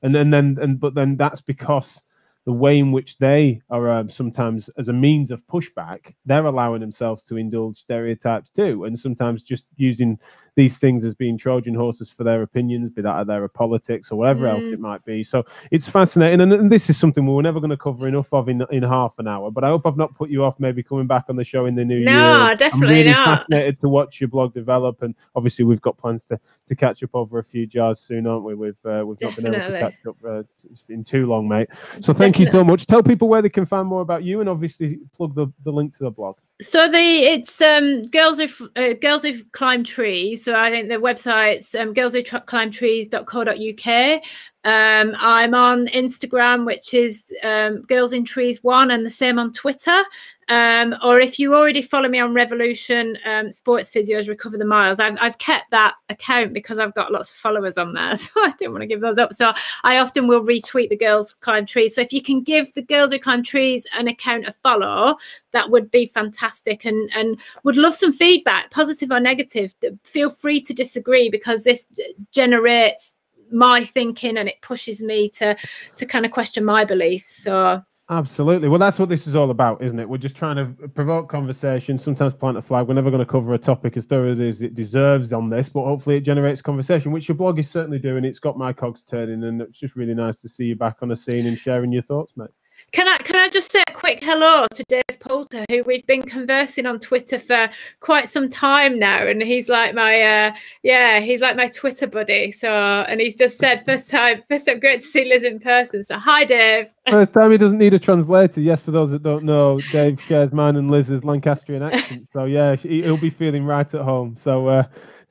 And 0.00 0.14
then, 0.14 0.30
then, 0.30 0.56
and, 0.60 0.80
but 0.80 0.94
then 0.94 1.16
that's 1.18 1.42
because 1.42 2.02
the 2.46 2.52
way 2.52 2.78
in 2.78 2.90
which 2.90 3.18
they 3.18 3.60
are 3.70 3.90
um, 3.92 4.08
sometimes 4.08 4.70
as 4.78 4.88
a 4.88 4.92
means 4.92 5.30
of 5.30 5.46
pushback, 5.46 6.14
they're 6.24 6.46
allowing 6.46 6.80
themselves 6.80 7.24
to 7.24 7.36
indulge 7.36 7.78
stereotypes 7.78 8.50
too, 8.50 8.84
and 8.84 8.98
sometimes 8.98 9.42
just 9.42 9.66
using 9.76 10.18
these 10.54 10.76
things 10.76 11.04
as 11.04 11.14
being 11.14 11.38
Trojan 11.38 11.74
horses 11.74 12.10
for 12.10 12.24
their 12.24 12.42
opinions, 12.42 12.90
be 12.90 13.02
that 13.02 13.20
of 13.20 13.26
their 13.26 13.46
politics 13.48 14.10
or 14.10 14.16
whatever 14.16 14.46
mm. 14.46 14.50
else 14.50 14.64
it 14.64 14.80
might 14.80 15.04
be. 15.04 15.24
So 15.24 15.44
it's 15.70 15.88
fascinating, 15.88 16.40
and, 16.40 16.52
and 16.52 16.70
this 16.70 16.90
is 16.90 16.98
something 16.98 17.26
we 17.26 17.38
are 17.38 17.42
never 17.42 17.60
going 17.60 17.70
to 17.70 17.76
cover 17.76 18.06
enough 18.06 18.26
of 18.32 18.48
in 18.48 18.64
in 18.70 18.82
half 18.82 19.12
an 19.18 19.28
hour. 19.28 19.50
But 19.50 19.64
I 19.64 19.68
hope 19.68 19.86
I've 19.86 19.96
not 19.96 20.14
put 20.14 20.30
you 20.30 20.44
off 20.44 20.58
maybe 20.58 20.82
coming 20.82 21.06
back 21.06 21.24
on 21.28 21.36
the 21.36 21.44
show 21.44 21.66
in 21.66 21.74
the 21.74 21.84
new 21.84 22.04
no, 22.04 22.10
year. 22.10 22.48
No, 22.48 22.54
definitely 22.54 22.86
I'm 22.86 22.92
really 22.92 23.12
not. 23.12 23.38
Fascinated 23.38 23.80
to 23.80 23.88
watch 23.88 24.20
your 24.20 24.28
blog 24.28 24.52
develop, 24.54 25.02
and 25.02 25.14
obviously 25.34 25.64
we've 25.64 25.82
got 25.82 25.96
plans 25.96 26.24
to 26.26 26.38
to 26.68 26.74
catch 26.74 27.02
up 27.02 27.10
over 27.14 27.38
a 27.38 27.44
few 27.44 27.66
jars 27.66 28.00
soon, 28.00 28.26
aren't 28.26 28.44
we? 28.44 28.54
We've 28.54 28.74
uh, 28.84 29.04
we've 29.06 29.20
not 29.20 29.36
been 29.36 29.46
able 29.46 29.58
to 29.58 29.78
catch 29.78 30.06
up 30.06 30.16
uh, 30.26 30.42
been 30.86 31.04
too 31.04 31.26
long, 31.26 31.48
mate. 31.48 31.68
So 32.00 32.12
thank 32.12 32.34
definitely. 32.34 32.44
you 32.44 32.50
so 32.52 32.64
much. 32.64 32.86
Tell 32.86 33.02
people 33.02 33.28
where 33.28 33.42
they 33.42 33.48
can 33.48 33.66
find 33.66 33.88
more 33.88 34.02
about 34.02 34.22
you, 34.24 34.40
and 34.40 34.48
obviously 34.48 34.98
plug 35.16 35.34
the, 35.34 35.46
the 35.64 35.70
link 35.70 35.96
to 35.98 36.04
the 36.04 36.10
blog. 36.10 36.36
So 36.62 36.88
the 36.88 36.98
it's 36.98 37.60
um 37.60 38.02
girls 38.04 38.38
who 38.38 38.70
uh, 38.76 38.94
girls 38.94 39.24
who 39.24 39.42
climb 39.52 39.82
trees. 39.84 40.44
So 40.44 40.54
I 40.54 40.70
think 40.70 40.88
the 40.88 40.94
website's 40.94 41.74
um, 41.74 41.92
girls 41.92 42.14
who 42.14 42.22
climb 42.22 42.70
trees.co.uk. 42.70 44.22
Um, 44.64 45.16
I'm 45.18 45.54
on 45.54 45.88
Instagram, 45.88 46.64
which 46.64 46.94
is 46.94 47.32
um, 47.42 47.82
Girls 47.82 48.12
in 48.12 48.24
Trees 48.24 48.62
One, 48.62 48.90
and 48.90 49.04
the 49.04 49.10
same 49.10 49.38
on 49.38 49.52
Twitter. 49.52 50.02
Um, 50.48 50.94
or 51.02 51.18
if 51.18 51.38
you 51.38 51.54
already 51.54 51.82
follow 51.82 52.08
me 52.08 52.20
on 52.20 52.34
Revolution 52.34 53.16
um, 53.24 53.52
Sports 53.52 53.90
Physios 53.90 54.28
Recover 54.28 54.58
the 54.58 54.64
Miles, 54.64 55.00
I've, 55.00 55.16
I've 55.20 55.38
kept 55.38 55.70
that 55.70 55.94
account 56.10 56.52
because 56.52 56.78
I've 56.78 56.94
got 56.94 57.12
lots 57.12 57.30
of 57.30 57.36
followers 57.36 57.78
on 57.78 57.94
there. 57.94 58.16
So 58.22 58.30
I 58.36 58.52
didn't 58.58 58.72
want 58.72 58.82
to 58.82 58.86
give 58.86 59.00
those 59.00 59.18
up. 59.18 59.32
So 59.32 59.52
I 59.82 59.98
often 59.98 60.28
will 60.28 60.44
retweet 60.44 60.90
the 60.90 60.96
Girls 60.96 61.30
Who 61.30 61.36
Climb 61.40 61.66
Trees. 61.66 61.94
So 61.94 62.00
if 62.00 62.12
you 62.12 62.22
can 62.22 62.42
give 62.42 62.72
the 62.74 62.82
Girls 62.82 63.12
Who 63.12 63.18
Climb 63.18 63.42
Trees 63.42 63.86
an 63.96 64.08
account 64.08 64.46
a 64.46 64.52
follow, 64.52 65.16
that 65.52 65.70
would 65.70 65.90
be 65.90 66.06
fantastic. 66.06 66.84
And, 66.84 67.10
and 67.14 67.40
would 67.64 67.76
love 67.76 67.94
some 67.94 68.12
feedback, 68.12 68.70
positive 68.70 69.10
or 69.10 69.20
negative. 69.20 69.74
Feel 70.04 70.30
free 70.30 70.60
to 70.60 70.74
disagree 70.74 71.30
because 71.30 71.64
this 71.64 71.86
generates 72.30 73.16
my 73.52 73.84
thinking 73.84 74.36
and 74.36 74.48
it 74.48 74.60
pushes 74.62 75.02
me 75.02 75.28
to 75.30 75.56
to 75.96 76.06
kind 76.06 76.24
of 76.24 76.32
question 76.32 76.64
my 76.64 76.84
beliefs. 76.84 77.36
So 77.42 77.82
Absolutely. 78.10 78.68
Well, 78.68 78.78
that's 78.78 78.98
what 78.98 79.08
this 79.08 79.26
is 79.26 79.34
all 79.34 79.50
about, 79.50 79.82
isn't 79.82 79.98
it? 79.98 80.06
We're 80.06 80.18
just 80.18 80.36
trying 80.36 80.56
to 80.56 80.88
provoke 80.88 81.30
conversation, 81.30 81.98
sometimes 81.98 82.34
plant 82.34 82.58
a 82.58 82.62
flag. 82.62 82.86
We're 82.86 82.94
never 82.94 83.10
going 83.10 83.24
to 83.24 83.30
cover 83.30 83.54
a 83.54 83.58
topic 83.58 83.96
as 83.96 84.04
thoroughly 84.04 84.50
as 84.50 84.60
it 84.60 84.74
deserves 84.74 85.32
on 85.32 85.48
this, 85.48 85.70
but 85.70 85.84
hopefully 85.84 86.16
it 86.16 86.20
generates 86.20 86.60
conversation, 86.60 87.10
which 87.10 87.28
your 87.28 87.36
blog 87.36 87.58
is 87.58 87.70
certainly 87.70 87.98
doing. 87.98 88.26
It's 88.26 88.40
got 88.40 88.58
my 88.58 88.72
cogs 88.72 89.02
turning, 89.04 89.44
and 89.44 89.62
it's 89.62 89.78
just 89.78 89.96
really 89.96 90.12
nice 90.12 90.40
to 90.40 90.48
see 90.48 90.64
you 90.64 90.76
back 90.76 90.96
on 91.00 91.08
the 91.08 91.16
scene 91.16 91.46
and 91.46 91.58
sharing 91.58 91.90
your 91.90 92.02
thoughts, 92.02 92.34
mate. 92.36 92.50
Can 92.92 93.08
I 93.08 93.16
can 93.16 93.36
I 93.36 93.48
just 93.48 93.72
say 93.72 93.82
a 93.88 93.92
quick 93.92 94.22
hello 94.22 94.66
to 94.70 94.84
Dave 94.86 95.18
Poulter, 95.18 95.64
who 95.70 95.82
we've 95.84 96.06
been 96.06 96.20
conversing 96.20 96.84
on 96.84 96.98
Twitter 96.98 97.38
for 97.38 97.70
quite 98.00 98.28
some 98.28 98.50
time 98.50 98.98
now, 98.98 99.26
and 99.26 99.42
he's 99.42 99.70
like 99.70 99.94
my 99.94 100.20
uh, 100.20 100.52
yeah, 100.82 101.20
he's 101.20 101.40
like 101.40 101.56
my 101.56 101.68
Twitter 101.68 102.06
buddy. 102.06 102.50
So, 102.50 102.70
and 102.70 103.18
he's 103.18 103.34
just 103.34 103.56
said 103.56 103.82
first 103.86 104.10
time, 104.10 104.42
first 104.46 104.66
time, 104.66 104.78
great 104.78 105.00
to 105.00 105.06
see 105.06 105.24
Liz 105.24 105.42
in 105.42 105.58
person. 105.58 106.04
So, 106.04 106.18
hi, 106.18 106.44
Dave. 106.44 106.92
First 107.08 107.32
time 107.32 107.50
he 107.50 107.56
doesn't 107.56 107.78
need 107.78 107.94
a 107.94 107.98
translator. 107.98 108.60
Yes, 108.60 108.82
for 108.82 108.90
those 108.90 109.10
that 109.12 109.22
don't 109.22 109.44
know, 109.44 109.80
Dave 109.90 110.20
shares 110.20 110.52
mine 110.52 110.76
and 110.76 110.90
Liz's 110.90 111.24
Lancastrian 111.24 111.82
accent. 111.82 112.28
So 112.34 112.44
yeah, 112.44 112.76
he'll 112.76 113.16
be 113.16 113.30
feeling 113.30 113.64
right 113.64 113.92
at 113.94 114.02
home. 114.02 114.36
So. 114.38 114.68
Uh, 114.68 114.84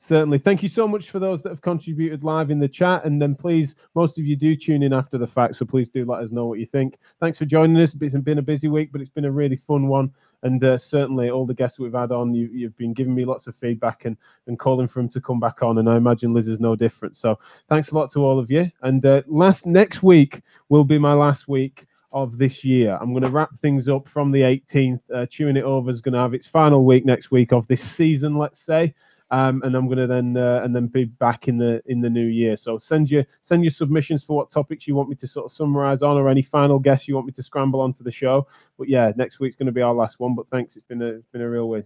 Certainly. 0.04 0.38
Thank 0.38 0.64
you 0.64 0.68
so 0.68 0.88
much 0.88 1.10
for 1.10 1.20
those 1.20 1.44
that 1.44 1.50
have 1.50 1.60
contributed 1.60 2.24
live 2.24 2.50
in 2.50 2.58
the 2.58 2.66
chat. 2.66 3.04
And 3.04 3.22
then 3.22 3.36
please, 3.36 3.76
most 3.94 4.18
of 4.18 4.24
you 4.24 4.34
do 4.34 4.56
tune 4.56 4.82
in 4.82 4.92
after 4.92 5.16
the 5.16 5.28
fact. 5.28 5.54
So 5.54 5.64
please 5.64 5.90
do 5.90 6.04
let 6.04 6.24
us 6.24 6.32
know 6.32 6.46
what 6.46 6.58
you 6.58 6.66
think. 6.66 6.98
Thanks 7.20 7.38
for 7.38 7.44
joining 7.44 7.80
us. 7.80 7.94
It's 7.94 8.16
been 8.16 8.38
a 8.38 8.42
busy 8.42 8.66
week, 8.66 8.90
but 8.90 9.00
it's 9.00 9.10
been 9.10 9.26
a 9.26 9.30
really 9.30 9.60
fun 9.68 9.86
one. 9.86 10.12
And 10.42 10.62
uh, 10.64 10.76
certainly, 10.76 11.30
all 11.30 11.46
the 11.46 11.54
guests 11.54 11.78
we've 11.78 11.92
had 11.92 12.10
on, 12.10 12.34
you, 12.34 12.64
have 12.64 12.76
been 12.76 12.94
giving 12.94 13.14
me 13.14 13.24
lots 13.24 13.46
of 13.46 13.54
feedback 13.54 14.04
and, 14.04 14.16
and 14.48 14.58
calling 14.58 14.88
for 14.88 14.98
them 14.98 15.08
to 15.10 15.20
come 15.20 15.38
back 15.38 15.62
on. 15.62 15.78
And 15.78 15.88
I 15.88 15.98
imagine 15.98 16.34
Liz 16.34 16.48
is 16.48 16.58
no 16.58 16.74
different. 16.74 17.16
So 17.16 17.38
thanks 17.68 17.92
a 17.92 17.94
lot 17.94 18.10
to 18.10 18.24
all 18.24 18.40
of 18.40 18.50
you. 18.50 18.72
And 18.82 19.06
uh, 19.06 19.22
last 19.28 19.66
next 19.66 20.02
week 20.02 20.42
will 20.68 20.82
be 20.82 20.98
my 20.98 21.12
last 21.12 21.46
week 21.46 21.86
of 22.12 22.38
this 22.38 22.64
year. 22.64 22.98
I'm 23.00 23.12
going 23.12 23.22
to 23.22 23.30
wrap 23.30 23.50
things 23.60 23.88
up 23.88 24.08
from 24.08 24.32
the 24.32 24.40
18th. 24.40 25.00
Uh, 25.14 25.26
Chewing 25.26 25.56
It 25.56 25.62
Over 25.62 25.92
is 25.92 26.00
going 26.00 26.14
to 26.14 26.18
have 26.18 26.34
its 26.34 26.48
final 26.48 26.84
week 26.84 27.06
next 27.06 27.30
week 27.30 27.52
of 27.52 27.68
this 27.68 27.82
season, 27.82 28.36
let's 28.36 28.60
say. 28.60 28.92
Um, 29.32 29.62
and 29.64 29.74
I'm 29.74 29.86
going 29.86 29.98
to 29.98 30.06
then 30.06 30.36
uh, 30.36 30.60
and 30.62 30.76
then 30.76 30.88
be 30.88 31.06
back 31.06 31.48
in 31.48 31.56
the 31.56 31.82
in 31.86 32.02
the 32.02 32.10
new 32.10 32.26
year. 32.26 32.54
So 32.58 32.76
send 32.78 33.10
your 33.10 33.24
send 33.40 33.64
your 33.64 33.70
submissions 33.70 34.22
for 34.22 34.36
what 34.36 34.50
topics 34.50 34.86
you 34.86 34.94
want 34.94 35.08
me 35.08 35.16
to 35.16 35.26
sort 35.26 35.46
of 35.46 35.52
summarize 35.52 36.02
on, 36.02 36.18
or 36.18 36.28
any 36.28 36.42
final 36.42 36.78
guests 36.78 37.08
you 37.08 37.14
want 37.14 37.26
me 37.26 37.32
to 37.32 37.42
scramble 37.42 37.80
onto 37.80 38.04
the 38.04 38.12
show. 38.12 38.46
But 38.78 38.90
yeah, 38.90 39.10
next 39.16 39.40
week's 39.40 39.56
going 39.56 39.66
to 39.66 39.72
be 39.72 39.80
our 39.80 39.94
last 39.94 40.20
one. 40.20 40.34
But 40.34 40.48
thanks, 40.50 40.76
it's 40.76 40.86
been 40.86 41.00
a 41.00 41.06
it's 41.06 41.28
been 41.28 41.40
a 41.40 41.48
real 41.48 41.70
win. 41.70 41.84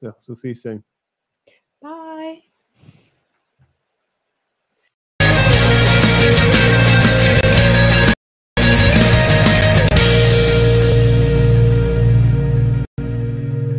So 0.00 0.14
we'll 0.28 0.36
see 0.36 0.48
you 0.48 0.54
soon. 0.54 0.84
Bye. 1.82 2.55